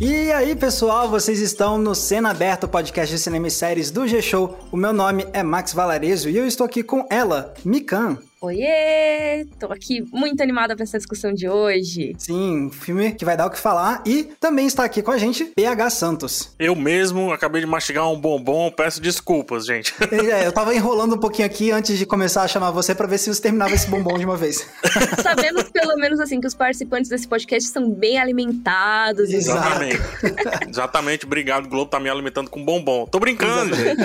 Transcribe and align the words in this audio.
E 0.00 0.30
aí, 0.30 0.54
pessoal, 0.54 1.10
vocês 1.10 1.40
estão 1.40 1.76
no 1.76 1.92
Cena 1.92 2.30
Aberta, 2.30 2.68
podcast 2.68 3.12
de 3.12 3.20
cinema 3.20 3.48
e 3.48 3.50
séries 3.50 3.90
do 3.90 4.06
G-Show. 4.06 4.56
O 4.70 4.76
meu 4.76 4.92
nome 4.92 5.26
é 5.32 5.42
Max 5.42 5.72
Valarezo 5.72 6.30
e 6.30 6.36
eu 6.36 6.46
estou 6.46 6.64
aqui 6.64 6.84
com 6.84 7.04
ela, 7.10 7.52
Mikan. 7.64 8.16
Oiê! 8.40 9.44
Tô 9.58 9.66
aqui 9.72 10.04
muito 10.12 10.40
animada 10.40 10.76
para 10.76 10.84
essa 10.84 10.96
discussão 10.96 11.32
de 11.32 11.48
hoje. 11.48 12.14
Sim, 12.18 12.70
filme 12.70 13.10
que 13.12 13.24
vai 13.24 13.36
dar 13.36 13.46
o 13.46 13.50
que 13.50 13.58
falar. 13.58 14.00
E 14.06 14.30
também 14.38 14.64
está 14.64 14.84
aqui 14.84 15.02
com 15.02 15.10
a 15.10 15.18
gente 15.18 15.44
PH 15.44 15.90
Santos. 15.90 16.54
Eu 16.56 16.76
mesmo 16.76 17.32
acabei 17.32 17.60
de 17.60 17.66
mastigar 17.66 18.08
um 18.08 18.20
bombom, 18.20 18.70
peço 18.70 19.00
desculpas, 19.00 19.66
gente. 19.66 19.92
É, 20.28 20.46
eu 20.46 20.52
tava 20.52 20.74
enrolando 20.74 21.14
um 21.14 21.18
pouquinho 21.18 21.46
aqui 21.46 21.70
antes 21.70 21.96
de 21.96 22.04
começar 22.04 22.42
a 22.42 22.48
chamar 22.48 22.70
você 22.70 22.94
para 22.94 23.06
ver 23.06 23.18
se 23.18 23.32
você 23.32 23.40
terminava 23.40 23.72
esse 23.72 23.88
bombom 23.88 24.18
de 24.18 24.24
uma 24.24 24.36
vez. 24.36 24.66
Sabemos 25.22 25.64
pelo 25.70 25.96
menos 25.96 26.20
assim 26.20 26.40
que 26.40 26.46
os 26.46 26.54
participantes 26.54 27.08
desse 27.08 27.26
podcast 27.26 27.70
são 27.70 27.90
bem 27.90 28.18
alimentados. 28.18 29.30
Exatamente. 29.30 30.00
Exatamente, 30.68 31.24
obrigado. 31.24 31.66
O 31.66 31.68
Globo 31.68 31.90
tá 31.90 31.98
me 31.98 32.10
alimentando 32.10 32.50
com 32.50 32.62
bombom. 32.64 33.06
Tô 33.06 33.18
brincando, 33.18 33.74
gente. 33.74 33.96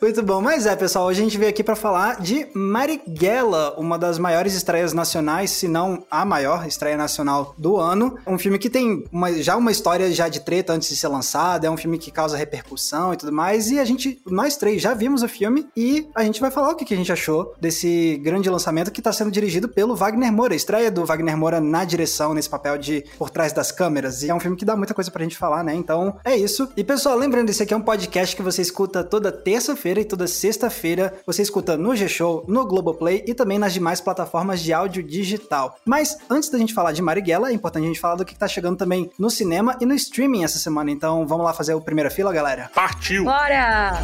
Muito 0.00 0.20
bom, 0.20 0.40
mas 0.40 0.66
é, 0.66 0.74
pessoal, 0.74 1.06
hoje 1.06 1.20
a 1.20 1.24
gente 1.24 1.38
veio 1.38 1.50
aqui 1.50 1.62
para 1.62 1.76
falar 1.76 2.20
de 2.20 2.48
Marighella, 2.82 3.74
uma 3.78 3.96
das 3.96 4.18
maiores 4.18 4.54
estreias 4.54 4.92
nacionais, 4.92 5.52
se 5.52 5.68
não 5.68 6.04
a 6.10 6.24
maior 6.24 6.66
estreia 6.66 6.96
nacional 6.96 7.54
do 7.56 7.76
ano. 7.76 8.18
Um 8.26 8.36
filme 8.36 8.58
que 8.58 8.68
tem 8.68 9.04
uma, 9.12 9.32
já 9.34 9.56
uma 9.56 9.70
história 9.70 10.10
já 10.10 10.28
de 10.28 10.40
treta 10.40 10.72
antes 10.72 10.88
de 10.88 10.96
ser 10.96 11.06
lançado, 11.06 11.64
é 11.64 11.70
um 11.70 11.76
filme 11.76 11.96
que 11.96 12.10
causa 12.10 12.36
repercussão 12.36 13.14
e 13.14 13.16
tudo 13.16 13.30
mais, 13.30 13.70
e 13.70 13.78
a 13.78 13.84
gente, 13.84 14.20
nós 14.26 14.56
três, 14.56 14.82
já 14.82 14.94
vimos 14.94 15.22
o 15.22 15.28
filme 15.28 15.68
e 15.76 16.08
a 16.12 16.24
gente 16.24 16.40
vai 16.40 16.50
falar 16.50 16.70
o 16.70 16.74
que 16.74 16.92
a 16.92 16.96
gente 16.96 17.12
achou 17.12 17.54
desse 17.60 18.16
grande 18.20 18.50
lançamento 18.50 18.90
que 18.90 18.98
está 18.98 19.12
sendo 19.12 19.30
dirigido 19.30 19.68
pelo 19.68 19.94
Wagner 19.94 20.32
Moura, 20.32 20.52
estreia 20.52 20.90
do 20.90 21.06
Wagner 21.06 21.36
Moura 21.36 21.60
na 21.60 21.84
direção, 21.84 22.34
nesse 22.34 22.50
papel 22.50 22.76
de 22.76 23.04
por 23.16 23.30
trás 23.30 23.52
das 23.52 23.70
câmeras, 23.70 24.24
e 24.24 24.30
é 24.30 24.34
um 24.34 24.40
filme 24.40 24.56
que 24.56 24.64
dá 24.64 24.74
muita 24.74 24.92
coisa 24.92 25.08
pra 25.08 25.22
gente 25.22 25.36
falar, 25.36 25.62
né? 25.62 25.72
Então, 25.72 26.16
é 26.24 26.36
isso. 26.36 26.68
E 26.76 26.82
pessoal, 26.82 27.16
lembrando, 27.16 27.48
esse 27.48 27.62
aqui 27.62 27.72
é 27.72 27.76
um 27.76 27.80
podcast 27.80 28.34
que 28.34 28.42
você 28.42 28.60
escuta 28.60 29.04
toda 29.04 29.30
terça-feira 29.30 30.00
e 30.00 30.04
toda 30.04 30.26
sexta-feira, 30.26 31.14
você 31.24 31.42
escuta 31.42 31.76
no 31.76 31.94
G-Show, 31.94 32.44
no 32.48 32.71
Globoplay 32.72 33.22
e 33.26 33.34
também 33.34 33.58
nas 33.58 33.74
demais 33.74 34.00
plataformas 34.00 34.60
de 34.62 34.72
áudio 34.72 35.02
digital. 35.02 35.76
Mas 35.84 36.16
antes 36.30 36.48
da 36.48 36.58
gente 36.58 36.72
falar 36.72 36.92
de 36.92 37.02
Marighella, 37.02 37.50
é 37.50 37.52
importante 37.52 37.84
a 37.84 37.88
gente 37.88 38.00
falar 38.00 38.14
do 38.14 38.24
que 38.24 38.34
tá 38.34 38.48
chegando 38.48 38.78
também 38.78 39.10
no 39.18 39.28
cinema 39.28 39.76
e 39.78 39.84
no 39.84 39.94
streaming 39.94 40.42
essa 40.42 40.58
semana. 40.58 40.90
Então 40.90 41.26
vamos 41.26 41.44
lá 41.44 41.52
fazer 41.52 41.74
o 41.74 41.80
primeira 41.82 42.10
fila, 42.10 42.32
galera? 42.32 42.70
Partiu! 42.74 43.24
Bora! 43.24 44.00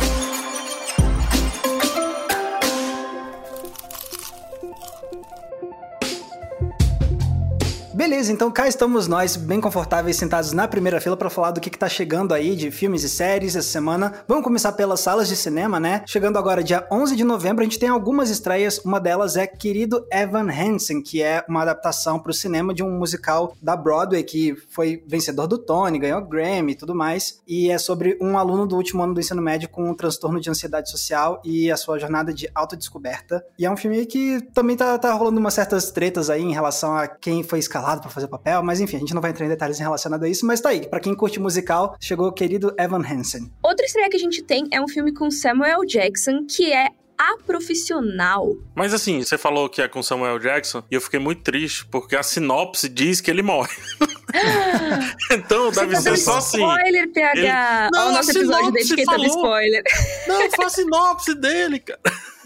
Beleza, 7.99 8.31
então 8.33 8.49
cá 8.49 8.69
estamos 8.69 9.09
nós, 9.09 9.35
bem 9.35 9.61
confortáveis, 9.61 10.17
sentados 10.17 10.53
na 10.53 10.69
primeira 10.69 11.01
fila 11.01 11.17
para 11.17 11.29
falar 11.29 11.51
do 11.51 11.61
que, 11.61 11.69
que 11.69 11.77
tá 11.77 11.89
chegando 11.89 12.33
aí 12.33 12.55
de 12.55 12.71
filmes 12.71 13.03
e 13.03 13.09
séries 13.09 13.57
essa 13.57 13.67
semana. 13.67 14.23
Vamos 14.29 14.45
começar 14.45 14.71
pelas 14.71 15.01
salas 15.01 15.27
de 15.27 15.35
cinema, 15.35 15.81
né? 15.81 16.05
Chegando 16.07 16.39
agora 16.39 16.63
dia 16.63 16.87
11 16.93 17.17
de 17.17 17.25
novembro, 17.25 17.61
a 17.61 17.65
gente 17.65 17.77
tem 17.77 17.89
algumas 17.89 18.31
estreias. 18.31 18.79
Uma 18.85 19.01
delas 19.01 19.37
é 19.37 19.49
Querido 19.49 20.07
Evan 20.13 20.47
Hansen, 20.49 21.03
que 21.03 21.21
é 21.21 21.45
uma 21.49 21.63
adaptação 21.63 22.21
para 22.21 22.31
o 22.31 22.35
cinema 22.35 22.73
de 22.73 22.85
um 22.85 22.91
musical 22.97 23.57
da 23.61 23.75
Broadway 23.75 24.23
que 24.23 24.55
foi 24.69 25.03
vencedor 25.05 25.49
do 25.49 25.59
Tony, 25.59 25.99
ganhou 25.99 26.25
Grammy 26.25 26.75
e 26.75 26.77
tudo 26.77 26.95
mais. 26.95 27.41
E 27.49 27.69
é 27.69 27.79
sobre 27.79 28.17
um 28.23 28.39
aluno 28.39 28.65
do 28.65 28.77
último 28.77 29.03
ano 29.03 29.13
do 29.13 29.19
ensino 29.19 29.43
médio 29.43 29.69
com 29.69 29.91
um 29.91 29.95
transtorno 29.95 30.41
de 30.41 30.49
ansiedade 30.49 30.89
social 30.89 31.43
e 31.45 31.69
a 31.69 31.77
sua 31.77 31.99
jornada 31.99 32.33
de 32.33 32.49
autodescoberta. 32.55 33.45
E 33.59 33.67
é 33.67 33.71
um 33.71 33.77
filme 33.77 34.07
que 34.07 34.41
também 34.55 34.77
tá, 34.77 34.97
tá 34.99 35.13
rolando 35.15 35.41
umas 35.41 35.55
certas 35.55 35.91
tretas 35.91 36.31
aí 36.31 36.45
em 36.45 36.53
relação 36.53 36.97
a 36.97 37.09
quem 37.09 37.43
foi 37.43 37.59
escalado 37.59 37.88
escalado 37.89 38.01
para 38.03 38.11
fazer 38.11 38.27
o 38.27 38.29
papel, 38.29 38.63
mas 38.63 38.81
enfim, 38.81 38.97
a 38.97 39.01
gente 39.01 39.15
não 39.15 39.23
vai 39.23 39.31
entrar 39.31 39.47
em 39.47 39.49
detalhes 39.49 39.79
relacionados 39.79 40.27
a 40.27 40.29
isso, 40.29 40.47
mas 40.47 40.61
tá 40.61 40.69
aí. 40.71 40.87
Para 40.87 41.01
quem 41.01 41.15
curte 41.15 41.41
musical, 41.41 41.97
chegou 42.01 42.29
o 42.29 42.33
querido 42.33 42.75
Evan 42.79 43.03
Hansen. 43.03 43.51
Outra 43.63 43.87
estreia 43.87 44.11
que 44.11 44.17
a 44.17 44.21
gente 44.21 44.43
tem 44.43 44.69
é 44.71 44.81
um 44.81 44.89
filme 44.89 45.13
com 45.13 45.31
Samuel 45.31 45.85
Jackson, 45.85 46.45
que 46.47 46.73
é 46.73 46.89
a 47.17 47.37
profissional. 47.45 48.55
Mas 48.77 48.95
assim, 48.95 49.23
você 49.23 49.37
falou 49.37 49.69
que 49.69 49.83
é 49.83 49.89
com 49.89 50.03
Samuel 50.03 50.39
Jackson 50.39 50.85
e 50.91 50.95
eu 50.95 51.01
fiquei 51.01 51.19
muito 51.19 51.43
triste 51.43 51.85
porque 51.87 52.15
a 52.15 52.23
sinopse 52.23 52.89
diz 52.89 53.21
que 53.21 53.31
ele 53.31 53.43
morre. 53.43 53.75
então 55.33 55.73
você 55.73 55.81
deve 55.81 55.95
tá 55.95 56.01
ser 56.01 56.17
só 56.17 56.39
assim. 56.39 56.59
Spoiler, 56.59 57.13
PH! 57.13 57.39
Ele... 57.39 57.91
Não, 57.93 58.01
Olha 58.03 58.11
o 58.11 58.13
nosso 58.13 58.31
episódio 58.31 58.73
da 58.73 58.81
etiqueta 58.81 59.13
falou. 59.13 59.27
do 59.27 59.35
spoiler. 59.35 59.83
Não, 60.29 60.51
foi 60.53 60.65
a 60.65 60.71
sinopse 60.71 61.35
dele, 61.35 61.81
cara. 61.81 62.01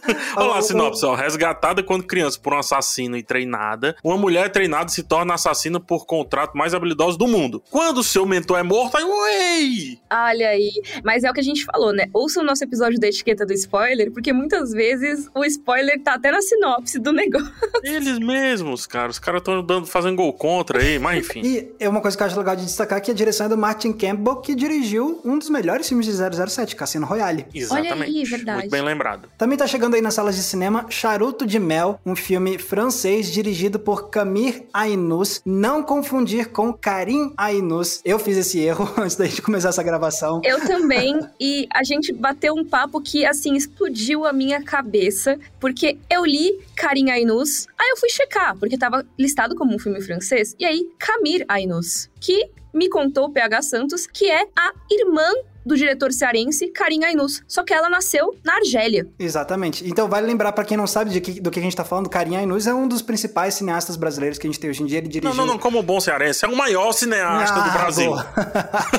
Olha 0.36 0.46
lá 0.46 0.58
a 0.58 0.62
sinopse, 0.62 1.04
ó. 1.04 1.14
Resgatada 1.14 1.82
quando 1.82 2.04
criança 2.04 2.38
por 2.40 2.52
um 2.52 2.58
assassino 2.58 3.16
e 3.16 3.22
treinada, 3.22 3.96
uma 4.02 4.16
mulher 4.16 4.50
treinada 4.50 4.88
se 4.88 5.02
torna 5.02 5.34
assassina 5.34 5.80
por 5.80 6.06
contrato 6.06 6.56
mais 6.56 6.74
habilidoso 6.74 7.16
do 7.18 7.26
mundo. 7.26 7.62
Quando 7.70 8.02
seu 8.02 8.26
mentor 8.26 8.58
é 8.58 8.62
morto, 8.62 8.96
aí, 8.96 9.04
uei! 9.04 9.98
Olha 10.10 10.48
aí. 10.48 10.72
Mas 11.04 11.24
é 11.24 11.30
o 11.30 11.34
que 11.34 11.40
a 11.40 11.44
gente 11.44 11.64
falou, 11.64 11.92
né? 11.92 12.06
Ouça 12.12 12.40
o 12.40 12.44
nosso 12.44 12.64
episódio 12.64 12.98
da 12.98 13.08
etiqueta 13.08 13.46
do 13.46 13.52
spoiler, 13.52 14.10
porque 14.12 14.32
muitas 14.32 14.72
vezes 14.72 15.28
o 15.34 15.44
spoiler 15.44 16.02
tá 16.02 16.14
até 16.14 16.30
na 16.30 16.42
sinopse 16.42 16.98
do 16.98 17.12
negócio. 17.12 17.52
Eles 17.82 18.18
mesmos, 18.18 18.86
cara. 18.86 19.10
Os 19.10 19.18
caras 19.18 19.42
estão 19.42 19.84
fazendo 19.84 20.16
gol 20.16 20.32
contra 20.32 20.80
aí, 20.80 20.98
mas 20.98 21.18
enfim. 21.18 21.42
E 21.44 21.72
é 21.78 21.88
uma 21.88 22.00
coisa 22.00 22.16
que 22.16 22.22
eu 22.22 22.26
acho 22.26 22.38
legal 22.38 22.56
de 22.56 22.64
destacar 22.64 23.00
que 23.00 23.10
a 23.10 23.14
direção 23.14 23.46
é 23.46 23.48
do 23.48 23.58
Martin 23.58 23.92
Campbell, 23.92 24.36
que 24.36 24.54
dirigiu 24.54 25.20
um 25.24 25.38
dos 25.38 25.48
melhores 25.48 25.88
filmes 25.88 26.06
de 26.06 26.12
007, 26.12 26.76
Cassino 26.76 27.06
Royale. 27.06 27.46
Exatamente. 27.54 27.92
Olha 27.92 28.04
aí, 28.04 28.24
verdade. 28.24 28.58
Muito 28.60 28.70
bem 28.70 28.82
lembrado. 28.82 29.28
Também 29.38 29.56
tá 29.56 29.66
chegando 29.66 29.91
aí 29.96 30.02
nas 30.02 30.14
salas 30.14 30.36
de 30.36 30.42
cinema 30.42 30.86
Charuto 30.88 31.46
de 31.46 31.58
Mel, 31.58 31.98
um 32.04 32.16
filme 32.16 32.58
francês 32.58 33.30
dirigido 33.30 33.78
por 33.78 34.10
Camille 34.10 34.66
Ainus. 34.72 35.40
Não 35.44 35.82
confundir 35.82 36.50
com 36.50 36.72
Karim 36.72 37.32
Ainus. 37.36 38.00
Eu 38.04 38.18
fiz 38.18 38.36
esse 38.36 38.60
erro 38.60 38.88
antes 38.98 39.16
da 39.16 39.24
gente 39.24 39.42
começar 39.42 39.70
essa 39.70 39.82
gravação. 39.82 40.40
Eu 40.44 40.60
também. 40.66 41.20
e 41.40 41.66
a 41.72 41.82
gente 41.84 42.12
bateu 42.12 42.54
um 42.54 42.64
papo 42.64 43.00
que, 43.00 43.24
assim, 43.24 43.54
explodiu 43.54 44.24
a 44.24 44.32
minha 44.32 44.62
cabeça. 44.62 45.38
Porque 45.60 45.98
eu 46.10 46.24
li 46.24 46.60
Karim 46.76 47.10
Ainus, 47.10 47.66
aí 47.78 47.90
eu 47.90 47.96
fui 47.96 48.08
checar, 48.08 48.56
porque 48.58 48.76
tava 48.76 49.06
listado 49.18 49.54
como 49.54 49.74
um 49.74 49.78
filme 49.78 50.00
francês. 50.00 50.54
E 50.58 50.64
aí, 50.64 50.88
Camille 50.98 51.44
Ainus, 51.48 52.08
que 52.22 52.50
me 52.72 52.88
contou 52.88 53.26
o 53.26 53.32
PH 53.32 53.62
Santos, 53.62 54.06
que 54.06 54.30
é 54.30 54.46
a 54.56 54.72
irmã 54.90 55.28
do 55.64 55.76
diretor 55.76 56.12
cearense 56.12 56.68
Karim 56.68 57.04
Ainus, 57.04 57.42
só 57.46 57.62
que 57.62 57.72
ela 57.72 57.88
nasceu 57.88 58.34
na 58.44 58.56
Argélia. 58.56 59.08
Exatamente. 59.18 59.88
Então 59.88 60.08
vale 60.08 60.26
lembrar 60.26 60.52
para 60.52 60.64
quem 60.64 60.76
não 60.76 60.86
sabe 60.86 61.20
que, 61.20 61.40
do 61.40 61.50
que 61.50 61.58
a 61.58 61.62
gente 61.62 61.76
tá 61.76 61.84
falando, 61.84 62.08
Karim 62.08 62.36
Ainus 62.36 62.66
é 62.66 62.74
um 62.74 62.88
dos 62.88 63.02
principais 63.02 63.54
cineastas 63.54 63.96
brasileiros 63.96 64.38
que 64.38 64.46
a 64.46 64.50
gente 64.50 64.58
tem 64.58 64.70
hoje 64.70 64.82
em 64.82 64.86
dia. 64.86 64.98
Ele 64.98 65.08
dirigiu... 65.08 65.34
Não, 65.34 65.46
não, 65.46 65.54
não, 65.54 65.58
como 65.58 65.82
bom 65.82 66.00
cearense, 66.00 66.44
é 66.44 66.48
o 66.48 66.56
maior 66.56 66.92
cineasta 66.92 67.60
ah, 67.60 67.68
do 67.68 67.72
Brasil. 67.72 68.12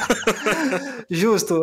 Justo. 1.09 1.61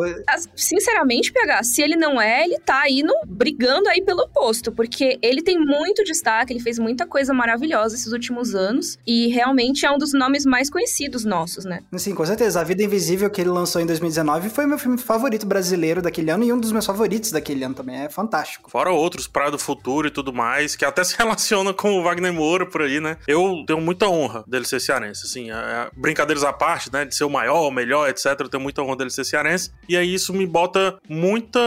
Sinceramente, 0.55 1.31
PH, 1.31 1.63
se 1.63 1.81
ele 1.81 1.95
não 1.95 2.21
é, 2.21 2.43
ele 2.43 2.59
tá 2.59 2.81
aí 2.81 3.03
no, 3.03 3.13
brigando 3.25 3.89
aí 3.89 4.01
pelo 4.01 4.27
posto, 4.29 4.71
porque 4.71 5.17
ele 5.21 5.41
tem 5.41 5.59
muito 5.59 6.03
destaque, 6.03 6.53
ele 6.53 6.59
fez 6.59 6.77
muita 6.77 7.05
coisa 7.05 7.33
maravilhosa 7.33 7.95
esses 7.95 8.11
últimos 8.11 8.53
anos 8.53 8.97
e 9.05 9.27
realmente 9.27 9.85
é 9.85 9.91
um 9.91 9.97
dos 9.97 10.13
nomes 10.13 10.45
mais 10.45 10.69
conhecidos 10.69 11.25
nossos, 11.25 11.50
né? 11.59 11.81
Sim, 11.97 12.15
com 12.15 12.25
certeza. 12.25 12.61
A 12.61 12.63
Vida 12.63 12.83
Invisível 12.83 13.29
que 13.29 13.41
ele 13.41 13.49
lançou 13.49 13.81
em 13.81 13.85
2019 13.85 14.49
foi 14.49 14.65
meu 14.65 14.79
filme 14.79 14.97
favorito 14.97 15.45
brasileiro 15.45 16.01
daquele 16.01 16.31
ano 16.31 16.43
e 16.43 16.51
um 16.51 16.59
dos 16.59 16.71
meus 16.71 16.85
favoritos 16.85 17.31
daquele 17.31 17.63
ano 17.63 17.75
também. 17.75 18.01
É 18.01 18.09
fantástico. 18.09 18.69
Fora 18.69 18.91
outros, 18.91 19.27
Praia 19.27 19.51
do 19.51 19.59
Futuro 19.59 20.07
e 20.07 20.11
tudo 20.11 20.33
mais, 20.33 20.75
que 20.75 20.85
até 20.85 21.03
se 21.05 21.15
relaciona 21.17 21.73
com 21.73 21.99
o 21.99 22.03
Wagner 22.03 22.33
Moura 22.33 22.65
por 22.65 22.81
aí, 22.81 22.99
né? 22.99 23.17
Eu 23.27 23.63
tenho 23.67 23.81
muita 23.81 24.07
honra 24.07 24.43
dele 24.47 24.65
ser 24.65 24.79
cearense, 24.79 25.25
assim, 25.25 25.51
é, 25.51 25.55
é, 25.55 25.89
brincadeiras 25.95 26.43
à 26.43 26.53
parte, 26.53 26.91
né? 26.91 27.05
De 27.05 27.15
ser 27.15 27.23
o 27.23 27.29
maior, 27.29 27.67
o 27.67 27.71
melhor, 27.71 28.09
etc. 28.09 28.25
Eu 28.39 28.49
tenho 28.49 28.63
muita 28.63 28.81
honra 28.81 28.95
dele 28.95 29.09
ser 29.09 29.23
cearense. 29.23 29.71
E 29.87 29.97
aí 29.97 30.13
isso 30.13 30.33
me 30.33 30.45
bota 30.45 30.97
muita 31.07 31.59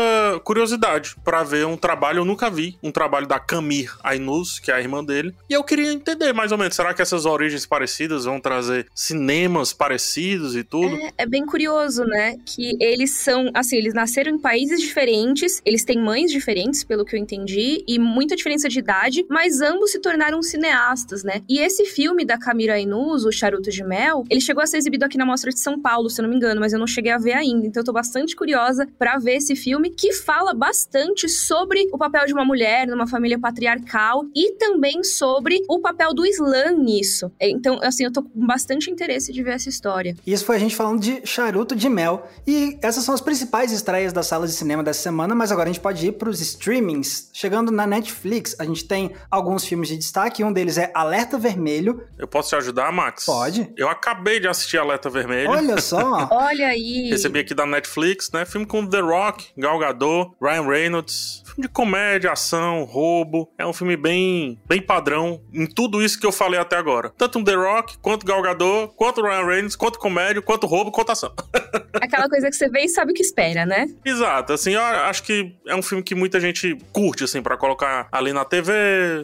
curiosidade 0.42 1.16
para 1.24 1.42
ver 1.42 1.66
um 1.66 1.76
trabalho 1.76 2.24
eu 2.24 2.24
nunca 2.24 2.48
vi, 2.48 2.78
um 2.82 2.90
trabalho 2.90 3.26
da 3.26 3.38
Camille 3.38 3.90
Ainus, 4.02 4.58
que 4.58 4.70
é 4.70 4.74
a 4.74 4.80
irmã 4.80 5.04
dele. 5.04 5.34
E 5.48 5.52
eu 5.52 5.62
queria 5.62 5.92
entender 5.92 6.32
mais 6.32 6.52
ou 6.52 6.58
menos, 6.58 6.74
será 6.74 6.94
que 6.94 7.02
essas 7.02 7.26
origens 7.26 7.66
parecidas 7.66 8.24
vão 8.24 8.40
trazer 8.40 8.86
cinemas 8.94 9.72
parecidos 9.74 10.56
e 10.56 10.64
tudo? 10.64 10.94
É, 10.96 11.12
é 11.18 11.26
bem 11.26 11.44
curioso, 11.44 12.04
né? 12.04 12.36
Que 12.44 12.76
eles 12.80 13.12
são, 13.12 13.50
assim, 13.52 13.76
eles 13.76 13.94
nasceram 13.94 14.32
em 14.32 14.38
países 14.38 14.80
diferentes, 14.80 15.60
eles 15.64 15.84
têm 15.84 15.98
mães 15.98 16.30
diferentes, 16.30 16.84
pelo 16.84 17.04
que 17.04 17.16
eu 17.16 17.20
entendi, 17.20 17.84
e 17.86 17.98
muita 17.98 18.36
diferença 18.36 18.68
de 18.68 18.78
idade, 18.78 19.24
mas 19.28 19.60
ambos 19.60 19.90
se 19.90 20.00
tornaram 20.00 20.42
cineastas, 20.42 21.22
né? 21.22 21.42
E 21.48 21.58
esse 21.58 21.84
filme 21.86 22.24
da 22.24 22.38
Camila 22.38 22.78
Inus, 22.78 23.24
O 23.24 23.32
Charuto 23.32 23.70
de 23.70 23.84
Mel, 23.84 24.24
ele 24.30 24.40
chegou 24.40 24.62
a 24.62 24.66
ser 24.66 24.78
exibido 24.78 25.04
aqui 25.04 25.18
na 25.18 25.26
Mostra 25.26 25.50
de 25.50 25.60
São 25.60 25.80
Paulo, 25.80 26.08
se 26.08 26.20
eu 26.20 26.24
não 26.24 26.30
me 26.30 26.36
engano, 26.36 26.60
mas 26.60 26.72
eu 26.72 26.78
não 26.78 26.86
cheguei 26.86 27.12
a 27.12 27.18
ver 27.18 27.32
ainda. 27.32 27.66
Então 27.66 27.80
eu 27.80 27.84
tô 27.84 27.92
bastante 27.92 28.36
curiosa 28.36 28.86
para 28.98 29.18
ver 29.18 29.36
esse 29.36 29.56
filme 29.56 29.90
que 29.90 30.12
fala 30.12 30.54
bastante 30.54 31.28
sobre 31.28 31.88
o 31.92 31.98
papel 31.98 32.26
de 32.26 32.32
uma 32.32 32.44
mulher 32.44 32.86
numa 32.86 33.06
família 33.06 33.38
patriarcal 33.38 34.24
e 34.34 34.52
também 34.52 35.02
sobre 35.02 35.62
o 35.68 35.80
papel 35.80 36.14
do 36.14 36.26
Islã 36.26 36.72
nisso. 36.72 37.30
Então, 37.40 37.78
assim, 37.82 38.04
eu 38.04 38.12
tô 38.12 38.22
com 38.22 38.46
bastante 38.46 38.90
interesse 38.90 39.32
de 39.32 39.42
ver 39.42 39.52
dessa 39.64 39.68
história. 39.68 40.16
Isso 40.26 40.44
foi 40.44 40.56
a 40.56 40.58
gente 40.58 40.76
falando 40.76 41.00
de 41.00 41.22
Charuto 41.24 41.74
de 41.74 41.88
Mel. 41.88 42.28
E 42.46 42.78
essas 42.82 43.04
são 43.04 43.14
as 43.14 43.20
principais 43.20 43.72
estreias 43.72 44.12
das 44.12 44.26
salas 44.26 44.50
de 44.50 44.56
cinema 44.56 44.82
dessa 44.82 45.00
semana, 45.00 45.34
mas 45.34 45.50
agora 45.50 45.68
a 45.68 45.72
gente 45.72 45.82
pode 45.82 46.06
ir 46.06 46.12
para 46.12 46.28
os 46.28 46.40
streamings. 46.40 47.30
Chegando 47.32 47.72
na 47.72 47.86
Netflix, 47.86 48.54
a 48.58 48.64
gente 48.64 48.84
tem 48.84 49.12
alguns 49.30 49.64
filmes 49.64 49.88
de 49.88 49.96
destaque, 49.96 50.44
um 50.44 50.52
deles 50.52 50.78
é 50.78 50.90
Alerta 50.94 51.38
Vermelho. 51.38 52.06
Eu 52.18 52.28
posso 52.28 52.50
te 52.50 52.56
ajudar, 52.56 52.92
Max? 52.92 53.24
Pode. 53.24 53.72
Eu 53.76 53.88
acabei 53.88 54.38
de 54.38 54.48
assistir 54.48 54.78
Alerta 54.78 55.08
Vermelho. 55.08 55.50
Olha 55.50 55.80
só. 55.80 56.28
Olha 56.30 56.68
aí. 56.68 57.08
Recebi 57.10 57.40
aqui 57.40 57.54
da 57.54 57.66
Netflix, 57.66 58.30
né? 58.32 58.44
Filme 58.44 58.66
com 58.66 58.86
The 58.86 59.00
Rock, 59.00 59.46
Gal 59.56 59.78
Gadot, 59.78 60.32
Ryan 60.40 60.66
Reynolds. 60.66 61.42
Filme 61.44 61.68
de 61.68 61.68
comédia, 61.68 62.32
ação, 62.32 62.84
roubo. 62.84 63.48
É 63.56 63.66
um 63.66 63.72
filme 63.72 63.96
bem, 63.96 64.58
bem 64.66 64.82
padrão 64.82 65.40
em 65.52 65.66
tudo 65.66 66.02
isso 66.02 66.18
que 66.18 66.26
eu 66.26 66.32
falei 66.32 66.58
até 66.58 66.76
agora. 66.76 67.12
Tanto 67.16 67.38
um 67.38 67.44
The 67.44 67.54
Rock, 67.54 67.98
quanto 67.98 68.26
Gal 68.26 68.42
Gadot, 68.42 68.92
quanto 68.96 69.22
Ryan 69.22 69.46
Reynolds, 69.46 69.53
quanto 69.76 69.98
comédia, 69.98 70.42
quanto 70.42 70.66
roubo, 70.66 70.90
quanto 70.90 71.12
ação. 71.12 71.32
Aquela 72.00 72.28
coisa 72.28 72.50
que 72.50 72.56
você 72.56 72.68
vê 72.68 72.82
e 72.82 72.88
sabe 72.88 73.12
o 73.12 73.14
que 73.14 73.22
espera, 73.22 73.64
né? 73.64 73.86
Exato. 74.04 74.52
Assim, 74.52 74.72
eu 74.72 74.80
acho 74.80 75.22
que 75.22 75.54
é 75.66 75.74
um 75.74 75.82
filme 75.82 76.02
que 76.02 76.14
muita 76.14 76.40
gente 76.40 76.76
curte, 76.92 77.24
assim, 77.24 77.42
para 77.42 77.56
colocar 77.56 78.08
ali 78.10 78.32
na 78.32 78.44
TV, 78.44 78.72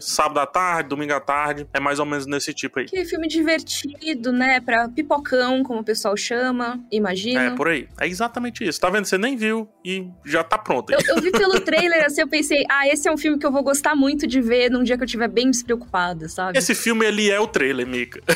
sábado 0.00 0.40
à 0.40 0.46
tarde, 0.46 0.88
domingo 0.88 1.12
à 1.12 1.20
tarde. 1.20 1.66
É 1.72 1.80
mais 1.80 1.98
ou 1.98 2.06
menos 2.06 2.26
nesse 2.26 2.54
tipo 2.54 2.78
aí. 2.78 2.86
Aquele 2.86 3.04
filme 3.04 3.28
divertido, 3.28 4.32
né? 4.32 4.60
Pra 4.60 4.88
pipocão, 4.88 5.62
como 5.62 5.80
o 5.80 5.84
pessoal 5.84 6.16
chama, 6.16 6.80
imagina. 6.90 7.42
É, 7.42 7.50
por 7.50 7.68
aí. 7.68 7.88
É 8.00 8.06
exatamente 8.06 8.66
isso. 8.66 8.80
Tá 8.80 8.88
vendo? 8.88 9.04
Você 9.04 9.18
nem 9.18 9.36
viu 9.36 9.68
e 9.84 10.08
já 10.24 10.42
tá 10.44 10.56
pronto. 10.56 10.92
Eu, 10.92 10.98
eu 11.08 11.20
vi 11.20 11.30
pelo 11.30 11.60
trailer, 11.60 12.04
assim, 12.04 12.20
eu 12.20 12.28
pensei, 12.28 12.64
ah, 12.70 12.86
esse 12.88 13.08
é 13.08 13.12
um 13.12 13.18
filme 13.18 13.38
que 13.38 13.46
eu 13.46 13.52
vou 13.52 13.62
gostar 13.62 13.94
muito 13.94 14.26
de 14.26 14.40
ver 14.40 14.70
num 14.70 14.82
dia 14.82 14.96
que 14.96 15.02
eu 15.02 15.06
estiver 15.06 15.28
bem 15.28 15.50
despreocupada, 15.50 16.28
sabe? 16.28 16.58
Esse 16.58 16.74
filme, 16.74 17.04
ele 17.04 17.30
é 17.30 17.40
o 17.40 17.46
trailer, 17.46 17.86
Mika. 17.86 18.20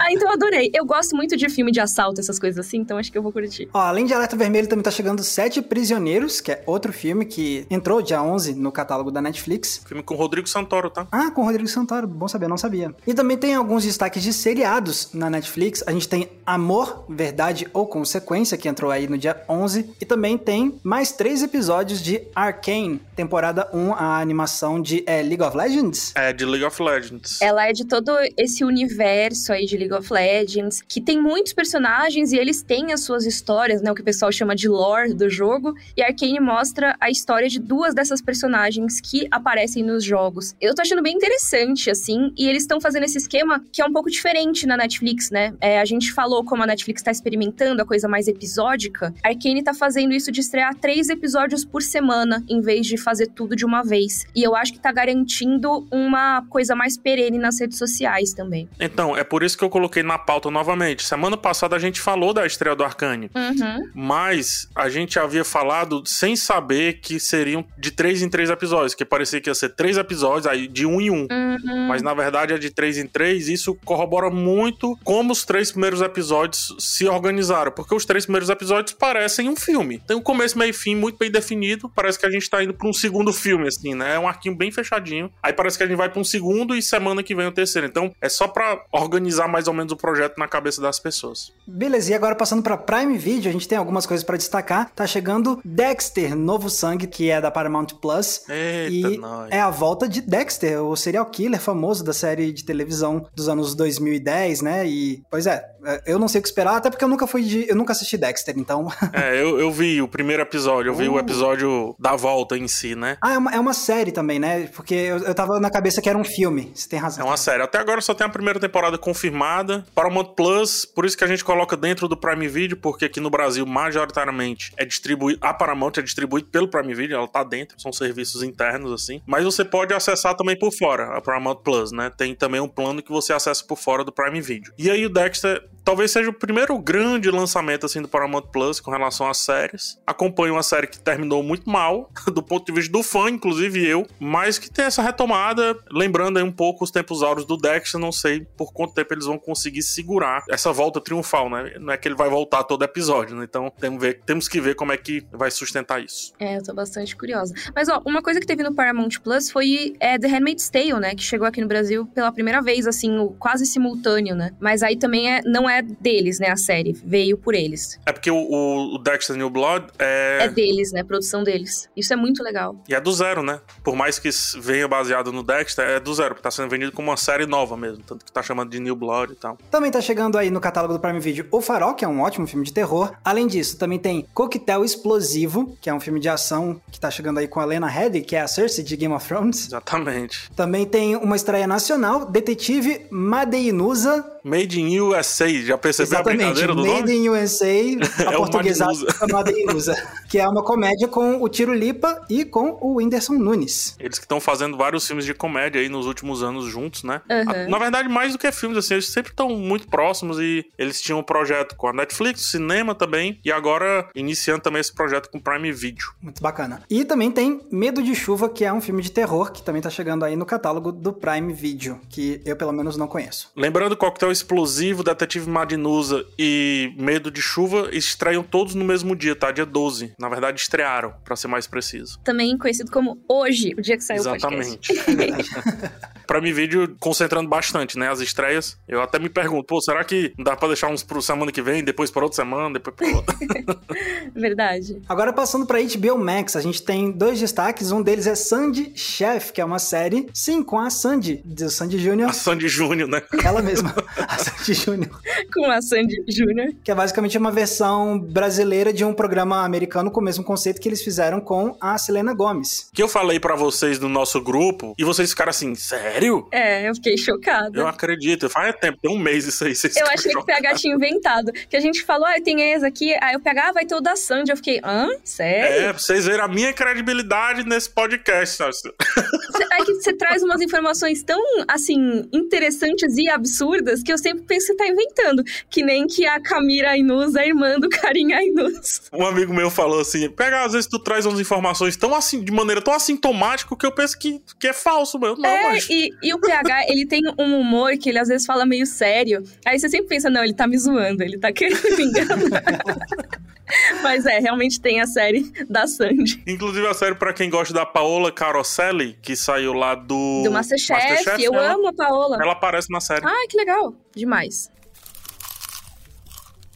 ah, 0.00 0.12
então 0.12 0.28
eu 0.28 0.34
adorei. 0.34 0.51
Eu 0.72 0.84
gosto 0.84 1.16
muito 1.16 1.36
de 1.36 1.48
filme 1.48 1.72
de 1.72 1.80
assalto, 1.80 2.20
essas 2.20 2.38
coisas 2.38 2.64
assim, 2.66 2.78
então 2.78 2.98
acho 2.98 3.10
que 3.10 3.18
eu 3.18 3.22
vou 3.22 3.32
curtir. 3.32 3.68
Ó, 3.72 3.78
além 3.78 4.06
de 4.06 4.14
Alerta 4.14 4.36
Vermelho, 4.36 4.68
também 4.68 4.82
tá 4.82 4.90
chegando 4.90 5.22
Sete 5.22 5.62
Prisioneiros, 5.62 6.40
que 6.40 6.52
é 6.52 6.62
outro 6.66 6.92
filme 6.92 7.24
que 7.24 7.66
entrou 7.70 8.02
dia 8.02 8.22
11 8.22 8.54
no 8.54 8.70
catálogo 8.70 9.10
da 9.10 9.20
Netflix. 9.20 9.82
Filme 9.86 10.02
com 10.02 10.14
Rodrigo 10.14 10.48
Santoro, 10.48 10.90
tá? 10.90 11.06
Ah, 11.10 11.30
com 11.30 11.44
Rodrigo 11.44 11.68
Santoro. 11.68 12.06
Bom 12.06 12.28
saber, 12.28 12.48
não 12.48 12.58
sabia. 12.58 12.94
E 13.06 13.14
também 13.14 13.36
tem 13.36 13.54
alguns 13.54 13.84
destaques 13.84 14.22
de 14.22 14.32
seriados 14.32 15.10
na 15.12 15.30
Netflix. 15.30 15.82
A 15.86 15.92
gente 15.92 16.08
tem 16.08 16.28
Amor, 16.44 17.04
Verdade 17.08 17.66
ou 17.72 17.86
Consequência, 17.86 18.56
que 18.56 18.68
entrou 18.68 18.90
aí 18.90 19.08
no 19.08 19.16
dia 19.16 19.42
11. 19.48 19.94
E 20.00 20.04
também 20.04 20.36
tem 20.36 20.78
mais 20.82 21.12
três 21.12 21.42
episódios 21.42 22.02
de 22.02 22.20
Arcane, 22.34 23.00
temporada 23.14 23.68
1, 23.72 23.94
a 23.94 24.20
animação 24.20 24.80
de 24.80 25.02
é, 25.06 25.22
League 25.22 25.42
of 25.42 25.56
Legends. 25.56 26.12
É, 26.14 26.32
de 26.32 26.44
League 26.44 26.64
of 26.64 26.82
Legends. 26.82 27.40
Ela 27.40 27.68
é 27.68 27.72
de 27.72 27.84
todo 27.84 28.12
esse 28.36 28.64
universo 28.64 29.52
aí 29.52 29.66
de 29.66 29.76
League 29.76 29.94
of 29.94 30.12
Legends, 30.12 30.41
que 30.88 31.00
tem 31.00 31.20
muitos 31.20 31.52
personagens 31.52 32.32
e 32.32 32.36
eles 32.36 32.62
têm 32.62 32.92
as 32.92 33.02
suas 33.02 33.26
histórias, 33.26 33.82
né? 33.82 33.90
O 33.90 33.94
que 33.94 34.00
o 34.00 34.04
pessoal 34.04 34.32
chama 34.32 34.54
de 34.54 34.68
lore 34.68 35.14
do 35.14 35.28
jogo. 35.28 35.74
E 35.96 36.02
Arcane 36.02 36.40
mostra 36.40 36.96
a 37.00 37.10
história 37.10 37.48
de 37.48 37.58
duas 37.58 37.94
dessas 37.94 38.20
personagens 38.20 39.00
que 39.00 39.26
aparecem 39.30 39.82
nos 39.82 40.04
jogos. 40.04 40.54
Eu 40.60 40.74
tô 40.74 40.82
achando 40.82 41.02
bem 41.02 41.14
interessante, 41.14 41.90
assim, 41.90 42.32
e 42.36 42.48
eles 42.48 42.62
estão 42.62 42.80
fazendo 42.80 43.04
esse 43.04 43.18
esquema 43.18 43.62
que 43.72 43.80
é 43.82 43.84
um 43.84 43.92
pouco 43.92 44.10
diferente 44.10 44.66
na 44.66 44.76
Netflix, 44.76 45.30
né? 45.30 45.54
É, 45.60 45.80
a 45.80 45.84
gente 45.84 46.12
falou 46.12 46.44
como 46.44 46.62
a 46.62 46.66
Netflix 46.66 47.02
tá 47.02 47.10
experimentando 47.10 47.82
a 47.82 47.84
coisa 47.84 48.08
mais 48.08 48.28
episódica. 48.28 49.14
A 49.22 49.28
Arcane 49.28 49.62
tá 49.62 49.74
fazendo 49.74 50.12
isso 50.12 50.32
de 50.32 50.40
estrear 50.40 50.74
três 50.74 51.08
episódios 51.08 51.64
por 51.64 51.82
semana, 51.82 52.42
em 52.48 52.60
vez 52.60 52.86
de 52.86 52.96
fazer 52.96 53.28
tudo 53.28 53.54
de 53.54 53.64
uma 53.64 53.82
vez. 53.82 54.26
E 54.34 54.42
eu 54.42 54.54
acho 54.56 54.72
que 54.72 54.80
tá 54.80 54.92
garantindo 54.92 55.86
uma 55.90 56.42
coisa 56.48 56.74
mais 56.74 56.96
perene 56.96 57.38
nas 57.38 57.60
redes 57.60 57.78
sociais 57.78 58.32
também. 58.32 58.68
Então, 58.80 59.16
é 59.16 59.24
por 59.24 59.42
isso 59.42 59.56
que 59.56 59.64
eu 59.64 59.70
coloquei 59.70 60.02
na 60.02 60.18
pauta 60.18 60.31
novamente. 60.50 61.04
Semana 61.04 61.36
passada 61.36 61.76
a 61.76 61.78
gente 61.78 62.00
falou 62.00 62.32
da 62.32 62.46
estreia 62.46 62.74
do 62.74 62.84
Arcane. 62.84 63.30
Uhum. 63.34 63.90
Mas 63.94 64.68
a 64.74 64.88
gente 64.88 65.18
havia 65.18 65.44
falado 65.44 66.02
sem 66.06 66.36
saber 66.36 67.00
que 67.00 67.18
seriam 67.18 67.64
de 67.78 67.90
três 67.90 68.22
em 68.22 68.28
três 68.28 68.50
episódios, 68.50 68.94
que 68.94 69.04
parecia 69.04 69.40
que 69.40 69.50
ia 69.50 69.54
ser 69.54 69.70
três 69.70 69.96
episódios, 69.96 70.46
aí 70.46 70.66
de 70.66 70.86
um 70.86 71.00
em 71.00 71.10
um. 71.10 71.26
Uhum. 71.30 71.88
Mas 71.88 72.02
na 72.02 72.14
verdade 72.14 72.54
é 72.54 72.58
de 72.58 72.70
três 72.70 72.98
em 72.98 73.06
três, 73.06 73.48
isso 73.48 73.74
corrobora 73.84 74.30
muito 74.30 74.98
como 75.04 75.32
os 75.32 75.44
três 75.44 75.70
primeiros 75.70 76.00
episódios 76.00 76.74
se 76.78 77.06
organizaram, 77.06 77.72
porque 77.72 77.94
os 77.94 78.04
três 78.04 78.24
primeiros 78.24 78.48
episódios 78.48 78.94
parecem 78.94 79.48
um 79.48 79.56
filme. 79.56 79.98
Tem 79.98 80.16
um 80.16 80.22
começo, 80.22 80.58
meio 80.58 80.70
e 80.70 80.72
fim 80.72 80.94
muito 80.94 81.18
bem 81.18 81.30
definido, 81.30 81.90
parece 81.94 82.18
que 82.18 82.26
a 82.26 82.30
gente 82.30 82.48
tá 82.48 82.62
indo 82.62 82.74
pra 82.74 82.88
um 82.88 82.92
segundo 82.92 83.32
filme, 83.32 83.68
assim, 83.68 83.94
né? 83.94 84.14
É 84.14 84.18
um 84.18 84.28
arquinho 84.28 84.54
bem 84.54 84.70
fechadinho. 84.70 85.30
Aí 85.42 85.52
parece 85.52 85.76
que 85.76 85.84
a 85.84 85.86
gente 85.86 85.96
vai 85.96 86.08
pra 86.08 86.20
um 86.20 86.24
segundo 86.24 86.74
e 86.74 86.82
semana 86.82 87.22
que 87.22 87.34
vem 87.34 87.46
o 87.46 87.52
terceiro. 87.52 87.86
Então 87.86 88.14
é 88.20 88.28
só 88.28 88.48
pra 88.48 88.82
organizar 88.92 89.48
mais 89.48 89.66
ou 89.68 89.74
menos 89.74 89.92
o 89.92 89.96
projeto 89.96 90.21
na 90.36 90.46
cabeça 90.48 90.80
das 90.80 90.98
pessoas. 90.98 91.52
Beleza, 91.66 92.10
e 92.12 92.14
agora 92.14 92.34
passando 92.34 92.62
pra 92.62 92.76
Prime 92.76 93.16
Video, 93.18 93.48
a 93.48 93.52
gente 93.52 93.66
tem 93.68 93.78
algumas 93.78 94.06
coisas 94.06 94.24
pra 94.24 94.36
destacar. 94.36 94.90
Tá 94.94 95.06
chegando 95.06 95.60
Dexter, 95.64 96.34
Novo 96.36 96.68
Sangue, 96.70 97.06
que 97.06 97.30
é 97.30 97.40
da 97.40 97.50
Paramount 97.50 97.86
Plus. 98.00 98.42
Eita, 98.48 99.08
e 99.08 99.18
nós. 99.18 99.48
é 99.50 99.60
a 99.60 99.70
volta 99.70 100.08
de 100.08 100.20
Dexter, 100.20 100.82
o 100.82 100.96
serial 100.96 101.26
killer 101.26 101.60
famoso 101.60 102.04
da 102.04 102.12
série 102.12 102.52
de 102.52 102.64
televisão 102.64 103.26
dos 103.34 103.48
anos 103.48 103.74
2010, 103.74 104.60
né? 104.62 104.86
E, 104.86 105.22
pois 105.30 105.46
é, 105.46 105.64
eu 106.06 106.18
não 106.18 106.28
sei 106.28 106.38
o 106.40 106.42
que 106.42 106.48
esperar, 106.48 106.76
até 106.76 106.90
porque 106.90 107.04
eu 107.04 107.08
nunca 107.08 107.26
fui 107.26 107.42
de. 107.42 107.68
Eu 107.68 107.76
nunca 107.76 107.92
assisti 107.92 108.16
Dexter, 108.16 108.54
então. 108.58 108.88
É, 109.12 109.40
eu, 109.40 109.58
eu 109.60 109.70
vi 109.70 110.00
o 110.00 110.08
primeiro 110.08 110.42
episódio, 110.42 110.90
eu 110.90 110.94
vi 110.94 111.08
o 111.08 111.14
Uh. 111.14 111.18
episódio 111.18 111.94
da 111.98 112.16
volta 112.16 112.56
em 112.56 112.66
si, 112.66 112.94
né? 112.94 113.16
ah, 113.20 113.34
é 113.34 113.38
uma, 113.38 113.50
é 113.54 113.60
uma 113.60 113.74
série 113.74 114.10
também, 114.10 114.38
né? 114.38 114.68
Porque 114.74 114.94
eu, 114.94 115.18
eu 115.18 115.34
tava 115.34 115.60
na 115.60 115.70
cabeça 115.70 116.00
que 116.00 116.08
era 116.08 116.16
um 116.18 116.24
filme. 116.24 116.72
Você 116.74 116.88
tem 116.88 116.98
É 116.98 117.02
razão. 117.02 117.26
uma 117.26 117.36
série. 117.36 117.62
Até 117.62 117.78
agora 117.78 118.00
só 118.00 118.14
tem 118.14 118.26
a 118.26 118.30
primeira 118.30 118.58
temporada 118.58 118.96
confirmada. 118.96 119.84
Paramount 120.12 120.34
Plus, 120.34 120.84
por 120.84 121.06
isso 121.06 121.16
que 121.16 121.24
a 121.24 121.26
gente 121.26 121.42
coloca 121.42 121.74
dentro 121.74 122.06
do 122.06 122.16
Prime 122.16 122.46
Video, 122.46 122.76
porque 122.76 123.06
aqui 123.06 123.18
no 123.18 123.30
Brasil, 123.30 123.64
majoritariamente, 123.64 124.70
é 124.76 124.84
distribuído. 124.84 125.38
A 125.40 125.54
Paramount 125.54 125.92
é 125.96 126.02
distribuída 126.02 126.46
pelo 126.52 126.68
Prime 126.68 126.94
Video, 126.94 127.16
ela 127.16 127.26
tá 127.26 127.42
dentro, 127.42 127.80
são 127.80 127.90
serviços 127.90 128.42
internos, 128.42 128.92
assim. 128.92 129.22
Mas 129.26 129.44
você 129.44 129.64
pode 129.64 129.94
acessar 129.94 130.36
também 130.36 130.58
por 130.58 130.70
fora, 130.70 131.16
a 131.16 131.20
Paramount 131.20 131.56
Plus, 131.56 131.92
né? 131.92 132.10
Tem 132.14 132.34
também 132.34 132.60
um 132.60 132.68
plano 132.68 133.02
que 133.02 133.10
você 133.10 133.32
acessa 133.32 133.64
por 133.64 133.78
fora 133.78 134.04
do 134.04 134.12
Prime 134.12 134.40
Video. 134.40 134.72
E 134.76 134.90
aí 134.90 135.06
o 135.06 135.08
Dexter 135.08 135.66
talvez 135.84 136.10
seja 136.10 136.30
o 136.30 136.32
primeiro 136.32 136.78
grande 136.78 137.30
lançamento 137.30 137.86
assim 137.86 138.00
do 138.02 138.08
Paramount 138.08 138.42
Plus 138.52 138.80
com 138.80 138.90
relação 138.90 139.28
às 139.28 139.38
séries. 139.38 139.98
Acompanho 140.06 140.54
uma 140.54 140.62
série 140.62 140.86
que 140.86 140.98
terminou 140.98 141.42
muito 141.42 141.68
mal, 141.68 142.10
do 142.32 142.42
ponto 142.42 142.66
de 142.66 142.72
vista 142.72 142.92
do 142.92 143.02
fã, 143.02 143.30
inclusive 143.30 143.86
eu, 143.86 144.06
mas 144.18 144.58
que 144.58 144.70
tem 144.70 144.84
essa 144.84 145.02
retomada, 145.02 145.76
lembrando 145.90 146.38
aí 146.38 146.42
um 146.42 146.52
pouco 146.52 146.84
os 146.84 146.90
tempos 146.90 147.22
áureos 147.22 147.46
do 147.46 147.56
Dexter, 147.56 148.00
não 148.00 148.12
sei 148.12 148.46
por 148.56 148.72
quanto 148.72 148.94
tempo 148.94 149.12
eles 149.14 149.26
vão 149.26 149.38
conseguir 149.38 149.82
segurar 149.82 150.44
essa 150.50 150.72
volta 150.72 151.00
triunfal, 151.00 151.48
né? 151.48 151.74
Não 151.78 151.92
é 151.92 151.96
que 151.96 152.08
ele 152.08 152.14
vai 152.14 152.28
voltar 152.28 152.64
todo 152.64 152.84
episódio, 152.84 153.36
né? 153.36 153.44
Então 153.44 153.72
temos, 153.78 154.00
ver, 154.00 154.20
temos 154.24 154.48
que 154.48 154.60
ver 154.60 154.74
como 154.74 154.92
é 154.92 154.96
que 154.96 155.26
vai 155.32 155.50
sustentar 155.50 156.02
isso. 156.02 156.32
É, 156.38 156.56
eu 156.58 156.62
tô 156.62 156.74
bastante 156.74 157.16
curiosa. 157.16 157.54
Mas, 157.74 157.88
ó, 157.88 158.00
uma 158.04 158.22
coisa 158.22 158.40
que 158.40 158.46
teve 158.46 158.62
no 158.62 158.74
Paramount 158.74 159.20
Plus 159.22 159.50
foi 159.50 159.94
é, 160.00 160.18
The 160.18 160.28
Handmaid's 160.28 160.68
Tale, 160.70 161.00
né? 161.00 161.14
Que 161.14 161.22
chegou 161.22 161.46
aqui 161.46 161.60
no 161.60 161.68
Brasil 161.68 162.06
pela 162.06 162.32
primeira 162.32 162.60
vez, 162.60 162.86
assim, 162.86 163.34
quase 163.38 163.66
simultâneo, 163.66 164.34
né? 164.34 164.52
Mas 164.60 164.82
aí 164.82 164.96
também 164.96 165.32
é, 165.32 165.40
não 165.44 165.68
é 165.68 165.71
deles, 165.80 166.38
né? 166.38 166.50
A 166.50 166.56
série. 166.56 166.92
Veio 167.04 167.38
por 167.38 167.54
eles. 167.54 167.98
É 168.04 168.12
porque 168.12 168.30
o, 168.30 168.36
o- 168.36 168.98
Dexter 168.98 169.36
New 169.36 169.48
Blood 169.48 169.86
é, 169.98 170.38
É 170.42 170.48
deles, 170.48 170.92
né? 170.92 171.02
Produção 171.02 171.42
deles. 171.42 171.88
Isso 171.96 172.12
é 172.12 172.16
muito 172.16 172.42
legal. 172.42 172.76
E 172.88 172.94
é 172.94 173.00
do 173.00 173.12
zero, 173.12 173.42
né? 173.42 173.60
Por 173.82 173.94
mais 173.96 174.18
que 174.18 174.28
venha 174.60 174.86
baseado 174.88 175.32
no 175.32 175.42
Dexter, 175.42 175.84
é 175.88 176.00
do 176.00 176.12
zero, 176.14 176.30
porque 176.30 176.42
tá 176.42 176.50
sendo 176.50 176.68
vendido 176.68 176.92
como 176.92 177.10
uma 177.10 177.16
série 177.16 177.46
nova 177.46 177.76
mesmo. 177.76 178.02
Tanto 178.04 178.24
que 178.24 178.32
tá 178.32 178.42
chamando 178.42 178.70
de 178.70 178.80
New 178.80 178.96
Blood 178.96 179.32
e 179.32 179.36
tal. 179.36 179.56
Também 179.70 179.90
tá 179.90 180.00
chegando 180.00 180.36
aí 180.36 180.50
no 180.50 180.60
catálogo 180.60 180.94
do 180.94 181.00
Prime 181.00 181.20
Video 181.20 181.46
O 181.50 181.60
Farol, 181.60 181.94
que 181.94 182.04
é 182.04 182.08
um 182.08 182.20
ótimo 182.20 182.46
filme 182.46 182.64
de 182.64 182.72
terror. 182.72 183.12
Além 183.24 183.46
disso, 183.46 183.78
também 183.78 183.98
tem 183.98 184.26
Coquetel 184.34 184.84
Explosivo, 184.84 185.76
que 185.80 185.88
é 185.88 185.94
um 185.94 186.00
filme 186.00 186.18
de 186.20 186.28
ação 186.28 186.80
que 186.90 186.98
tá 186.98 187.10
chegando 187.10 187.38
aí 187.38 187.46
com 187.48 187.60
a 187.60 187.64
Lena 187.64 187.86
Headey, 187.88 188.22
que 188.22 188.34
é 188.36 188.40
a 188.40 188.48
Cersei 188.48 188.82
de 188.84 188.96
Game 188.96 189.14
of 189.14 189.26
Thrones. 189.26 189.66
Exatamente. 189.66 190.50
Também 190.56 190.86
tem 190.86 191.16
uma 191.16 191.36
estreia 191.36 191.66
nacional, 191.66 192.26
Detetive 192.26 193.06
Madeinusa. 193.10 194.24
Made 194.44 194.80
in 194.80 194.98
USA, 195.00 195.48
já 195.62 195.78
percebeu 195.78 196.18
a 196.18 196.20
Exatamente, 196.20 196.38
brincadeira 196.38 196.74
do 196.74 196.84
Made 196.86 197.00
nome? 197.00 197.14
in 197.14 197.28
USA, 197.28 197.66
a 197.66 198.32
É 198.32 198.36
portuguesada 198.36 198.92
Madeinusa. 198.92 199.26
Madeinusa, 199.32 200.08
que 200.28 200.38
é 200.38 200.48
uma 200.48 200.62
comédia 200.62 201.06
com 201.08 201.42
o 201.42 201.48
Tiro 201.48 201.72
Lipa 201.72 202.24
e 202.28 202.44
com 202.44 202.78
o 202.80 202.96
Whindersson 202.96 203.34
Nunes. 203.34 203.94
Eles 204.00 204.18
que 204.18 204.24
estão 204.24 204.40
fazendo 204.40 204.76
vários 204.76 205.06
filmes 205.06 205.24
de 205.24 205.34
comédia 205.34 205.80
aí 205.80 205.88
nos 205.88 206.06
últimos 206.06 206.42
anos 206.42 206.66
juntos, 206.66 207.02
né? 207.04 207.20
Uhum. 207.30 207.50
A- 207.50 207.68
Na 207.68 207.78
verdade, 207.78 208.08
mais 208.08 208.32
do 208.32 208.38
que 208.38 208.50
filmes, 208.52 208.76
assim, 208.78 208.94
eles 208.94 209.08
sempre 209.08 209.30
estão 209.32 209.48
muito 209.50 209.86
próximos 209.88 210.38
e 210.40 210.64
eles 210.78 211.00
tinham 211.00 211.20
um 211.20 211.22
projeto 211.22 211.76
com 211.76 211.86
a 211.88 211.92
Netflix, 211.92 212.50
cinema 212.50 212.94
também, 212.94 213.38
e 213.44 213.52
agora 213.52 214.08
iniciando 214.14 214.60
também 214.62 214.80
esse 214.80 214.92
projeto 214.92 215.30
com 215.30 215.38
Prime 215.38 215.70
Video. 215.72 216.06
Muito 216.20 216.42
bacana. 216.42 216.82
E 216.90 217.04
também 217.04 217.30
tem 217.30 217.60
Medo 217.70 218.02
de 218.02 218.14
Chuva, 218.14 218.48
que 218.48 218.64
é 218.64 218.72
um 218.72 218.80
filme 218.80 219.02
de 219.02 219.10
terror, 219.10 219.52
que 219.52 219.62
também 219.62 219.80
tá 219.80 219.90
chegando 219.90 220.24
aí 220.24 220.34
no 220.36 220.44
catálogo 220.44 220.90
do 220.90 221.12
Prime 221.12 221.52
Video, 221.52 222.00
que 222.08 222.40
eu 222.44 222.56
pelo 222.56 222.72
menos 222.72 222.96
não 222.96 223.06
conheço. 223.06 223.50
Lembrando, 223.56 223.96
Coquetel 223.96 224.31
Explosivo, 224.32 225.02
Detetive 225.02 225.48
Madinusa 225.48 226.24
e 226.38 226.92
Medo 226.96 227.30
de 227.30 227.40
Chuva 227.40 227.88
estreiam 227.92 228.42
todos 228.42 228.74
no 228.74 228.84
mesmo 228.84 229.14
dia, 229.14 229.36
tá? 229.36 229.50
Dia 229.50 229.66
12. 229.66 230.14
Na 230.18 230.28
verdade, 230.28 230.60
estrearam, 230.60 231.14
para 231.24 231.36
ser 231.36 231.48
mais 231.48 231.66
preciso. 231.66 232.18
Também 232.24 232.56
conhecido 232.56 232.90
como 232.90 233.22
hoje, 233.28 233.74
o 233.76 233.80
dia 233.80 233.96
que 233.96 234.04
saiu 234.04 234.20
Exatamente. 234.20 234.92
o 234.92 235.04
podcast. 235.04 235.52
Prime 236.26 236.52
Video 236.52 236.96
concentrando 236.98 237.48
bastante, 237.48 237.98
né? 237.98 238.10
As 238.10 238.20
estreias. 238.20 238.78
Eu 238.88 239.02
até 239.02 239.18
me 239.18 239.28
pergunto, 239.28 239.64
pô, 239.64 239.80
será 239.80 240.02
que 240.02 240.32
dá 240.38 240.56
pra 240.56 240.68
deixar 240.68 240.88
uns 240.88 241.02
pro 241.02 241.20
semana 241.20 241.52
que 241.52 241.60
vem, 241.60 241.84
depois 241.84 242.10
para 242.10 242.22
outra 242.22 242.36
semana, 242.36 242.72
depois 242.72 242.96
pra 242.96 243.08
outra? 243.08 243.36
Verdade. 244.34 245.02
Agora 245.08 245.32
passando 245.32 245.66
pra 245.66 245.78
HBO 245.82 246.18
Max, 246.18 246.56
a 246.56 246.60
gente 246.60 246.82
tem 246.82 247.10
dois 247.10 247.38
destaques. 247.38 247.92
Um 247.92 248.02
deles 248.02 248.26
é 248.26 248.34
Sandy 248.34 248.92
Chef, 248.96 249.52
que 249.52 249.60
é 249.60 249.64
uma 249.64 249.78
série, 249.78 250.26
sim, 250.32 250.62
com 250.62 250.78
a 250.78 250.88
Sandy, 250.90 251.42
de 251.44 251.68
Sandy 251.70 251.98
Júnior. 251.98 252.30
A 252.30 252.32
Sandy 252.32 252.68
Júnior, 252.68 253.08
né? 253.08 253.22
Ela 253.44 253.60
mesma, 253.60 253.94
a 254.28 254.38
Sandy 254.38 254.74
Júnior. 254.74 255.20
Com 255.52 255.70
a 255.70 255.82
Sandy 255.82 256.24
Júnior. 256.28 256.72
Que 256.82 256.90
é 256.90 256.94
basicamente 256.94 257.36
uma 257.38 257.50
versão 257.50 258.18
brasileira 258.18 258.92
de 258.92 259.04
um 259.04 259.12
programa 259.12 259.64
americano 259.64 260.10
com 260.10 260.20
o 260.20 260.24
mesmo 260.24 260.44
conceito 260.44 260.80
que 260.80 260.88
eles 260.88 261.02
fizeram 261.02 261.40
com 261.40 261.76
a 261.80 261.96
Selena 261.98 262.34
Gomes. 262.34 262.88
Que 262.92 263.02
eu 263.02 263.08
falei 263.08 263.38
para 263.38 263.54
vocês 263.54 263.98
no 263.98 264.08
nosso 264.08 264.40
grupo 264.40 264.94
e 264.98 265.04
vocês 265.04 265.30
ficaram 265.30 265.50
assim, 265.50 265.74
sério? 265.74 266.48
É, 266.50 266.88
eu 266.88 266.94
fiquei 266.94 267.16
chocada. 267.16 267.78
Eu 267.78 267.86
acredito. 267.86 268.48
Faz 268.48 268.74
tempo, 268.76 268.98
tem 269.00 269.10
um 269.10 269.18
mês 269.18 269.46
isso 269.46 269.64
aí. 269.64 269.72
eu 269.72 270.06
achei 270.06 270.32
chocados. 270.32 270.32
que 270.32 270.38
o 270.38 270.44
PH 270.44 270.74
tinha 270.76 270.94
inventado. 270.94 271.52
Que 271.68 271.76
a 271.76 271.80
gente 271.80 272.04
falou, 272.04 272.26
ah, 272.26 272.40
tem 272.42 272.72
esse 272.72 272.84
aqui, 272.84 273.14
aí 273.20 273.36
o 273.36 273.40
PH 273.40 273.68
ah, 273.68 273.72
vai 273.72 273.84
ter 273.84 273.94
o 273.94 274.00
da 274.00 274.16
Sandy. 274.16 274.50
Eu 274.50 274.56
fiquei, 274.56 274.80
hã? 274.84 275.08
Sério? 275.24 275.86
É, 275.86 275.90
pra 275.90 275.98
vocês 275.98 276.26
verem 276.26 276.40
a 276.40 276.48
minha 276.48 276.72
credibilidade 276.72 277.64
nesse 277.64 277.90
podcast. 277.90 278.62
É 278.62 279.84
que 279.84 279.94
você 279.94 280.12
traz 280.12 280.42
umas 280.42 280.60
informações 280.60 281.22
tão, 281.22 281.42
assim, 281.66 282.28
interessantes 282.32 283.16
e 283.16 283.28
absurdas 283.28 284.02
que 284.02 284.11
eu 284.12 284.18
sempre 284.18 284.44
penso 284.44 284.66
que 284.66 284.72
você 284.72 284.76
tá 284.76 284.88
inventando. 284.88 285.42
Que 285.70 285.82
nem 285.82 286.06
que 286.06 286.26
a 286.26 286.40
Camila 286.40 286.90
Ainuz 286.90 287.34
é 287.34 287.48
irmã 287.48 287.78
do 287.78 287.88
Karim 287.88 288.32
Ainuz. 288.32 289.02
Um 289.12 289.26
amigo 289.26 289.52
meu 289.52 289.70
falou 289.70 290.00
assim: 290.00 290.28
pega, 290.30 290.64
às 290.64 290.72
vezes 290.72 290.88
tu 290.88 290.98
traz 290.98 291.26
umas 291.26 291.40
informações 291.40 291.96
tão 291.96 292.14
assim, 292.14 292.42
de 292.42 292.52
maneira 292.52 292.80
tão 292.80 292.94
assintomática 292.94 293.76
que 293.76 293.86
eu 293.86 293.92
penso 293.92 294.18
que, 294.18 294.40
que 294.58 294.68
é 294.68 294.72
falso, 294.72 295.18
meu. 295.18 295.36
Não, 295.36 295.48
é, 295.48 295.62
mas... 295.72 295.88
e, 295.88 296.10
e 296.22 296.34
o 296.34 296.40
PH, 296.40 296.86
ele 296.88 297.06
tem 297.06 297.22
um 297.38 297.60
humor 297.60 297.96
que 297.98 298.08
ele 298.08 298.18
às 298.18 298.28
vezes 298.28 298.46
fala 298.46 298.64
meio 298.66 298.86
sério. 298.86 299.42
Aí 299.64 299.78
você 299.78 299.88
sempre 299.88 300.08
pensa, 300.08 300.30
não, 300.30 300.42
ele 300.42 300.54
tá 300.54 300.66
me 300.66 300.78
zoando, 300.78 301.22
ele 301.22 301.38
tá 301.38 301.52
querendo 301.52 301.96
me 301.96 302.04
enganar. 302.04 302.36
Mas 304.02 304.26
é, 304.26 304.38
realmente 304.38 304.80
tem 304.80 305.00
a 305.00 305.06
série 305.06 305.52
da 305.68 305.86
Sandy. 305.86 306.42
Inclusive 306.46 306.86
a 306.86 306.94
série 306.94 307.14
para 307.14 307.32
quem 307.32 307.50
gosta 307.50 307.74
da 307.74 307.86
Paola 307.86 308.32
Caroselli, 308.32 309.18
que 309.22 309.36
saiu 309.36 309.72
lá 309.72 309.94
do... 309.94 310.42
Do 310.42 310.50
Masterchef. 310.50 311.00
Masterchef 311.00 311.42
eu 311.42 311.54
ela, 311.54 311.74
amo 311.74 311.88
a 311.88 311.92
Paola. 311.92 312.38
Ela 312.40 312.52
aparece 312.52 312.90
na 312.90 313.00
série. 313.00 313.24
Ah, 313.24 313.46
que 313.48 313.56
legal. 313.56 313.94
Demais. 314.14 314.71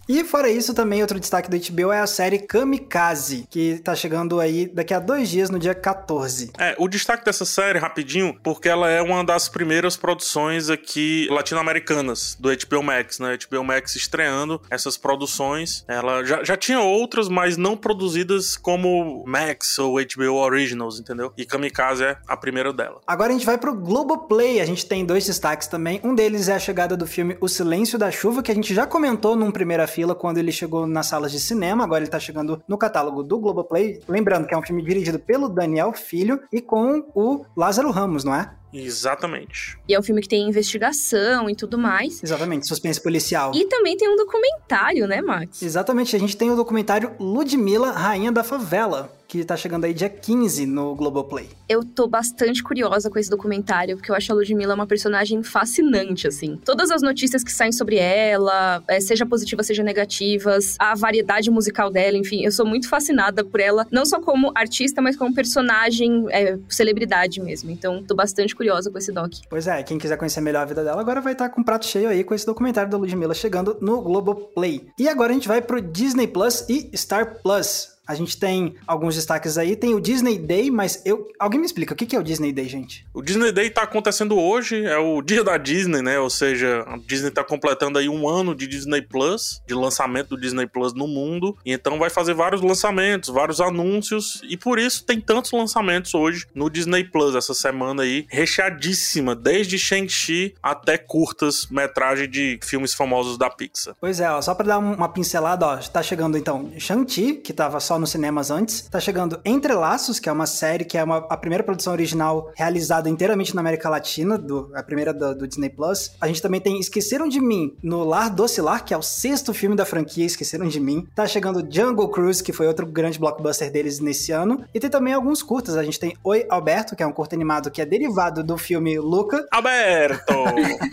E 0.09 0.23
fora 0.23 0.49
isso, 0.49 0.73
também 0.73 1.01
outro 1.01 1.19
destaque 1.19 1.51
do 1.51 1.59
HBO 1.59 1.91
é 1.91 2.01
a 2.01 2.07
série 2.07 2.39
Kamikaze, 2.39 3.47
que 3.51 3.81
tá 3.83 3.95
chegando 3.95 4.39
aí 4.39 4.67
daqui 4.67 4.95
a 4.95 5.01
dois 5.01 5.29
dias, 5.29 5.51
no 5.51 5.59
dia 5.59 5.75
14. 5.75 6.53
É, 6.59 6.77
o 6.79 6.87
destaque 6.87 7.25
dessa 7.25 7.45
série, 7.45 7.79
rapidinho, 7.79 8.39
porque 8.43 8.69
ela 8.69 8.89
é 8.89 9.03
uma 9.03 9.25
das 9.25 9.49
primeiras 9.49 9.97
produções 9.97 10.71
aqui 10.71 11.27
latino-americanas 11.29 12.37
do 12.39 12.51
HBO 12.51 12.85
Max, 12.85 13.19
né? 13.19 13.37
HBO 13.37 13.65
Max 13.65 13.97
estreando 13.97 14.61
essas 14.71 14.97
produções. 14.97 15.85
Ela 15.89 16.25
já, 16.25 16.45
já 16.45 16.57
tinha 16.57 16.81
outras, 16.81 17.29
mas 17.29 17.57
não 17.57 17.77
produzidas 17.77 18.57
como 18.57 19.25
Max 19.27 19.77
ou 19.79 19.97
HBO 19.97 20.35
Originals, 20.35 21.01
entendeu? 21.01 21.33
E 21.37 21.45
Kamikaze 21.45 22.05
é 22.05 22.17
a 22.29 22.37
primeira 22.37 22.73
dela. 22.73 23.01
Agora 23.05 23.31
a 23.31 23.33
gente 23.33 23.47
vai 23.47 23.59
pro 23.59 23.75
Globoplay. 23.75 24.61
A 24.61 24.65
gente 24.65 24.87
tem 24.87 25.05
dois 25.05 25.27
destaques 25.27 25.67
também. 25.67 26.01
Um 26.05 26.15
deles 26.15 26.49
é 26.49 26.55
a 26.55 26.59
chegada 26.61 26.97
do 26.97 27.07
filme 27.07 27.37
O 27.41 27.49
Silêncio 27.49 27.99
da 27.99 28.11
Chuva, 28.13 28.41
que 28.41 28.53
a 28.53 28.55
gente 28.55 28.73
já 28.73 28.87
comentou 28.87 29.35
num 29.35 29.51
primeira 29.51 29.87
fila 29.97 30.15
quando 30.15 30.37
ele 30.37 30.53
chegou 30.53 30.87
nas 30.87 31.07
salas 31.07 31.33
de 31.33 31.41
cinema, 31.41 31.83
agora 31.83 32.05
ele 32.05 32.11
tá 32.11 32.21
chegando 32.21 32.63
no 32.69 32.77
catálogo 32.77 33.23
do 33.23 33.39
Globoplay. 33.39 33.99
Lembrando 34.07 34.47
que 34.47 34.53
é 34.53 34.59
um 34.59 34.63
filme 34.63 34.83
dirigido 34.83 35.19
pelo 35.19 35.49
Daniel 35.49 35.95
Filho 35.95 36.39
e 36.53 36.61
com 36.61 37.03
o 37.15 37.47
Lázaro 37.57 37.91
Ramos, 37.91 38.23
não 38.23 38.35
é? 38.35 38.51
Exatamente. 38.75 39.79
E 39.89 39.95
é 39.95 39.99
um 39.99 40.03
filme 40.03 40.21
que 40.21 40.29
tem 40.29 40.47
investigação 40.47 41.49
e 41.49 41.57
tudo 41.57 41.79
mais. 41.79 42.23
Exatamente, 42.23 42.69
suspense 42.69 43.03
policial. 43.03 43.53
E 43.55 43.65
também 43.65 43.97
tem 43.97 44.07
um 44.07 44.17
documentário, 44.17 45.07
né, 45.07 45.23
Max? 45.23 45.63
Exatamente, 45.63 46.15
a 46.15 46.19
gente 46.19 46.37
tem 46.37 46.51
o 46.51 46.57
documentário 46.57 47.13
Ludmilla, 47.19 47.91
Rainha 47.91 48.31
da 48.31 48.45
Favela 48.45 49.16
que 49.27 49.45
tá 49.45 49.57
chegando 49.57 49.85
aí 49.85 49.95
dia 49.95 50.09
15 50.09 50.67
no 50.67 50.95
Globoplay. 50.95 51.49
Eu 51.69 51.85
tô 51.85 52.07
bastante 52.07 52.63
curiosa 52.63 53.11
com 53.11 53.19
esse 53.19 53.29
documentário, 53.29 53.97
porque 53.97 54.11
eu 54.11 54.15
acho 54.15 54.31
a 54.33 54.35
Ludmilla 54.35 54.75
uma 54.75 54.87
personagem 54.87 55.43
fascinante, 55.43 56.29
assim. 56.29 56.57
Todas 56.65 56.91
as 56.91 57.03
notícias 57.03 57.43
que 57.43 57.53
saem 57.53 57.73
sobre 57.73 57.97
ela, 57.97 58.83
é, 58.87 59.01
seja 59.01 59.27
positivas, 59.27 59.67
seja 59.67 59.83
negativas, 59.83 60.77
a 60.79 60.95
variedade 60.95 61.51
musical 61.51 61.91
dela, 61.91 62.17
enfim, 62.17 62.45
eu 62.45 62.53
sou 62.53 62.67
muito 62.67 62.89
fascinada 62.89 63.45
por 63.45 63.61
ela, 63.61 63.87
não 63.91 64.05
só 64.05 64.21
como 64.21 64.53
artista, 64.55 65.03
mas 65.03 65.17
como 65.17 65.35
personagem, 65.35 66.27
é, 66.31 66.59
celebridade 66.69 67.41
mesmo. 67.41 67.71
Então, 67.71 68.03
tô 68.03 68.15
bastante 68.15 68.55
curiosa 68.55 68.91
com 68.91 68.99
esse 68.99 69.13
doc. 69.13 69.33
Pois 69.49 69.67
é, 69.67 69.83
quem 69.83 69.99
quiser 69.99 70.17
conhecer 70.17 70.41
melhor 70.41 70.63
a 70.63 70.67
vida 70.67 70.85
dela, 70.85 71.01
agora 71.01 71.21
vai 71.21 71.33
estar 71.33 71.49
tá 71.49 71.55
com 71.55 71.61
um 71.61 71.65
prato 71.65 71.87
cheio 71.87 72.09
aí 72.09 72.23
com 72.23 72.35
esse 72.35 72.47
documentário 72.47 72.91
da 72.91 72.97
Ludmilla 72.97 73.35
chegando 73.35 73.77
no 73.81 74.01
Globoplay. 74.01 74.87
E 74.99 75.09
agora 75.09 75.33
a 75.33 75.35
gente 75.35 75.49
vai 75.49 75.61
pro 75.61 75.81
Disney 75.81 76.27
Plus 76.27 76.65
e 76.69 76.91
Star 76.97 77.41
Plus. 77.43 77.96
A 78.07 78.15
gente 78.15 78.37
tem 78.37 78.75
alguns 78.87 79.15
destaques 79.15 79.59
aí. 79.59 79.75
Tem 79.75 79.95
o 79.95 80.01
Disney 80.01 80.39
Day, 80.39 80.71
mas 80.71 81.03
eu. 81.05 81.29
Alguém 81.39 81.61
me 81.61 81.67
explica 81.67 81.95
o 81.95 81.97
que 81.97 82.15
é 82.15 82.19
o 82.19 82.23
Disney 82.23 82.53
Day, 82.53 82.69
gente? 82.69 83.05
O 83.13 83.23
Disney 83.23 83.53
Day 83.53 83.69
tá 83.71 83.83
acontecendo 83.83 84.39
hoje, 84.39 84.85
é 84.85 84.99
o 84.99 85.21
dia 85.21 85.43
da 85.43 85.57
Disney, 85.57 86.03
né? 86.03 86.19
Ou 86.19 86.31
seja, 86.31 86.85
a 86.87 86.97
Disney 86.99 87.31
tá 87.31 87.43
completando 87.43 87.99
aí 87.99 88.09
um 88.09 88.29
ano 88.29 88.55
de 88.55 88.67
Disney 88.67 89.03
Plus, 89.03 89.61
de 89.67 89.75
lançamento 89.75 90.31
do 90.31 90.41
Disney 90.41 90.67
Plus 90.67 90.95
no 90.95 91.09
mundo. 91.09 91.57
E 91.65 91.73
então 91.73 91.99
vai 91.99 92.11
fazer 92.11 92.35
vários 92.35 92.63
lançamentos, 92.63 93.29
vários 93.31 93.61
anúncios. 93.61 94.41
E 94.49 94.57
por 94.57 94.79
isso 94.79 95.05
tem 95.05 95.21
tantos 95.21 95.53
lançamentos 95.53 96.15
hoje 96.15 96.47
no 96.55 96.71
Disney 96.71 97.05
Plus 97.05 97.35
essa 97.35 97.55
semana 97.55 98.03
aí, 98.03 98.27
recheadíssima, 98.29 99.35
desde 99.35 99.79
Shang-Chi 99.79 100.55
até 100.63 100.97
curtas 100.97 101.67
metragem 101.71 102.29
de 102.29 102.59
filmes 102.63 102.95
famosos 102.95 103.37
da 103.37 103.51
Pixar. 103.51 103.95
Pois 104.01 104.21
é, 104.21 104.31
ó, 104.31 104.41
só 104.41 104.55
pra 104.55 104.67
dar 104.67 104.79
uma 104.79 105.09
pincelada, 105.09 105.67
ó, 105.67 105.77
tá 105.77 106.03
chegando 106.03 106.39
então 106.39 106.71
Shang-Chi, 106.79 107.35
que 107.35 107.53
tava 107.53 107.81
só 107.81 107.96
nos 107.99 108.11
cinemas 108.11 108.51
antes. 108.51 108.83
Tá 108.83 109.01
chegando 109.01 109.41
Entrelaços, 109.45 110.19
que 110.19 110.29
é 110.29 110.33
uma 110.33 110.47
série 110.47 110.85
que 110.85 110.99
é 110.99 111.05
uma, 111.05 111.19
a 111.29 111.37
primeira 111.37 111.65
produção 111.65 111.93
original 111.93 112.51
realizada 112.55 113.09
inteiramente 113.09 113.55
na 113.55 113.61
América 113.61 113.89
Latina, 113.89 114.39
do, 114.39 114.71
a 114.75 114.83
primeira 114.83 115.13
do, 115.13 115.35
do, 115.35 115.47
Disney 115.47 115.71
Plus. 115.71 116.13
A 116.21 116.27
gente 116.27 116.43
também 116.43 116.61
tem 116.61 116.79
Esqueceram 116.79 117.29
de 117.29 117.41
Mim 117.41 117.77
no 117.83 118.05
Lar 118.05 118.35
Docilar, 118.35 118.85
que 118.85 118.93
é 118.93 118.97
o 118.97 119.03
sexto 119.03 119.53
filme 119.55 119.77
da 119.77 119.85
franquia 119.85 120.25
Esqueceram 120.25 120.67
de 120.67 120.81
Mim. 120.81 121.07
Tá 121.15 121.27
chegando 121.27 121.67
Jungle 121.69 122.09
Cruise, 122.09 122.43
que 122.43 122.53
foi 122.53 122.67
outro 122.67 122.87
grande 122.87 123.19
blockbuster 123.19 123.71
deles 123.71 124.01
nesse 124.01 124.33
ano. 124.33 124.65
E 124.75 124.81
tem 124.81 124.91
também 124.91 125.15
alguns 125.15 125.43
curtas. 125.43 125.77
A 125.77 125.83
gente 125.83 125.99
tem 125.99 126.17
Oi 126.23 126.47
Alberto, 126.49 126.97
que 126.97 127.03
é 127.03 127.07
um 127.07 127.13
curto 127.13 127.35
animado 127.35 127.71
que 127.71 127.81
é 127.81 127.87
derivado 127.87 128.43
do 128.43 128.57
filme 128.59 128.99
Luca. 128.99 129.47
Alberto! 129.51 130.35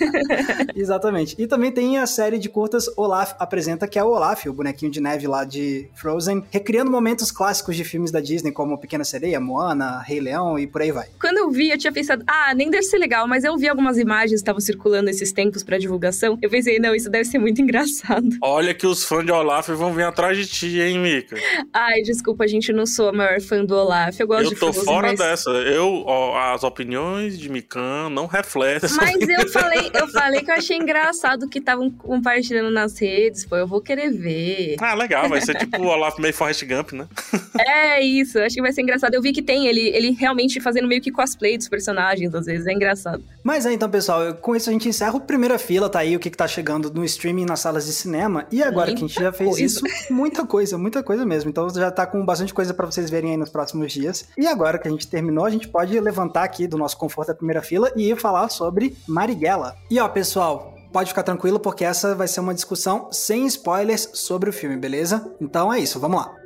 Exatamente. 0.76 1.36
E 1.38 1.48
também 1.48 1.72
tem 1.72 1.98
a 1.98 2.06
série 2.06 2.38
de 2.38 2.50
curtas 2.50 2.90
Olaf 2.98 3.34
Apresenta, 3.40 3.88
que 3.88 4.00
é 4.00 4.04
o 4.04 4.10
Olaf, 4.10 4.46
o 4.46 4.54
bonequinho 4.54 4.92
de 4.92 5.02
neve 5.02 5.28
lá 5.28 5.44
de 5.44 5.90
Frozen, 5.94 6.44
recriando 6.52 6.92
momentos 6.94 7.32
clássicos 7.32 7.76
de 7.76 7.84
filmes 7.84 8.12
da 8.12 8.22
Disney, 8.22 8.52
como 8.52 8.78
Pequena 8.78 9.04
Sereia, 9.04 9.40
Moana, 9.40 10.02
Rei 10.02 10.20
Leão 10.20 10.58
e 10.58 10.68
por 10.68 10.82
aí 10.82 10.92
vai. 10.92 11.08
Quando 11.20 11.38
eu 11.40 11.50
vi, 11.50 11.70
eu 11.70 11.78
tinha 11.78 11.92
pensado, 11.92 12.24
ah, 12.28 12.54
nem 12.56 12.70
deve 12.70 12.84
ser 12.84 12.98
legal, 12.98 13.28
mas 13.28 13.44
eu 13.44 13.58
vi 13.58 13.68
algumas 13.68 13.98
imagens 13.98 14.32
que 14.32 14.36
estavam 14.36 14.62
circulando 14.62 15.10
esses 15.10 15.32
tempos 15.32 15.64
para 15.64 15.78
divulgação. 15.78 16.38
Eu 16.42 16.50
pensei, 16.50 16.80
não, 16.80 16.94
isso 16.96 17.10
deve 17.10 17.26
ser 17.26 17.40
muito 17.40 17.62
engraçado. 17.62 18.30
Olha 18.42 18.74
que 18.74 18.86
os 18.86 19.04
fãs 19.04 19.26
de 19.26 19.32
Olaf 19.32 19.68
vão 19.70 19.94
vir 19.94 20.04
atrás 20.04 20.38
de 20.38 20.46
ti, 20.46 20.80
hein, 20.80 21.00
Mika? 21.00 21.36
Ai, 21.74 22.02
desculpa, 22.02 22.44
a 22.44 22.48
gente 22.48 22.72
não 22.72 22.86
sou 22.86 23.10
a 23.10 23.14
maior 23.14 23.42
fã 23.42 23.66
do 23.66 23.76
Olaf. 23.76 24.20
Eu 24.20 24.28
gosto 24.28 24.46
eu 24.46 24.50
de 24.52 24.56
tô 24.60 24.72
Frozen, 24.72 24.86
fora 24.86 25.08
mas... 25.08 25.20
dessa. 25.20 25.50
Eu, 25.50 26.04
ó, 26.06 26.54
as 26.54 26.64
opiniões 26.64 27.38
de 27.38 27.50
Mikan 27.50 28.10
não 28.10 28.28
refletem. 28.28 28.90
Mas 28.96 29.28
eu 29.28 29.50
falei, 29.52 29.90
eu 29.94 30.08
falei 30.10 30.42
que 30.42 30.52
eu 30.52 30.56
achei 30.56 30.78
engraçado 30.78 31.50
que 31.50 31.60
estavam 31.60 31.90
compartilhando 31.90 32.72
nas 32.72 33.00
redes. 33.00 33.46
Pô, 33.46 33.56
eu 33.56 33.68
vou 33.68 33.82
querer 33.82 34.12
ver. 34.12 34.76
Ah, 34.80 34.94
legal. 34.94 35.28
Vai 35.30 35.42
ser 35.42 35.56
tipo 35.56 35.82
o 35.82 35.88
Olaf 35.88 36.20
meio 36.20 36.34
Forrest 36.34 36.64
Gump, 36.66 36.83
né? 36.92 37.08
É 37.56 38.02
isso, 38.02 38.40
acho 38.40 38.56
que 38.56 38.62
vai 38.62 38.74
ser 38.74 38.82
engraçado. 38.82 39.14
Eu 39.14 39.22
vi 39.22 39.32
que 39.32 39.42
tem 39.42 39.68
ele, 39.68 39.90
ele 39.90 40.12
realmente 40.12 40.60
fazendo 40.60 40.88
meio 40.88 41.00
que 41.00 41.12
cosplay 41.12 41.58
dos 41.58 41.70
personagens, 41.70 42.34
às 42.34 42.46
vezes, 42.48 42.66
é 42.66 42.74
engraçado. 42.74 43.24
Mas 43.44 43.66
é 43.66 43.72
então, 43.72 43.90
pessoal, 43.90 44.34
com 44.34 44.56
isso 44.56 44.70
a 44.70 44.74
gente 44.74 44.90
encerra 44.90 45.16
o 45.16 45.22
primeira 45.22 45.60
fila, 45.60 45.90
tá 45.90 46.00
aí 46.00 46.16
o 46.16 46.20
que, 46.20 46.30
que 46.30 46.38
tá 46.38 46.48
chegando 46.48 46.92
no 46.92 47.06
streaming 47.06 47.46
nas 47.46 47.60
salas 47.60 47.86
de 47.86 47.94
cinema. 47.94 48.48
E 48.52 48.64
agora 48.64 48.88
muita 48.88 49.00
que 49.00 49.06
a 49.06 49.08
gente 49.08 49.22
já 49.22 49.32
fez 49.32 49.50
coisa. 49.50 49.64
isso, 49.64 49.82
muita 50.10 50.46
coisa, 50.46 50.78
muita 50.78 51.04
coisa 51.04 51.26
mesmo. 51.26 51.50
Então 51.50 51.70
já 51.70 51.92
tá 51.92 52.06
com 52.06 52.26
bastante 52.26 52.54
coisa 52.54 52.74
para 52.74 52.86
vocês 52.86 53.10
verem 53.10 53.32
aí 53.32 53.38
nos 53.38 53.50
próximos 53.50 53.92
dias. 53.92 54.28
E 54.38 54.48
agora 54.48 54.78
que 54.78 54.88
a 54.88 54.92
gente 54.92 55.08
terminou, 55.08 55.46
a 55.46 55.50
gente 55.50 55.68
pode 55.68 55.98
levantar 56.00 56.44
aqui 56.44 56.68
do 56.68 56.78
nosso 56.78 56.98
conforto 56.98 57.28
da 57.30 57.36
primeira 57.36 57.62
fila 57.62 57.92
e 57.96 58.10
ir 58.10 58.18
falar 58.18 58.50
sobre 58.50 58.96
Marighella. 59.08 59.76
E 59.90 60.00
ó, 60.00 60.08
pessoal, 60.08 60.74
pode 60.92 61.10
ficar 61.10 61.24
tranquilo 61.24 61.60
porque 61.60 61.84
essa 61.84 62.16
vai 62.16 62.28
ser 62.28 62.40
uma 62.40 62.54
discussão 62.54 63.10
sem 63.12 63.46
spoilers 63.48 64.10
sobre 64.14 64.50
o 64.50 64.54
filme, 64.54 64.78
beleza? 64.78 65.34
Então 65.42 65.74
é 65.74 65.80
isso, 65.80 66.00
vamos 66.00 66.22
lá. 66.22 66.43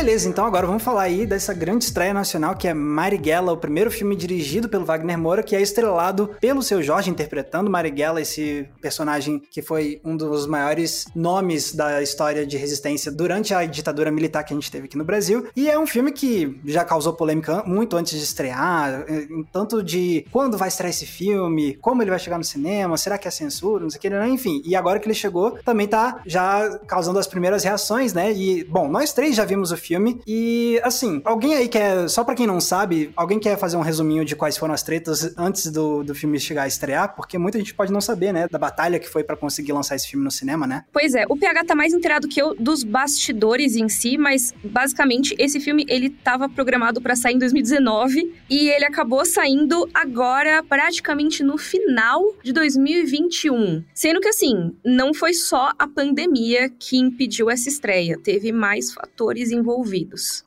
Beleza, 0.00 0.30
então 0.30 0.46
agora 0.46 0.66
vamos 0.66 0.82
falar 0.82 1.02
aí 1.02 1.26
dessa 1.26 1.52
grande 1.52 1.84
estreia 1.84 2.14
nacional 2.14 2.56
que 2.56 2.66
é 2.66 2.72
Marighella, 2.72 3.52
o 3.52 3.56
primeiro 3.58 3.90
filme 3.90 4.16
dirigido 4.16 4.66
pelo 4.66 4.86
Wagner 4.86 5.18
Moura, 5.18 5.42
que 5.42 5.54
é 5.54 5.60
estrelado 5.60 6.30
pelo 6.40 6.62
seu 6.62 6.82
Jorge, 6.82 7.10
interpretando 7.10 7.70
Marighella, 7.70 8.18
esse 8.18 8.66
personagem 8.80 9.42
que 9.50 9.60
foi 9.60 10.00
um 10.02 10.16
dos 10.16 10.46
maiores 10.46 11.04
nomes 11.14 11.74
da 11.74 12.00
história 12.00 12.46
de 12.46 12.56
resistência 12.56 13.12
durante 13.12 13.52
a 13.52 13.62
ditadura 13.66 14.10
militar 14.10 14.42
que 14.42 14.54
a 14.54 14.56
gente 14.56 14.72
teve 14.72 14.86
aqui 14.86 14.96
no 14.96 15.04
Brasil. 15.04 15.46
E 15.54 15.68
é 15.68 15.78
um 15.78 15.86
filme 15.86 16.12
que 16.12 16.58
já 16.64 16.82
causou 16.82 17.12
polêmica 17.12 17.62
muito 17.66 17.94
antes 17.94 18.16
de 18.16 18.24
estrear, 18.24 19.04
tanto 19.52 19.82
de 19.82 20.24
quando 20.32 20.56
vai 20.56 20.68
estrear 20.68 20.88
esse 20.88 21.04
filme, 21.04 21.74
como 21.74 22.02
ele 22.02 22.08
vai 22.08 22.18
chegar 22.18 22.38
no 22.38 22.44
cinema, 22.44 22.96
será 22.96 23.18
que 23.18 23.28
é 23.28 23.30
censura, 23.30 23.82
não 23.82 23.90
sei 23.90 23.98
o 23.98 24.00
que, 24.00 24.08
né? 24.08 24.26
enfim. 24.30 24.62
E 24.64 24.74
agora 24.74 24.98
que 24.98 25.06
ele 25.06 25.14
chegou, 25.14 25.58
também 25.62 25.86
tá 25.86 26.22
já 26.24 26.78
causando 26.86 27.18
as 27.18 27.26
primeiras 27.26 27.64
reações, 27.64 28.14
né? 28.14 28.32
E, 28.32 28.64
bom, 28.64 28.88
nós 28.88 29.12
três 29.12 29.36
já 29.36 29.44
vimos 29.44 29.70
o 29.70 29.76
filme 29.76 29.89
e, 30.26 30.80
assim, 30.82 31.20
alguém 31.24 31.54
aí 31.54 31.68
quer, 31.68 32.08
só 32.08 32.22
pra 32.22 32.34
quem 32.34 32.46
não 32.46 32.60
sabe, 32.60 33.10
alguém 33.16 33.38
quer 33.38 33.58
fazer 33.58 33.76
um 33.76 33.80
resuminho 33.80 34.24
de 34.24 34.36
quais 34.36 34.56
foram 34.56 34.74
as 34.74 34.82
tretas 34.82 35.34
antes 35.36 35.70
do, 35.70 36.02
do 36.02 36.14
filme 36.14 36.38
chegar 36.38 36.62
a 36.62 36.68
estrear? 36.68 37.14
Porque 37.14 37.38
muita 37.38 37.58
gente 37.58 37.74
pode 37.74 37.92
não 37.92 38.00
saber, 38.00 38.32
né? 38.32 38.46
Da 38.48 38.58
batalha 38.58 38.98
que 38.98 39.08
foi 39.08 39.24
para 39.24 39.36
conseguir 39.36 39.72
lançar 39.72 39.96
esse 39.96 40.08
filme 40.08 40.24
no 40.24 40.30
cinema, 40.30 40.66
né? 40.66 40.84
Pois 40.92 41.14
é, 41.14 41.24
o 41.28 41.36
PH 41.36 41.64
tá 41.64 41.74
mais 41.74 41.92
inteirado 41.92 42.28
que 42.28 42.40
eu 42.40 42.54
dos 42.54 42.84
bastidores 42.84 43.76
em 43.76 43.88
si, 43.88 44.16
mas 44.16 44.54
basicamente 44.62 45.34
esse 45.38 45.58
filme 45.58 45.84
ele 45.88 46.10
tava 46.10 46.48
programado 46.48 47.00
para 47.00 47.16
sair 47.16 47.34
em 47.34 47.38
2019 47.38 48.32
e 48.48 48.68
ele 48.68 48.84
acabou 48.84 49.24
saindo 49.24 49.88
agora 49.92 50.62
praticamente 50.62 51.42
no 51.42 51.58
final 51.58 52.22
de 52.42 52.52
2021. 52.52 53.82
Sendo 53.94 54.20
que 54.20 54.28
assim, 54.28 54.74
não 54.84 55.12
foi 55.12 55.32
só 55.32 55.72
a 55.78 55.88
pandemia 55.88 56.70
que 56.70 56.96
impediu 56.96 57.50
essa 57.50 57.68
estreia, 57.68 58.18
teve 58.22 58.52
mais 58.52 58.92
fatores 58.92 59.50
envolvidos. 59.50 59.79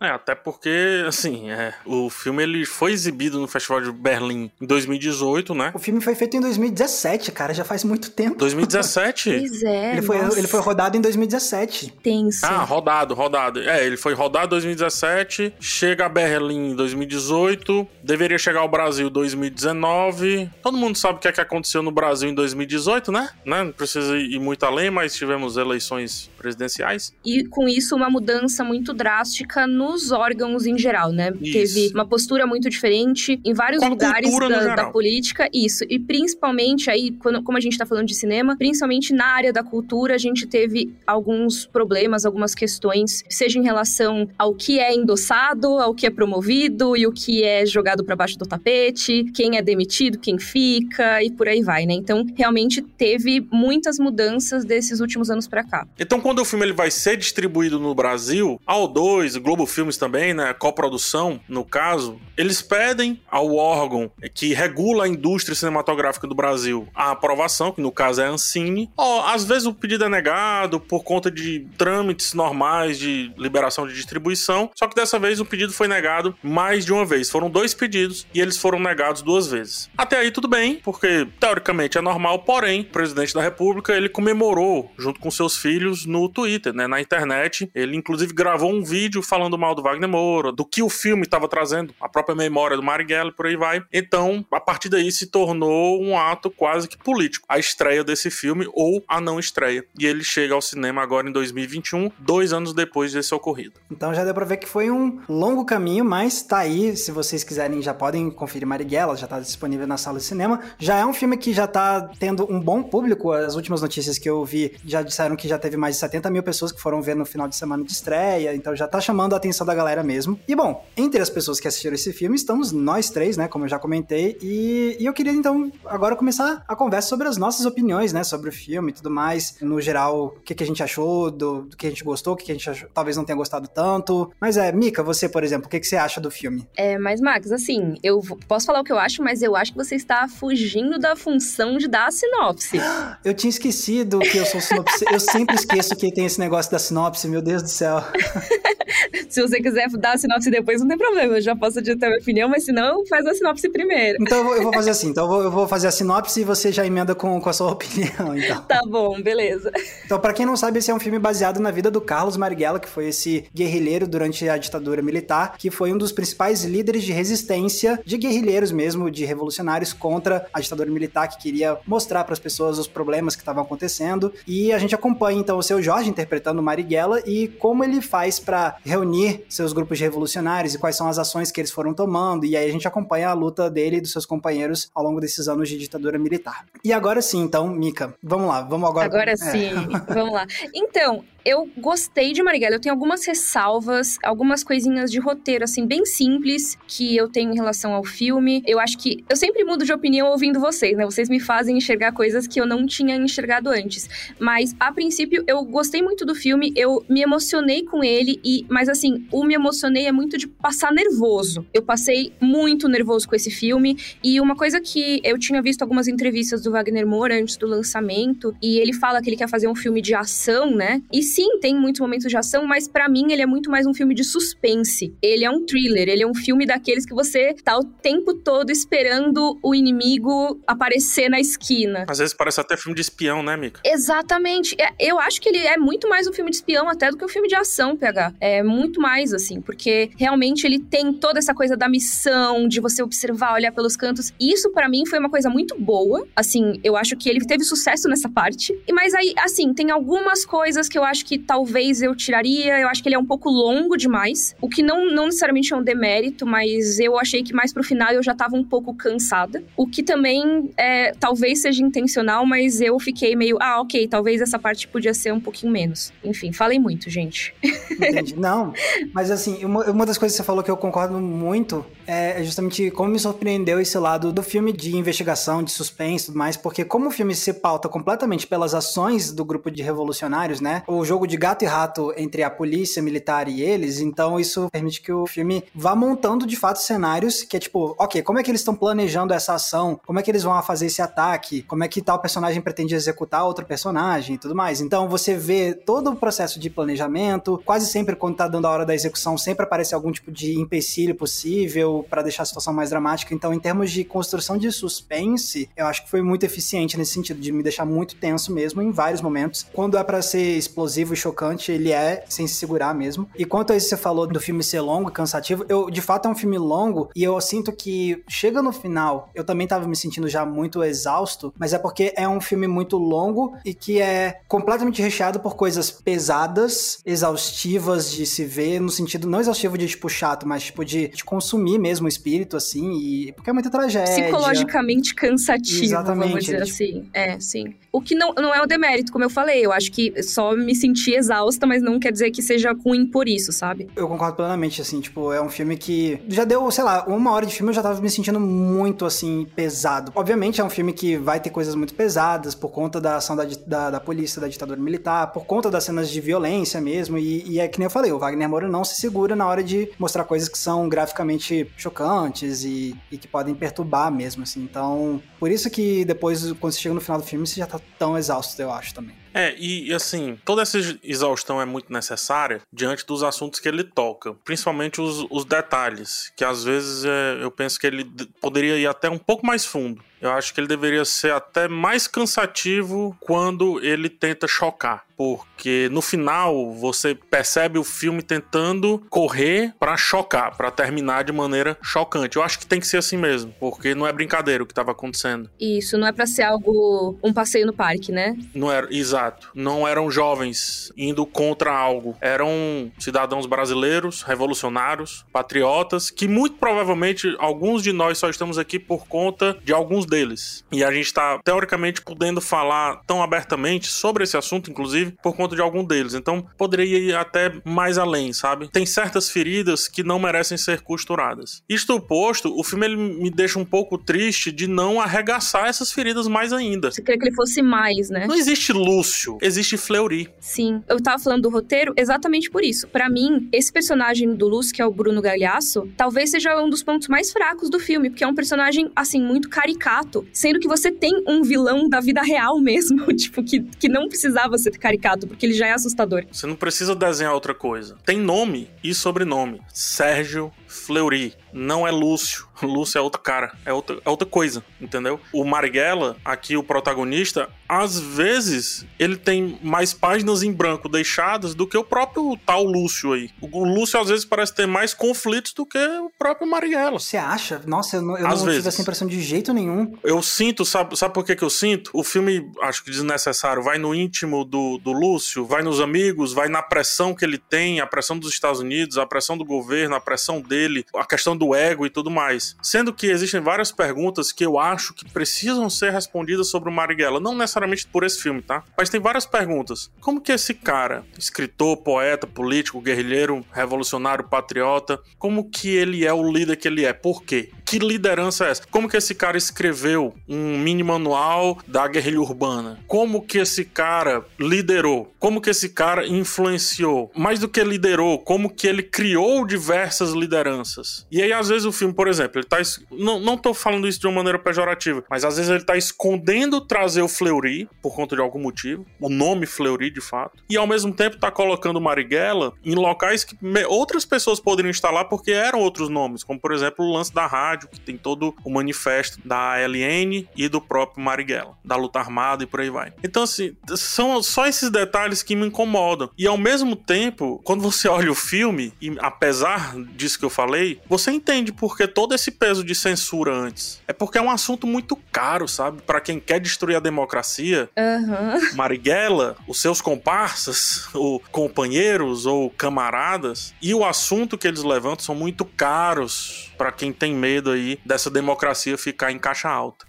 É, 0.02 0.10
até 0.10 0.36
porque 0.36 1.04
assim, 1.08 1.50
é, 1.50 1.74
o 1.86 2.10
filme 2.10 2.44
ele 2.44 2.66
foi 2.66 2.92
exibido 2.92 3.40
no 3.40 3.48
Festival 3.48 3.82
de 3.82 3.92
Berlim 3.92 4.52
em 4.60 4.66
2018, 4.66 5.54
né? 5.54 5.72
O 5.74 5.80
filme 5.80 6.02
foi 6.02 6.16
feito 6.16 6.38
em 6.38 6.42
2017, 6.42 7.32
cara, 7.32 7.54
já 7.54 7.63
faz 7.63 7.84
muito 7.84 8.12
tempo. 8.12 8.38
2017? 8.38 9.30
pois 9.40 9.63
é. 9.63 9.94
Ele 9.94 10.02
foi, 10.02 10.18
ele 10.38 10.48
foi 10.48 10.60
rodado 10.60 10.98
em 10.98 11.02
2017. 11.02 11.94
Tenso. 12.04 12.46
Ah, 12.46 12.63
rodado, 12.63 13.13
rodado. 13.13 13.60
É, 13.62 13.86
ele 13.86 13.98
foi 13.98 14.13
rodado 14.13 14.48
em 14.48 14.50
2017, 14.50 15.54
chega 15.60 16.06
a 16.06 16.10
Berlim 16.10 16.72
em 16.72 16.75
2018, 16.75 17.88
deveria 18.04 18.38
chegar 18.38 18.62
ao 18.62 18.70
Brasil 18.70 19.08
em 19.08 19.12
2019. 19.12 20.50
Todo 20.62 20.78
mundo 20.78 20.98
sabe 20.98 21.18
o 21.18 21.22
que, 21.22 21.28
é 21.28 21.32
que 21.32 21.42
aconteceu 21.42 21.82
no 21.82 21.92
Brasil 21.92 22.30
em 22.30 22.34
2018, 22.34 23.12
né? 23.12 23.30
né? 23.46 23.63
Não 23.63 23.72
precisa 23.72 24.18
ir 24.18 24.40
muito 24.40 24.63
além, 24.66 24.90
mas 24.90 25.16
tivemos 25.16 25.58
eleições 25.58 26.30
presidenciais. 26.38 27.13
E 27.25 27.46
com 27.46 27.68
isso, 27.68 27.96
uma 27.96 28.10
mudança 28.10 28.63
muito 28.63 28.94
drástica 28.94 29.23
nos 29.68 30.12
órgãos 30.12 30.65
em 30.65 30.77
geral, 30.77 31.12
né? 31.12 31.32
Isso. 31.42 31.53
Teve 31.53 31.94
uma 31.94 32.06
postura 32.06 32.46
muito 32.46 32.70
diferente 32.70 33.39
em 33.44 33.53
vários 33.53 33.82
Com 33.82 33.89
lugares 33.89 34.32
da, 34.38 34.75
da 34.75 34.86
política, 34.89 35.50
isso. 35.53 35.84
E 35.89 36.00
principalmente 36.00 36.89
aí, 36.89 37.12
quando, 37.12 37.42
como 37.44 37.58
a 37.58 37.62
gente 37.62 37.77
tá 37.77 37.86
falando 37.86 38.08
de 38.08 38.15
cinema, 38.15 38.56
principalmente 38.58 39.13
na 39.13 39.25
área 39.25 39.53
da 39.53 39.63
cultura, 39.63 40.15
a 40.15 40.18
gente 40.18 40.46
teve 40.46 40.94
alguns 41.06 41.65
problemas, 41.65 42.25
algumas 42.25 42.53
questões, 42.53 43.24
seja 43.30 43.60
em 43.60 43.63
relação 43.63 44.27
ao 44.38 44.53
que 44.53 44.80
é 44.80 44.94
endossado, 44.94 45.68
ao 45.80 45.94
que 45.94 46.06
é 46.06 46.10
promovido 46.10 46.96
e 46.96 47.06
o 47.08 47.12
que 47.12 47.44
é 47.44 47.65
jogado 47.65 48.03
para 48.03 48.15
baixo 48.15 48.38
do 48.38 48.46
tapete, 48.46 49.25
quem 49.34 49.58
é 49.58 49.62
demitido, 49.62 50.18
quem 50.20 50.38
fica 50.38 51.24
e 51.24 51.32
por 51.32 51.48
aí 51.48 51.62
vai, 51.62 51.86
né? 51.86 51.94
Então, 51.94 52.25
realmente 52.36 52.82
teve 52.82 53.46
muitas 53.51 54.00
mudanças 54.00 54.65
desses 54.65 55.00
últimos 55.00 55.30
anos 55.30 55.48
para 55.48 55.63
cá. 55.63 55.88
Então, 56.00 56.20
quando 56.20 56.39
o 56.39 56.46
filme 56.46 56.65
ele 56.65 56.74
vai 56.74 56.92
ser 56.92 57.18
distribuído 57.18 57.80
no 57.80 57.94
Brasil, 57.96 58.60
a 58.65 58.77
O2, 59.13 59.39
Globo 59.39 59.65
Filmes 59.65 59.98
também, 59.98 60.34
né, 60.34 60.53
coprodução, 60.53 61.39
no 61.48 61.63
caso, 61.63 62.20
eles 62.38 62.62
pedem 62.62 63.22
ao 63.29 63.55
órgão 63.55 64.12
que 64.34 64.53
regula 64.53 65.05
a 65.05 65.08
indústria 65.08 65.55
cinematográfica 65.55 66.27
do 66.27 66.36
Brasil 66.36 66.88
a 66.96 67.12
aprovação, 67.12 67.72
que 67.72 67.82
no 67.82 67.91
caso 67.91 68.22
é 68.22 68.25
a 68.25 68.29
Ancine. 68.29 68.89
Ó, 68.98 69.25
às 69.27 69.46
vezes 69.46 69.65
o 69.65 69.74
pedido 69.74 70.05
é 70.05 70.10
negado 70.10 70.79
por 70.79 71.03
conta 71.03 71.29
de 71.29 71.67
trâmites 71.77 72.34
normais 72.34 72.98
de 72.98 73.32
liberação 73.38 73.88
de 73.88 73.93
distribuição, 73.93 74.70
só 74.75 74.88
que 74.88 74.96
dessa 74.96 75.20
vez 75.20 75.39
o 75.39 75.46
pedido 75.46 75.74
foi 75.74 75.88
negado 75.88 76.36
mais 76.41 76.86
de 76.86 76.93
uma 76.93 77.05
vez. 77.05 77.29
Foram 77.29 77.50
dois 77.50 77.74
pedidos 77.74 78.25
e 78.34 78.41
eles 78.41 78.58
foram 78.58 78.79
negados 78.79 79.22
duas 79.22 79.48
vezes. 79.48 79.89
Até 79.98 80.17
aí 80.17 80.32
tudo 80.32 80.48
bem, 80.48 80.79
porque 80.84 81.27
teoricamente 81.39 81.98
é 81.98 82.01
normal, 82.01 82.39
porém, 82.39 82.82
o 82.82 82.86
presidente 82.86 83.34
da 83.34 83.41
República, 83.41 83.93
ele 83.93 84.10
comemorou 84.10 84.91
junto 84.97 85.19
com 85.19 85.30
seus 85.30 85.58
filhos 85.58 86.06
no 86.06 86.28
Twitter, 86.30 86.73
né, 86.73 86.88
na 86.88 86.99
internet. 86.99 87.69
Ele 87.76 87.95
inclusive 87.95 88.34
gravou 88.34 88.73
um 88.73 88.84
vídeo 88.93 89.23
falando 89.23 89.58
mal 89.58 89.73
do 89.73 89.82
Wagner 89.82 90.08
Moura, 90.08 90.51
do 90.51 90.63
que 90.63 90.84
o 90.84 90.88
filme 90.88 91.23
estava 91.23 91.47
trazendo, 91.47 91.95
a 91.99 92.08
própria 92.08 92.36
memória 92.36 92.77
do 92.77 92.84
Marighella 92.84 93.32
por 93.32 93.47
aí 93.47 93.56
vai. 93.56 93.82
Então, 93.91 94.45
a 94.51 94.60
partir 94.60 94.88
daí 94.88 95.12
se 95.12 95.25
tornou 95.25 95.99
um 95.99 96.15
ato 96.15 96.51
quase 96.51 96.88
que 96.88 96.95
político, 96.95 97.43
a 97.49 97.58
estreia 97.58 98.03
desse 98.03 98.29
filme 98.29 98.67
ou 98.71 99.03
a 99.08 99.19
não 99.19 99.39
estreia. 99.39 99.84
E 99.97 100.06
ele 100.06 100.23
chega 100.23 100.53
ao 100.53 100.62
cinema 100.62 101.01
agora 101.01 101.27
em 101.27 101.32
2021, 101.32 102.12
dois 102.19 102.53
anos 102.53 102.71
depois 102.71 103.12
desse 103.12 103.34
ocorrido. 103.34 103.73
Então 103.89 104.13
já 104.13 104.23
deu 104.23 104.32
pra 104.32 104.45
ver 104.45 104.58
que 104.58 104.69
foi 104.69 104.91
um 104.91 105.19
longo 105.27 105.65
caminho, 105.65 106.06
mas 106.06 106.43
tá 106.43 106.60
aí. 106.60 106.95
Se 106.95 107.12
vocês 107.12 107.43
quiserem, 107.43 107.82
já 107.82 107.95
podem 107.95 108.29
conferir 108.29 108.67
Marighella, 108.67 109.17
já 109.17 109.25
tá 109.25 109.39
disponível 109.39 109.88
na 109.88 109.97
sala 109.97 110.19
de 110.19 110.25
cinema. 110.25 110.62
Já 110.77 110.99
é 110.99 111.06
um 111.06 111.13
filme 111.13 111.36
que 111.36 111.51
já 111.51 111.65
tá 111.65 112.12
tendo 112.19 112.45
um 112.47 112.60
bom 112.60 112.84
público. 112.84 113.32
As 113.32 113.56
últimas 113.56 113.82
notícias 113.82 114.19
que 114.19 114.29
eu 114.29 114.45
vi 114.45 114.75
já 114.86 115.01
disseram 115.01 115.36
que 115.36 115.47
já 115.47 115.58
teve 115.58 115.77
mais 115.77 115.95
de 115.95 116.01
70 116.01 116.29
mil 116.29 116.43
pessoas 116.43 116.71
que 116.71 116.79
foram 116.79 117.01
ver 117.01 117.15
no 117.15 117.25
final 117.25 117.47
de 117.47 117.56
semana 117.56 117.84
de 117.84 117.91
estreia, 117.91 118.53
então 118.53 118.75
já 118.75 118.83
tá 118.88 119.02
chamando 119.02 119.34
a 119.34 119.38
atenção 119.38 119.65
da 119.65 119.74
galera 119.74 120.04
mesmo. 120.04 120.39
E 120.48 120.56
bom, 120.56 120.86
entre 120.96 121.22
as 121.22 121.30
pessoas 121.30 121.60
que 121.60 121.67
assistiram 121.67 121.96
esse 121.96 122.12
filme 122.13 122.36
estamos 122.36 122.72
nós 122.72 123.10
três, 123.10 123.38
né? 123.38 123.48
Como 123.48 123.65
eu 123.65 123.69
já 123.69 123.80
comentei. 123.80 124.38
E, 124.41 124.98
e 125.00 125.06
eu 125.06 125.13
queria 125.13 125.32
então 125.32 125.72
agora 125.86 126.15
começar 126.15 126.63
a 126.67 126.76
conversa 126.76 127.10
sobre 127.10 127.28
as 127.28 127.38
nossas 127.38 127.65
opiniões, 127.65 128.13
né? 128.13 128.24
Sobre 128.24 128.50
o 128.50 128.52
filme 128.52 128.91
e 128.91 128.93
tudo 128.93 129.10
mais. 129.10 129.58
No 129.62 129.80
geral, 129.80 130.36
o 130.38 130.41
que, 130.41 130.56
que 130.56 130.63
a 130.63 130.67
gente 130.67 130.84
achou, 130.84 131.32
do, 131.32 131.63
do 131.63 131.78
que 131.78 131.88
a 131.88 131.89
gente 131.89 132.04
gostou, 132.04 132.34
o 132.34 132.36
que, 132.36 132.46
que 132.46 132.52
a 132.52 132.56
gente 132.56 132.69
achou, 132.69 132.89
talvez 132.93 133.17
não 133.17 133.26
tenha 133.26 133.36
gostado 133.36 133.67
tanto. 133.67 134.32
Mas 134.39 134.58
é, 134.58 134.72
Mika, 134.72 135.04
você, 135.04 135.28
por 135.28 135.43
exemplo, 135.43 135.67
o 135.67 135.69
que, 135.69 135.80
que 135.80 135.88
você 135.88 135.96
acha 135.96 136.19
do 136.19 136.30
filme? 136.30 136.67
É, 136.76 136.98
mas 136.98 137.22
Max, 137.22 137.52
assim, 137.52 137.96
eu 138.04 138.22
posso 138.48 138.65
falar 138.65 138.82
o 138.82 138.84
que 138.84 138.91
eu 138.91 139.00
acho, 139.00 139.24
mas 139.24 139.41
eu 139.41 139.56
acho 139.56 139.72
que 139.72 139.78
você 139.78 139.96
está 139.96 140.28
fugindo 140.28 141.00
da 141.00 141.15
função 141.15 141.78
de 141.78 141.88
dar 141.88 142.08
a 142.08 142.12
sinopse. 142.12 142.80
Eu 143.24 143.34
tinha 143.34 143.50
esquecido 143.50 144.19
que 144.19 144.38
eu 144.38 144.46
sou 144.46 144.60
sinopse. 144.60 145.06
eu 145.10 145.19
sempre 145.19 145.56
esqueço 145.56 145.96
que 145.96 146.12
tem 146.12 146.26
esse 146.26 146.39
negócio 146.39 146.72
da 146.72 146.80
sinopse, 146.80 147.28
meu 147.28 147.41
Deus 147.41 147.62
do 147.63 147.69
céu. 147.69 148.04
Se 149.30 149.42
você 149.42 149.62
quiser 149.62 149.90
dar 149.92 150.14
a 150.14 150.18
sinopse 150.18 150.50
depois, 150.50 150.82
não 150.82 150.88
tem 150.88 150.98
problema. 150.98 151.36
Eu 151.36 151.42
já 151.42 151.56
posso 151.56 151.80
adiantar 151.80 152.10
minha 152.10 152.22
opinião, 152.22 152.50
mas 152.50 152.66
se 152.66 152.72
não, 152.72 153.06
faz 153.06 153.26
a 153.26 153.34
sinopse 153.34 153.70
primeiro. 153.70 154.18
Então 154.22 154.40
eu 154.40 154.44
vou, 154.44 154.56
eu 154.56 154.64
vou 154.64 154.74
fazer 154.74 154.90
assim, 154.92 155.10
então 155.10 155.24
eu 155.26 155.30
vou, 155.30 155.44
eu 155.44 155.52
vou 155.52 155.68
fazer 155.68 155.88
a 155.88 155.92
sinopse 155.92 156.42
e 156.42 156.44
você 156.44 156.72
já 156.72 156.86
emenda 156.86 157.16
com, 157.16 157.40
com 157.40 157.50
a 157.50 157.54
sua 157.54 157.72
opinião, 157.74 158.38
então. 158.38 158.62
Tá 158.64 158.82
bom, 158.86 159.22
beleza. 159.22 159.72
Então, 160.06 160.20
pra 160.20 160.34
quem 160.34 160.46
não 160.46 160.56
sabe, 160.56 160.80
esse 160.80 160.92
é 160.92 160.94
um 160.94 161.00
filme 161.00 161.20
baseado 161.20 161.60
na 161.60 161.72
vida 161.72 161.90
do 161.90 162.02
Carlos 162.02 162.38
Marighella, 162.38 162.80
que 162.80 162.90
foi 162.90 163.08
esse 163.08 163.46
guerrilheiro 163.54 164.08
durante 164.08 164.48
a 164.48 164.58
ditadura 164.58 165.02
militar, 165.02 165.56
que 165.58 165.70
foi 165.72 165.92
um 165.92 165.98
dos 165.98 166.12
principais 166.12 166.64
líderes 166.64 167.04
de 167.04 167.12
resistência, 167.12 168.00
de 168.06 168.18
guerrilheiros 168.18 168.72
mesmo, 168.72 169.10
de 169.10 169.26
revolucionários 169.26 169.94
contra 169.94 170.48
a 170.54 170.60
ditadura 170.60 170.90
militar, 170.90 171.28
que 171.28 171.38
queria 171.38 171.78
mostrar 171.86 172.24
para 172.24 172.34
as 172.34 172.40
pessoas 172.40 172.78
os 172.78 172.88
problemas 172.88 173.36
que 173.36 173.42
estavam 173.42 173.64
acontecendo. 173.64 174.34
E 174.48 174.72
a 174.72 174.78
gente 174.78 174.96
acompanha 174.96 175.40
então 175.40 175.58
o 175.58 175.64
seu 175.64 175.82
Jorge 175.82 176.10
interpretando 176.10 176.60
o 176.60 176.64
Marighella 176.64 177.22
e 177.26 177.48
como 177.48 177.84
ele 177.84 178.02
faz 178.02 178.40
para 178.40 178.62
reunir 178.86 179.45
seus 179.49 179.73
grupos 179.73 179.97
de 179.97 180.04
revolucionários 180.04 180.73
e 180.73 180.78
quais 180.78 180.95
são 180.95 181.08
as 181.08 181.17
ações 181.17 181.52
que 181.52 181.60
eles 181.60 181.71
foram 181.71 181.93
tomando. 181.93 182.45
E 182.45 182.56
aí 182.56 182.67
a 182.67 182.71
gente 182.71 182.88
acompanha 182.88 183.30
a 183.30 183.34
luta 183.34 183.69
dele 183.69 183.97
e 183.97 184.02
dos 184.02 184.12
seus 184.12 184.26
companheiros 184.26 184.89
ao 184.93 185.04
longo 185.04 185.19
desses 185.19 185.47
anos 185.47 185.69
de 185.69 185.78
ditadura 185.78 186.17
militar. 186.17 186.65
E 186.84 186.91
agora 186.93 187.21
sim, 187.21 187.41
então, 187.41 187.67
Mika, 187.67 188.13
vamos 188.21 188.47
lá, 188.47 188.62
vamos 188.62 188.89
agora. 188.89 189.06
Agora 189.06 189.32
é. 189.32 189.36
sim, 189.36 189.71
vamos 190.08 190.34
lá. 190.34 190.45
Então, 190.73 191.23
eu 191.45 191.69
gostei 191.77 192.34
de 192.34 192.41
Marighella. 192.41 192.75
Eu 192.75 192.79
tenho 192.79 192.93
algumas 192.93 193.25
ressalvas, 193.25 194.17
algumas 194.23 194.63
coisinhas 194.63 195.12
de 195.12 195.19
roteiro, 195.19 195.63
assim, 195.63 195.86
bem 195.86 196.06
simples 196.06 196.77
que 196.88 197.15
eu 197.15 197.27
tenho 197.29 197.51
em 197.51 197.56
relação 197.56 197.93
ao 197.93 198.03
filme. 198.03 198.63
Eu 198.65 198.79
acho 198.79 198.97
que 198.97 199.23
eu 199.29 199.36
sempre 199.36 199.63
mudo 199.63 199.86
de 199.86 199.91
opinião 199.91 200.27
ouvindo 200.29 200.60
vocês, 200.60 200.97
né? 200.97 201.06
Vocês 201.06 201.29
me 201.29 201.39
fazem 201.39 201.77
enxergar 201.77 202.12
coisas 202.12 202.47
que 202.47 202.60
eu 202.60 202.65
não 202.65 202.86
tinha 202.86 203.15
enxergado 203.15 203.69
antes. 203.69 204.10
Mas, 204.39 204.75
a 204.79 204.91
princípio, 204.91 205.43
eu 205.47 205.63
gostei 205.63 206.01
muito 206.01 206.25
do 206.25 206.36
filme, 206.36 206.73
eu 206.75 207.03
me 207.10 207.21
emocionei 207.21 207.84
com 207.84 208.03
ele, 208.03 208.39
e 208.43 208.65
mas 208.69 208.88
assim, 208.89 209.25
o 209.32 209.43
me 209.43 209.53
emocionei 209.53 210.06
é 210.06 210.12
muito 210.12 210.38
de 210.38 210.47
passar 210.47 210.91
nervoso. 210.91 211.65
Eu 211.73 211.82
passei 211.82 212.34
muito 212.39 212.88
nervoso 212.88 213.27
com 213.27 213.36
esse 213.36 213.51
filme. 213.51 213.97
E 214.23 214.39
uma 214.39 214.56
coisa 214.56 214.79
que 214.79 215.19
eu 215.23 215.38
tinha 215.38 215.62
visto 215.62 215.82
algumas 215.82 216.08
entrevistas 216.08 216.62
do 216.62 216.71
Wagner 216.71 217.06
Moura 217.06 217.36
antes 217.36 217.58
do 217.58 217.67
lançamento, 217.67 218.56
e 218.62 218.77
ele 218.77 218.93
fala 218.93 219.21
que 219.21 219.29
ele 219.29 219.38
quer 219.38 219.49
fazer 219.49 219.67
um 219.67 219.75
filme 219.75 220.01
de 220.01 220.13
ação, 220.13 220.75
né? 220.75 221.01
E 221.12 221.21
sim, 221.34 221.60
tem 221.60 221.76
muitos 221.76 222.00
momentos 222.00 222.30
de 222.30 222.38
ação, 222.38 222.65
mas 222.65 222.88
para 222.88 223.10
mim 223.10 223.32
ele 223.32 223.41
é 223.41 223.46
muito 223.46 223.69
mais 223.69 223.86
um 223.88 223.93
filme 223.93 224.13
de 224.13 224.24
suspense. 224.24 225.13
Ele 225.22 225.43
é 225.43 225.50
um 225.50 225.65
thriller, 225.65 226.08
ele 226.08 226.24
é 226.24 226.28
um 226.28 226.36
filme 226.36 226.65
daqueles 226.65 227.06
que 227.06 227.13
você 227.13 227.54
tá 227.63 227.78
o 227.78 227.84
tempo 227.84 228.34
todo 228.36 228.69
esperando 228.72 229.58
o 229.63 229.74
inimigo 229.74 230.60
aparecer 230.67 231.30
na 231.30 231.39
esquina. 231.39 232.06
Às 232.08 232.19
vezes 232.19 232.34
parece 232.34 232.62
até 232.62 232.78
filme 232.78 232.96
de 232.96 233.02
espião, 233.02 233.41
né, 233.41 233.58
Mika? 233.58 233.82
Exatamente. 233.84 234.76
É, 234.80 234.93
eu 235.00 235.19
acho 235.19 235.41
que 235.41 235.50
ele 235.50 235.60
é 235.60 235.78
muito 235.78 236.08
mais 236.08 236.28
um 236.28 236.34
filme 236.34 236.52
de 236.52 236.58
espião 236.58 236.88
até 236.88 237.10
do 237.10 237.17
que 237.17 237.26
um 237.26 237.30
filme 237.30 237.48
de 237.48 237.56
ação, 237.56 237.98
PH. 237.98 238.34
É 238.39 238.62
muito 238.62 239.02
mais, 239.02 239.34
assim, 239.34 239.60
porque 239.60 240.12
realmente 240.17 240.65
ele 240.67 240.80
tem 240.80 241.12
toda 241.13 241.39
essa 241.39 241.54
coisa 241.54 241.76
da 241.76 241.89
missão, 241.89 242.67
de 242.67 242.80
você 242.80 243.02
observar, 243.02 243.54
olhar 243.54 243.72
pelos 243.72 243.96
cantos. 243.96 244.32
E 244.39 244.54
isso 244.54 244.72
para 244.72 244.88
mim 244.88 245.06
foi 245.06 245.19
uma 245.19 245.30
coisa 245.30 245.50
muito 245.50 245.80
boa. 245.80 246.28
Assim, 246.36 246.80
eu 246.84 246.96
acho 246.96 247.15
que 247.15 247.30
ele 247.30 247.46
teve 247.46 247.63
sucesso 247.63 248.08
nessa 248.08 248.30
parte. 248.30 248.78
E 248.88 248.93
mas 248.93 249.13
aí, 249.13 249.34
assim, 249.39 249.74
tem 249.74 249.89
algumas 249.89 250.46
coisas 250.46 250.88
que 250.88 250.98
eu 250.98 251.04
acho 251.04 251.23
que 251.24 251.38
talvez 251.38 252.02
eu 252.02 252.16
tiraria. 252.16 252.80
Eu 252.80 252.88
acho 252.88 253.02
que 253.02 253.10
ele 253.10 253.16
é 253.16 253.20
um 253.20 253.26
pouco 253.26 253.50
longo 253.50 253.98
demais, 253.98 254.56
o 254.62 254.70
que 254.70 254.84
não, 254.84 255.10
não 255.10 255.26
necessariamente 255.26 255.74
é 255.74 255.78
um 255.78 255.84
demérito, 255.84 256.46
mas 256.46 257.00
eu 257.00 257.18
achei 257.18 257.44
que 257.44 257.54
mais 257.54 257.74
pro 257.74 257.84
final 257.84 258.12
eu 258.12 258.24
já 258.24 258.34
tava 258.34 258.56
um 258.56 258.64
pouco 258.64 258.94
cansada. 258.94 259.64
O 259.78 259.88
que 259.88 260.04
também 260.04 260.72
é, 260.78 261.14
talvez 261.14 261.62
seja 261.62 261.84
intencional, 261.84 262.46
mas 262.46 262.82
eu 262.82 263.00
fiquei 263.00 263.36
meio, 263.36 263.58
ah, 263.62 263.82
ok, 263.82 264.08
talvez 264.08 264.42
essa 264.42 264.60
parte 264.60 264.88
podia 264.88 265.14
ser 265.14 265.32
um 265.34 265.40
pouquinho 265.40 265.72
menos. 265.72 266.12
Enfim, 266.24 266.52
falei 266.52 266.80
muito, 266.80 267.10
gente. 267.10 267.54
Entendi. 267.92 268.36
Não, 268.36 268.74
mas 269.14 269.32
assim, 269.32 269.64
uma, 269.64 269.90
uma 269.90 270.06
das 270.06 270.18
coisas 270.18 270.36
que 270.36 270.44
você 270.44 270.46
falou 270.46 270.64
que 270.64 270.72
eu 270.72 270.78
concordo 270.78 271.20
muito 271.20 271.86
é 272.08 272.44
justamente 272.44 272.92
como 272.92 273.12
me 273.12 273.20
surpreendeu 273.20 273.80
esse 273.80 273.98
lado 273.98 274.32
do 274.32 274.44
filme 274.44 274.74
de 274.74 274.96
investigação, 274.96 275.63
de 275.63 275.72
suspense 275.72 276.26
e 276.26 276.28
tudo 276.28 276.38
mais, 276.38 276.58
porque 276.58 276.84
como 276.84 277.08
o 277.08 277.12
filme 277.12 277.36
se 277.36 277.54
pauta 277.54 277.88
completamente 277.88 278.48
pelas 278.48 278.74
ações 278.74 279.32
do 279.32 279.46
grupo 279.46 279.70
de 279.70 279.82
revolucionários, 279.82 280.60
né? 280.60 280.84
O 280.88 281.04
jogo 281.06 281.28
de 281.28 281.38
gato 281.38 281.63
e 281.63 281.68
rato 281.68 282.13
entre 282.18 282.44
a 282.44 282.50
polícia 282.50 283.02
militar 283.02 283.48
e 283.48 283.62
eles, 283.62 284.00
então 284.00 284.39
isso 284.39 284.70
permite 284.72 285.02
que 285.02 285.12
o 285.12 285.26
filme 285.26 285.63
vá 285.74 285.96
montando 285.96 286.46
de 286.46 286.56
fato 286.56 286.80
cenários 286.80 287.44
que 287.44 287.58
é 287.58 287.60
tipo, 287.60 287.96
ok, 287.98 288.22
como 288.22 288.39
é 288.39 288.44
que 288.44 288.52
eles 288.52 288.62
estão 288.62 288.76
planejando 288.76 289.34
essa 289.34 289.54
ação? 289.54 290.00
Como 290.06 290.20
é 290.20 290.24
que 290.24 290.32
eles 290.32 290.44
vão 290.44 290.62
fazer 290.62 290.88
esse 290.88 291.02
ataque? 291.02 291.63
Como 291.63 291.84
é 291.84 291.88
que 291.88 292.02
tal 292.02 292.20
personagem 292.20 292.62
pretende 292.62 292.96
executar 292.96 293.46
outro 293.46 293.66
personagem 293.66 294.36
e 294.36 294.38
tudo 294.38 294.56
mais? 294.56 294.82
Então 294.82 295.08
você 295.08 295.36
vê 295.36 295.74
todo 295.74 296.12
o 296.12 296.16
processo 296.16 296.60
de 296.60 296.70
planejamento, 296.70 297.62
quase 297.66 297.88
sempre 297.88 298.16
quando 298.16 298.38
tá 298.38 298.48
dando 298.48 298.68
a 298.68 298.72
hora 298.72 298.86
da 298.86 298.96
execução, 298.96 299.38
sempre 299.38 299.63
aparece 299.63 299.94
algum 299.94 300.12
tipo 300.12 300.32
de 300.32 300.60
empecilho 300.60 301.16
possível 301.16 301.92
para 302.01 302.21
deixar 302.21 302.43
a 302.43 302.45
situação 302.45 302.73
mais 302.73 302.89
dramática. 302.89 303.34
Então, 303.34 303.53
em 303.53 303.60
termos 303.60 303.91
de 303.91 304.03
construção 304.03 304.58
de 304.58 304.71
suspense, 304.71 305.69
eu 305.77 305.86
acho 305.86 306.03
que 306.03 306.10
foi 306.10 306.21
muito 306.21 306.43
eficiente 306.43 306.97
nesse 306.97 307.13
sentido, 307.13 307.39
de 307.39 307.51
me 307.51 307.62
deixar 307.62 307.86
muito 307.86 308.15
tenso 308.15 308.51
mesmo 308.51 308.82
em 308.82 308.91
vários 308.91 309.21
momentos. 309.21 309.65
Quando 309.73 309.97
é 309.97 310.03
para 310.03 310.21
ser 310.21 310.58
explosivo 310.58 311.13
e 311.13 311.17
chocante, 311.17 311.71
ele 311.71 311.91
é 311.91 312.23
sem 312.27 312.47
se 312.47 312.56
segurar 312.56 312.93
mesmo. 312.93 313.29
E 313.38 313.45
quanto 313.45 313.73
a 313.73 313.77
isso 313.77 313.88
que 313.88 313.95
você 313.95 314.01
falou 314.01 314.25
do 314.25 314.39
filme 314.39 314.63
ser 314.63 314.82
longo 314.82 315.10
e 315.10 315.12
cansativo, 315.12 315.65
eu 315.69 315.89
de 315.89 316.01
fato 316.01 316.27
é 316.27 316.32
um 316.32 316.36
filme 316.36 316.58
longo 316.58 317.10
e 317.15 317.23
eu 317.23 317.39
sinto 317.41 317.71
que 317.71 318.23
chega 318.27 318.62
no 318.62 318.71
final, 318.71 319.29
eu 319.36 319.43
também 319.43 319.67
tava 319.67 319.88
me 319.88 319.95
sentindo 319.95 320.27
já 320.27 320.45
muito 320.45 320.84
exausto, 320.84 321.53
mas 321.58 321.73
é 321.73 321.77
porque 321.77 322.13
é 322.15 322.27
um 322.27 322.39
filme 322.41 322.67
muito 322.67 322.97
longo 322.97 323.56
e 323.65 323.73
que 323.73 324.01
é 324.01 324.41
completamente 324.47 325.01
recheado 325.01 325.39
por 325.39 325.56
coisas 325.56 325.91
pesadas, 325.91 327.01
exaustivas 327.06 328.12
de 328.12 328.25
se 328.25 328.45
ver, 328.45 328.79
no 328.79 328.89
sentido 328.89 329.27
não 329.27 329.39
exaustivo 329.39 329.77
de 329.77 329.88
tipo 329.88 330.10
chato, 330.10 330.47
mas 330.47 330.63
tipo 330.63 330.86
de, 330.86 331.10
de 331.10 331.23
consumir 331.23 331.79
mesmo 331.84 332.06
o 332.06 332.10
espírito, 332.10 332.56
assim, 332.56 332.93
e 332.93 333.32
porque 333.34 333.50
é 333.50 333.54
muita 333.54 333.69
tragédia. 333.69 334.13
Psicologicamente 334.13 335.13
cansativo, 335.13 335.84
Exatamente, 335.84 336.30
vamos 336.30 336.46
dizer 336.46 336.63
tipo... 336.63 336.74
assim. 336.74 337.10
É, 337.13 337.39
sim. 337.39 337.76
O 337.91 338.02
que 338.02 338.15
não, 338.15 338.34
não 338.34 338.56
é 338.56 338.62
o 338.62 338.65
demérito, 338.65 339.12
como 339.12 339.26
eu 339.26 339.30
falei. 339.30 339.65
Eu 339.65 339.72
acho 339.74 339.91
que 339.91 340.24
só 340.24 340.56
me 340.56 340.74
senti 340.74 341.13
exausta, 341.13 341.67
mas 341.67 341.82
não 341.84 342.00
quer 342.00 342.12
dizer 342.12 342.32
que 342.32 342.41
seja 342.41 342.74
ruim 342.74 343.06
por 343.06 343.28
isso, 343.28 343.52
sabe? 343.52 343.89
Eu 343.96 344.08
concordo 344.08 344.38
plenamente, 344.38 344.82
assim, 344.82 345.02
tipo, 345.02 345.34
é 345.34 345.41
um 345.41 345.50
filme 345.50 345.76
que 345.76 346.19
já 346.30 346.46
deu, 346.46 346.72
sei 346.72 346.84
lá, 346.84 347.06
uma 347.06 347.32
hora 347.32 347.46
de 347.46 347.54
filme 347.54 347.69
eu 347.69 347.76
já 347.76 347.84
tava 347.84 348.02
me 348.02 348.10
sentindo 348.10 348.39
muito, 348.39 349.06
assim, 349.06 349.46
pesado. 349.56 350.12
Obviamente 350.15 350.62
é 350.62 350.63
um 350.63 350.69
filme 350.69 350.93
que 350.93 351.17
vai 351.17 351.39
ter 351.39 351.50
coisas 351.50 351.76
muito 351.76 351.93
pesadas 351.93 352.56
por 352.56 352.69
conta 352.69 353.02
da 353.02 353.17
ação 353.17 353.36
da, 353.36 353.43
da, 353.67 353.91
da 353.91 354.00
polícia, 354.00 354.41
da 354.41 354.48
ditadura 354.48 354.80
militar, 354.80 355.28
por 355.28 355.46
conta 355.46 355.69
das 355.69 355.84
cenas 355.84 356.10
de 356.10 356.22
violência 356.22 356.80
mesmo, 356.80 357.17
e, 357.17 357.43
e 357.48 357.60
é 357.60 357.67
que 357.67 357.78
nem 357.78 357.86
eu 357.86 357.89
falei, 357.89 358.12
o 358.12 358.19
Wagner 358.19 358.50
Moura 358.50 358.67
não 358.67 358.84
se 358.84 358.96
segura 358.96 359.36
na 359.36 359.46
hora 359.46 359.63
de 359.63 359.89
mostrar 360.00 360.24
coisas 360.24 360.48
que 360.48 360.58
são 360.58 360.88
graficamente 360.88 361.69
chocantes 361.76 362.64
e, 362.64 362.96
e 363.12 363.18
que 363.18 363.28
podem 363.28 363.56
perturbar 363.56 364.12
mesmo, 364.12 364.44
assim. 364.44 364.62
Então, 364.64 365.22
por 365.40 365.52
isso 365.52 365.70
que 365.70 366.06
depois, 366.06 366.52
quando 366.54 366.74
você 366.74 366.80
chega 366.80 366.96
no 366.96 367.02
final 367.02 367.20
do 367.20 367.26
filme, 367.26 367.46
você 367.46 367.60
já 367.60 367.68
tá 367.68 367.80
tão 367.98 368.18
exausto, 368.18 368.62
eu 368.62 368.72
acho 368.72 368.94
também. 368.94 369.23
É, 369.34 369.56
e 369.58 369.93
assim, 369.93 370.38
toda 370.46 370.62
essa 370.62 370.78
exaustão 371.04 371.62
é 371.62 371.65
muito 371.65 371.91
necessária 371.91 372.62
diante 372.72 373.06
dos 373.06 373.24
assuntos 373.24 373.60
que 373.60 373.67
ele 373.67 373.84
toca, 373.84 374.34
principalmente 374.46 375.02
os, 375.02 375.26
os 375.30 375.46
detalhes, 375.46 376.32
que 376.36 376.46
às 376.46 376.63
vezes 376.63 377.04
é, 377.06 377.39
eu 377.41 377.52
penso 377.52 377.80
que 377.80 377.88
ele 377.88 378.06
poderia 378.39 378.78
ir 378.78 378.88
até 378.88 379.10
um 379.10 379.17
pouco 379.17 379.46
mais 379.46 379.65
fundo. 379.65 380.04
Eu 380.24 380.32
acho 380.32 380.54
que 380.54 380.62
ele 380.62 380.67
deveria 380.67 381.04
ser 381.04 381.34
até 381.34 381.67
mais 381.67 382.08
cansativo 382.08 383.13
quando 383.19 383.84
ele 383.84 384.08
tenta 384.08 384.48
chocar. 384.48 385.04
Porque 385.17 385.89
no 385.91 386.02
final 386.02 386.74
você 386.74 387.13
percebe 387.13 387.78
o 387.78 387.84
filme 387.84 388.24
tentando 388.24 389.06
correr 389.10 389.74
para 389.78 389.96
chocar, 389.98 390.56
para 390.56 390.72
terminar 390.72 391.24
de 391.24 391.34
maneira 391.34 391.78
chocante. 391.82 392.38
Eu 392.38 392.43
acho 392.43 392.58
que 392.58 392.65
tem 392.65 392.80
que 392.80 392.88
ser 392.88 392.98
assim 392.98 393.17
mesmo, 393.17 393.54
porque 393.60 393.93
não 393.93 394.08
é 394.08 394.13
brincadeira 394.13 394.63
o 394.63 394.65
que 394.65 394.72
estava 394.72 394.91
acontecendo. 394.91 395.50
Isso, 395.60 395.98
não 395.98 396.08
é 396.08 396.12
para 396.12 396.26
ser 396.26 396.43
algo 396.43 397.17
um 397.22 397.34
passeio 397.34 397.65
no 397.65 397.74
parque, 397.74 398.12
né? 398.12 398.36
Não 398.56 398.72
era, 398.72 398.88
exato. 398.93 399.23
Não 399.54 399.88
eram 399.88 400.10
jovens 400.12 400.92
indo 400.98 401.26
contra 401.26 401.72
algo. 401.72 402.16
Eram 402.22 402.92
cidadãos 403.00 403.46
brasileiros, 403.46 404.22
revolucionários, 404.22 405.26
patriotas, 405.32 406.10
que 406.10 406.28
muito 406.28 406.58
provavelmente 406.58 407.36
alguns 407.40 407.84
de 407.84 407.92
nós 407.92 408.18
só 408.18 408.30
estamos 408.30 408.58
aqui 408.58 408.80
por 408.80 409.08
conta 409.08 409.58
de 409.64 409.74
alguns 409.74 410.06
deles. 410.06 410.64
E 410.72 410.84
a 410.84 410.92
gente 410.92 411.06
está 411.06 411.40
teoricamente 411.44 412.02
podendo 412.02 412.42
falar 412.42 413.02
tão 413.06 413.22
abertamente 413.22 413.88
sobre 413.88 414.24
esse 414.24 414.38
assunto, 414.38 414.70
inclusive, 414.70 415.16
por 415.24 415.36
conta 415.36 415.56
de 415.56 415.62
algum 415.62 415.84
deles. 415.84 416.14
Então, 416.14 416.46
poderia 416.58 416.98
ir 416.98 417.16
até 417.16 417.54
mais 417.64 417.98
além, 417.98 418.34
sabe? 418.34 418.70
Tem 418.70 418.86
certas 418.86 419.30
feridas 419.30 419.88
que 419.88 420.04
não 420.04 420.20
merecem 420.20 420.58
ser 420.58 420.82
costuradas. 420.82 421.64
Isto 421.68 422.00
posto, 422.00 422.54
o 422.58 422.64
filme 422.64 422.86
ele 422.86 422.96
me 422.96 423.30
deixa 423.30 423.60
um 423.60 423.66
pouco 423.66 423.98
triste 423.98 424.52
de 424.52 424.68
não 424.68 425.00
arregaçar 425.00 425.68
essas 425.68 425.92
feridas 425.92 426.28
mais 426.28 426.52
ainda. 426.54 426.92
Você 426.92 427.02
queria 427.02 427.20
que 427.20 427.28
ele 427.28 427.36
fosse 427.36 427.62
mais, 427.62 428.10
né? 428.10 428.28
Não 428.28 428.36
existe 428.36 428.72
Lúcio, 429.13 429.38
existe 429.41 429.78
Fleury. 429.78 430.28
Sim. 430.39 430.82
Eu 430.88 431.02
tava 431.02 431.21
falando 431.21 431.43
do 431.43 431.49
roteiro 431.49 431.93
exatamente 431.95 432.49
por 432.49 432.63
isso. 432.63 432.88
Para 432.88 433.10
mim, 433.10 433.47
esse 433.52 433.71
personagem 433.71 434.34
do 434.34 434.47
Lúcio, 434.47 434.73
que 434.73 434.82
é 434.82 434.86
o 434.86 434.91
Bruno 434.91 435.21
Galhaço, 435.21 435.88
talvez 435.95 436.32
seja 436.32 436.60
um 436.60 436.69
dos 436.69 436.82
pontos 436.82 437.08
mais 437.08 437.32
fracos 437.32 437.69
do 437.69 437.80
filme, 437.80 438.10
porque 438.10 438.23
é 438.23 438.28
um 438.28 438.34
personagem, 438.34 438.91
assim, 438.95 439.21
muito 439.21 439.49
caricato, 439.49 440.26
sendo 440.34 440.60
que 440.60 440.67
você 440.67 440.91
tem 440.91 441.23
um 441.28 441.43
vilão 441.43 441.88
da 441.88 441.99
vida 441.99 442.21
real 442.23 442.60
mesmo, 442.60 443.06
tipo, 443.13 443.43
que, 443.43 443.62
que 443.62 443.88
não 443.88 444.08
precisava 444.08 444.58
ser 444.58 444.71
caricato, 444.78 445.28
porque 445.28 445.45
ele 445.45 445.54
já 445.54 445.67
é 445.67 445.73
assustador. 445.73 446.26
Você 446.32 446.47
não 446.47 446.56
precisa 446.56 446.95
desenhar 446.95 447.34
outra 447.34 447.54
coisa. 447.54 447.95
Tem 448.04 448.17
nome 448.17 448.67
e 448.84 448.95
sobrenome. 448.95 449.62
Sérgio 449.71 450.52
Fleury. 450.74 451.34
Não 451.54 451.88
é 451.88 451.92
Lúcio. 451.92 452.48
Lúcio 452.62 452.98
é 452.98 453.02
outro 453.02 453.22
cara. 453.22 453.56
É 453.66 453.72
outra, 453.72 454.00
é 454.04 454.10
outra 454.10 454.28
coisa, 454.28 454.64
entendeu? 454.82 455.20
O 455.32 455.46
Marighella, 455.46 456.18
aqui 456.26 456.58
o 456.58 456.64
protagonista, 456.64 457.50
às 457.68 458.00
vezes 458.00 458.86
ele 459.00 459.16
tem 459.16 459.60
mais 459.62 459.94
páginas 459.94 460.44
em 460.44 460.52
branco 460.52 460.90
deixadas 460.90 461.54
do 461.54 461.68
que 461.68 461.78
o 461.78 461.84
próprio 461.84 462.38
tal 462.46 462.64
Lúcio 462.64 463.14
aí. 463.14 463.30
O 463.42 463.64
Lúcio 463.64 464.00
às 464.00 464.10
vezes 464.10 464.26
parece 464.26 464.54
ter 464.54 464.66
mais 464.66 464.94
conflitos 464.94 465.54
do 465.54 465.66
que 465.66 465.78
o 465.78 466.12
próprio 466.18 466.50
Marighella. 466.50 467.00
Você 467.00 467.18
acha? 467.18 467.62
Nossa, 467.66 467.98
eu 467.98 468.02
não, 468.02 468.18
eu 468.18 468.28
não 468.28 468.38
tive 468.38 468.68
essa 468.68 468.82
impressão 468.82 469.08
de 469.08 469.22
jeito 469.22 469.54
nenhum. 469.54 469.96
Eu 470.04 470.22
sinto, 470.22 470.66
sabe, 470.66 470.98
sabe 470.98 471.14
por 471.14 471.24
que, 471.24 471.36
que 471.36 471.44
eu 471.44 471.50
sinto? 471.50 471.92
O 471.94 472.04
filme, 472.04 472.50
acho 472.62 472.84
que 472.84 472.92
desnecessário, 472.92 473.62
vai 473.62 473.78
no 473.78 473.94
íntimo 473.94 474.44
do, 474.44 474.78
do 474.78 474.92
Lúcio, 474.92 475.46
vai 475.46 475.62
nos 475.62 475.80
amigos, 475.80 476.34
vai 476.34 476.50
na 476.50 476.62
pressão 476.62 477.14
que 477.14 477.24
ele 477.24 477.38
tem, 477.38 477.80
a 477.80 477.88
pressão 477.88 478.18
dos 478.18 478.32
Estados 478.32 478.60
Unidos, 478.60 478.98
a 478.98 479.06
pressão 479.06 479.38
do 479.38 479.46
governo, 479.46 479.96
a 479.96 480.02
pressão 480.02 480.42
dele 480.42 480.62
dele, 480.63 480.86
a 480.95 481.06
questão 481.06 481.36
do 481.36 481.54
ego 481.54 481.86
e 481.86 481.89
tudo 481.89 482.10
mais. 482.10 482.56
Sendo 482.62 482.93
que 482.93 483.08
existem 483.08 483.41
várias 483.41 483.71
perguntas 483.71 484.32
que 484.32 484.45
eu 484.45 484.58
acho 484.58 484.93
que 484.93 485.10
precisam 485.12 485.69
ser 485.69 485.91
respondidas 485.91 486.47
sobre 486.47 486.69
o 486.69 486.73
Marighella, 486.73 487.19
não 487.19 487.36
necessariamente 487.36 487.88
por 487.88 488.04
esse 488.04 488.21
filme, 488.21 488.41
tá? 488.41 488.63
Mas 488.78 488.89
tem 488.89 488.99
várias 488.99 489.26
perguntas. 489.26 489.91
Como 489.99 490.21
que 490.21 490.32
esse 490.32 490.54
cara, 490.54 491.04
escritor, 491.17 491.78
poeta, 491.78 492.26
político, 492.26 492.82
guerrilheiro, 492.82 493.45
revolucionário, 493.52 494.28
patriota, 494.28 494.99
como 495.17 495.49
que 495.49 495.69
ele 495.69 496.06
é 496.06 496.13
o 496.13 496.32
líder 496.32 496.56
que 496.56 496.67
ele 496.67 496.86
é? 496.86 496.93
Por 496.93 497.23
quê? 497.23 497.52
Que 497.74 497.80
liderança 497.80 498.46
é 498.46 498.52
essa? 498.52 498.62
Como 498.70 498.88
que 498.88 498.96
esse 498.96 499.16
cara 499.16 499.36
escreveu 499.36 500.14
um 500.30 500.60
mini 500.60 500.84
manual 500.84 501.58
da 501.68 501.88
guerrilha 501.88 502.22
urbana? 502.22 502.80
Como 502.86 503.26
que 503.26 503.40
esse 503.40 503.66
cara 503.66 504.24
liderou? 504.40 505.12
Como 505.18 505.42
que 505.42 505.50
esse 505.50 505.70
cara 505.70 506.06
influenciou? 506.06 507.12
Mais 507.16 507.40
do 507.40 507.50
que 507.50 507.64
liderou, 507.64 508.20
como 508.20 508.54
que 508.54 508.68
ele 508.68 508.84
criou 508.84 509.44
diversas 509.44 510.12
lideranças? 510.12 511.08
E 511.12 511.20
aí, 511.20 511.34
às 511.34 511.50
vezes, 511.50 511.66
o 511.66 511.72
filme, 511.72 511.96
por 511.96 512.08
exemplo, 512.08 512.40
ele 512.40 512.48
tá. 512.48 512.58
Não, 512.92 513.20
não 513.20 513.38
tô 513.38 513.56
falando 513.56 513.88
isso 513.88 514.00
de 514.00 514.06
uma 514.06 514.18
maneira 514.18 514.38
pejorativa, 514.38 515.04
mas 515.10 515.26
às 515.26 515.38
vezes 515.38 515.50
ele 515.50 515.64
tá 515.64 515.76
escondendo 515.76 516.62
trazer 516.62 517.02
o 517.02 517.08
Fleury, 517.08 517.68
por 517.82 517.96
conta 517.96 518.16
de 518.16 518.22
algum 518.22 518.40
motivo, 518.40 518.86
o 519.00 519.10
nome 519.10 519.48
Fleury 519.48 519.90
de 519.90 520.02
fato, 520.02 520.38
e 520.48 520.58
ao 520.58 520.68
mesmo 520.68 520.94
tempo 520.94 521.18
tá 521.18 521.32
colocando 521.32 521.82
Marighella 521.82 522.54
em 522.64 522.76
locais 522.76 523.24
que 523.24 523.36
outras 523.68 524.06
pessoas 524.06 524.40
poderiam 524.40 524.70
estar 524.70 524.92
lá 524.92 525.04
porque 525.04 525.32
eram 525.32 525.60
outros 525.60 525.90
nomes, 525.90 526.24
como 526.24 526.40
por 526.40 526.52
exemplo 526.52 526.86
o 526.86 526.94
lance 526.94 527.12
da 527.12 527.26
rádio, 527.26 527.62
que 527.67 527.80
tem 527.80 527.97
todo 527.97 528.36
o 528.43 528.49
manifesto 528.49 529.19
da 529.26 529.54
ALN 529.54 530.28
e 530.36 530.47
do 530.47 530.62
próprio 530.62 531.04
Marighella, 531.04 531.58
da 531.63 531.76
luta 531.76 531.99
armada 531.99 532.43
e 532.43 532.47
por 532.47 532.62
aí 532.62 532.69
vai. 532.69 532.93
Então, 533.04 533.23
assim, 533.23 533.56
são 533.76 534.21
só 534.21 534.47
esses 534.47 534.69
detalhes 534.69 535.23
que 535.23 535.36
me 535.36 535.47
incomodam. 535.47 536.10
E 536.17 536.28
ao 536.28 536.38
mesmo 536.38 536.76
tempo, 536.76 537.41
quando 537.43 537.62
você 537.62 537.88
olha 537.89 538.12
o 538.12 538.15
filme, 538.15 538.73
e 538.82 538.95
apesar 538.99 539.76
disso 539.95 540.19
que 540.19 540.26
eu 540.26 540.30
falei, 540.30 540.80
você 540.88 541.12
entende 541.12 541.52
porque 541.52 541.88
todo 541.88 542.13
esse 542.13 542.32
peso 542.32 542.63
de 542.63 542.76
censura 542.76 543.34
antes. 543.34 543.82
É 543.88 543.93
porque 543.93 544.17
é 544.17 544.21
um 544.21 544.32
assunto 544.32 544.65
muito 544.67 544.95
caro, 545.12 545.47
sabe? 545.47 545.82
Para 545.82 546.02
quem 546.02 546.19
quer 546.19 546.39
destruir 546.39 546.76
a 546.76 546.80
democracia. 546.80 547.69
Uhum. 547.78 548.54
Marighella, 548.56 549.36
os 549.47 549.62
seus 549.62 549.82
comparsas, 549.82 550.88
ou 550.93 551.19
companheiros 551.32 552.26
ou 552.26 552.49
camaradas, 552.49 553.54
e 553.62 553.73
o 553.73 553.86
assunto 553.86 554.38
que 554.38 554.47
eles 554.47 554.63
levantam 554.63 555.06
são 555.06 555.15
muito 555.15 555.45
caros 555.45 556.53
para 556.58 556.72
quem 556.72 556.94
tem 556.94 557.13
medo 557.13 557.52
aí 557.52 557.80
dessa 557.86 558.10
democracia 558.10 558.78
ficar 558.78 559.12
em 559.12 559.20
caixa 559.20 559.50
alta. 559.50 559.86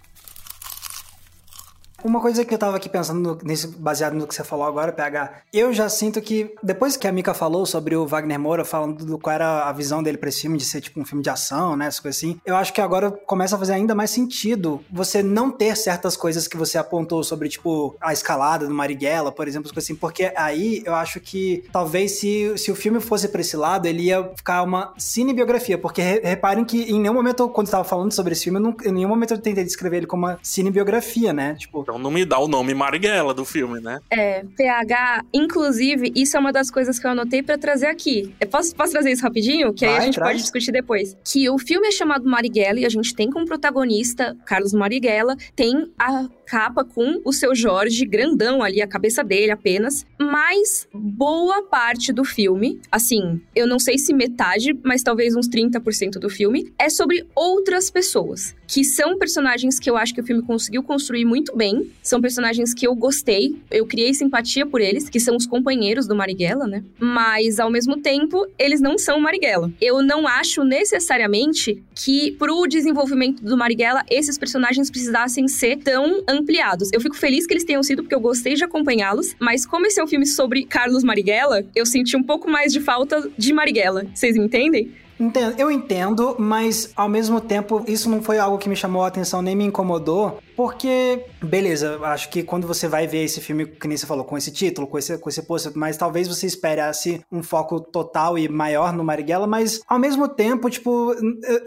Uma 2.05 2.21
coisa 2.21 2.45
que 2.45 2.53
eu 2.53 2.57
tava 2.59 2.77
aqui 2.77 2.87
pensando 2.87 3.39
baseado 3.79 4.13
no 4.13 4.27
que 4.27 4.35
você 4.35 4.43
falou 4.43 4.67
agora, 4.67 4.91
PH, 4.91 5.41
eu 5.51 5.73
já 5.73 5.89
sinto 5.89 6.21
que, 6.21 6.53
depois 6.61 6.95
que 6.95 7.07
a 7.07 7.11
Mika 7.11 7.33
falou 7.33 7.65
sobre 7.65 7.95
o 7.95 8.05
Wagner 8.05 8.39
Moura, 8.39 8.63
falando 8.63 9.03
do 9.03 9.17
qual 9.17 9.33
era 9.33 9.63
a 9.63 9.71
visão 9.71 10.03
dele 10.03 10.15
pra 10.15 10.29
esse 10.29 10.41
filme, 10.41 10.55
de 10.55 10.65
ser 10.65 10.81
tipo 10.81 10.99
um 10.99 11.03
filme 11.03 11.23
de 11.23 11.31
ação, 11.31 11.75
né, 11.75 11.87
essas 11.87 11.99
coisas 11.99 12.19
assim, 12.19 12.39
eu 12.45 12.55
acho 12.55 12.71
que 12.71 12.79
agora 12.79 13.09
começa 13.09 13.55
a 13.55 13.59
fazer 13.59 13.73
ainda 13.73 13.95
mais 13.95 14.11
sentido 14.11 14.81
você 14.91 15.23
não 15.23 15.49
ter 15.49 15.75
certas 15.75 16.15
coisas 16.15 16.47
que 16.47 16.55
você 16.55 16.77
apontou 16.77 17.23
sobre, 17.23 17.49
tipo, 17.49 17.95
a 17.99 18.13
escalada 18.13 18.67
do 18.67 18.73
Marighella, 18.75 19.31
por 19.31 19.47
exemplo, 19.47 19.71
assim, 19.75 19.95
porque 19.95 20.31
aí 20.35 20.83
eu 20.85 20.93
acho 20.93 21.19
que 21.19 21.63
talvez 21.71 22.19
se, 22.19 22.55
se 22.55 22.71
o 22.71 22.75
filme 22.75 22.99
fosse 22.99 23.27
pra 23.29 23.41
esse 23.41 23.57
lado, 23.57 23.87
ele 23.87 24.03
ia 24.03 24.23
ficar 24.35 24.61
uma 24.61 24.93
cinebiografia, 24.95 25.75
porque 25.75 26.03
reparem 26.03 26.65
que 26.65 26.83
em 26.83 26.99
nenhum 26.99 27.15
momento, 27.15 27.49
quando 27.49 27.65
eu 27.65 27.71
tava 27.71 27.83
falando 27.83 28.11
sobre 28.11 28.33
esse 28.33 28.43
filme, 28.43 28.59
eu 28.59 28.63
não, 28.63 28.77
em 28.85 28.91
nenhum 28.91 29.09
momento 29.09 29.33
eu 29.33 29.39
tentei 29.39 29.63
descrever 29.63 29.97
ele 29.97 30.05
como 30.05 30.27
uma 30.27 30.37
cinebiografia, 30.43 31.33
né, 31.33 31.55
tipo... 31.55 31.81
Então 31.81 31.94
não 31.97 32.11
me 32.11 32.25
dá 32.25 32.39
o 32.39 32.47
nome 32.47 32.73
Marighella 32.73 33.33
do 33.33 33.45
filme, 33.45 33.79
né? 33.79 33.99
É, 34.09 34.43
PH, 34.57 35.23
inclusive, 35.33 36.11
isso 36.15 36.37
é 36.37 36.39
uma 36.39 36.51
das 36.51 36.69
coisas 36.69 36.99
que 36.99 37.05
eu 37.05 37.11
anotei 37.11 37.41
para 37.41 37.57
trazer 37.57 37.87
aqui. 37.87 38.33
Eu 38.39 38.47
posso, 38.47 38.75
posso 38.75 38.91
trazer 38.91 39.11
isso 39.11 39.23
rapidinho? 39.23 39.73
Que 39.73 39.85
Vai, 39.85 39.95
aí 39.95 39.99
a 40.01 40.05
gente 40.05 40.15
traz. 40.15 40.31
pode 40.31 40.41
discutir 40.41 40.71
depois. 40.71 41.15
Que 41.23 41.49
o 41.49 41.57
filme 41.57 41.87
é 41.87 41.91
chamado 41.91 42.29
Marighella 42.29 42.79
e 42.79 42.85
a 42.85 42.89
gente 42.89 43.13
tem 43.15 43.29
como 43.29 43.45
protagonista 43.45 44.35
Carlos 44.45 44.73
Marighella, 44.73 45.35
tem 45.55 45.91
a 45.97 46.27
capa 46.45 46.83
com 46.83 47.21
o 47.25 47.33
seu 47.33 47.55
Jorge 47.55 48.05
grandão 48.05 48.61
ali, 48.61 48.81
a 48.81 48.87
cabeça 48.87 49.23
dele 49.23 49.51
apenas. 49.51 50.05
Mas 50.19 50.87
boa 50.93 51.63
parte 51.63 52.13
do 52.13 52.23
filme, 52.23 52.79
assim, 52.91 53.41
eu 53.55 53.67
não 53.67 53.79
sei 53.79 53.97
se 53.97 54.13
metade, 54.13 54.77
mas 54.83 55.03
talvez 55.03 55.35
uns 55.35 55.49
30% 55.49 56.19
do 56.19 56.29
filme, 56.29 56.73
é 56.79 56.89
sobre 56.89 57.25
outras 57.35 57.89
pessoas. 57.89 58.55
Que 58.67 58.83
são 58.83 59.17
personagens 59.17 59.79
que 59.79 59.89
eu 59.89 59.97
acho 59.97 60.13
que 60.13 60.21
o 60.21 60.25
filme 60.25 60.41
conseguiu 60.41 60.83
construir 60.83 61.25
muito 61.25 61.55
bem. 61.55 61.91
São 62.01 62.21
personagens 62.21 62.73
que 62.73 62.87
eu 62.87 62.95
gostei, 62.95 63.55
eu 63.71 63.85
criei 63.85 64.13
simpatia 64.13 64.65
por 64.65 64.81
eles, 64.81 65.09
que 65.09 65.19
são 65.19 65.35
os 65.35 65.45
companheiros 65.45 66.07
do 66.07 66.15
Marighella, 66.15 66.67
né? 66.67 66.83
Mas, 66.99 67.59
ao 67.59 67.69
mesmo 67.69 67.97
tempo, 67.97 68.45
eles 68.57 68.81
não 68.81 68.97
são 68.97 69.19
Marighella. 69.19 69.71
Eu 69.79 70.01
não 70.01 70.27
acho 70.27 70.63
necessariamente 70.63 71.83
que, 71.93 72.31
pro 72.33 72.67
desenvolvimento 72.67 73.43
do 73.43 73.57
Marighella, 73.57 74.03
esses 74.09 74.37
personagens 74.37 74.89
precisassem 74.89 75.47
ser 75.47 75.77
tão 75.77 76.23
ampliados. 76.35 76.89
Eu 76.93 77.01
fico 77.01 77.15
feliz 77.15 77.47
que 77.47 77.53
eles 77.53 77.63
tenham 77.63 77.81
sido, 77.83 78.03
porque 78.03 78.15
eu 78.15 78.19
gostei 78.19 78.53
de 78.53 78.63
acompanhá-los, 78.63 79.35
mas 79.39 79.65
como 79.65 79.85
esse 79.85 79.99
é 79.99 80.03
um 80.03 80.07
filme 80.07 80.25
sobre 80.25 80.65
Carlos 80.65 81.03
Marighella, 81.03 81.65
eu 81.75 81.85
senti 81.85 82.15
um 82.15 82.23
pouco 82.23 82.49
mais 82.49 82.71
de 82.71 82.79
falta 82.79 83.29
de 83.37 83.53
Marighella. 83.53 84.05
Vocês 84.13 84.37
me 84.37 84.45
entendem? 84.45 84.91
Entendo, 85.19 85.55
eu 85.57 85.71
entendo, 85.71 86.35
mas 86.37 86.91
ao 86.95 87.07
mesmo 87.07 87.39
tempo 87.39 87.83
isso 87.87 88.09
não 88.09 88.21
foi 88.21 88.37
algo 88.37 88.57
que 88.57 88.67
me 88.67 88.75
chamou 88.75 89.03
a 89.03 89.07
atenção 89.07 89.41
nem 89.41 89.55
me 89.55 89.63
incomodou, 89.63 90.39
porque, 90.55 91.25
beleza, 91.43 91.99
acho 92.03 92.29
que 92.29 92.41
quando 92.41 92.65
você 92.65 92.87
vai 92.87 93.05
ver 93.05 93.23
esse 93.23 93.41
filme, 93.41 93.65
que 93.65 93.87
nem 93.87 93.97
você 93.97 94.05
falou, 94.05 94.23
com 94.23 94.37
esse 94.37 94.51
título, 94.51 94.87
com 94.87 94.97
esse, 94.97 95.17
com 95.17 95.29
esse 95.29 95.41
pôster, 95.43 95.71
mas 95.75 95.97
talvez 95.97 96.27
você 96.27 96.47
esperasse 96.47 97.21
um 97.31 97.43
foco 97.43 97.79
total 97.79 98.37
e 98.37 98.47
maior 98.47 98.93
no 98.93 99.03
Marighella, 99.03 99.45
mas 99.45 99.81
ao 99.87 99.99
mesmo 99.99 100.27
tempo, 100.27 100.69
tipo, 100.69 101.13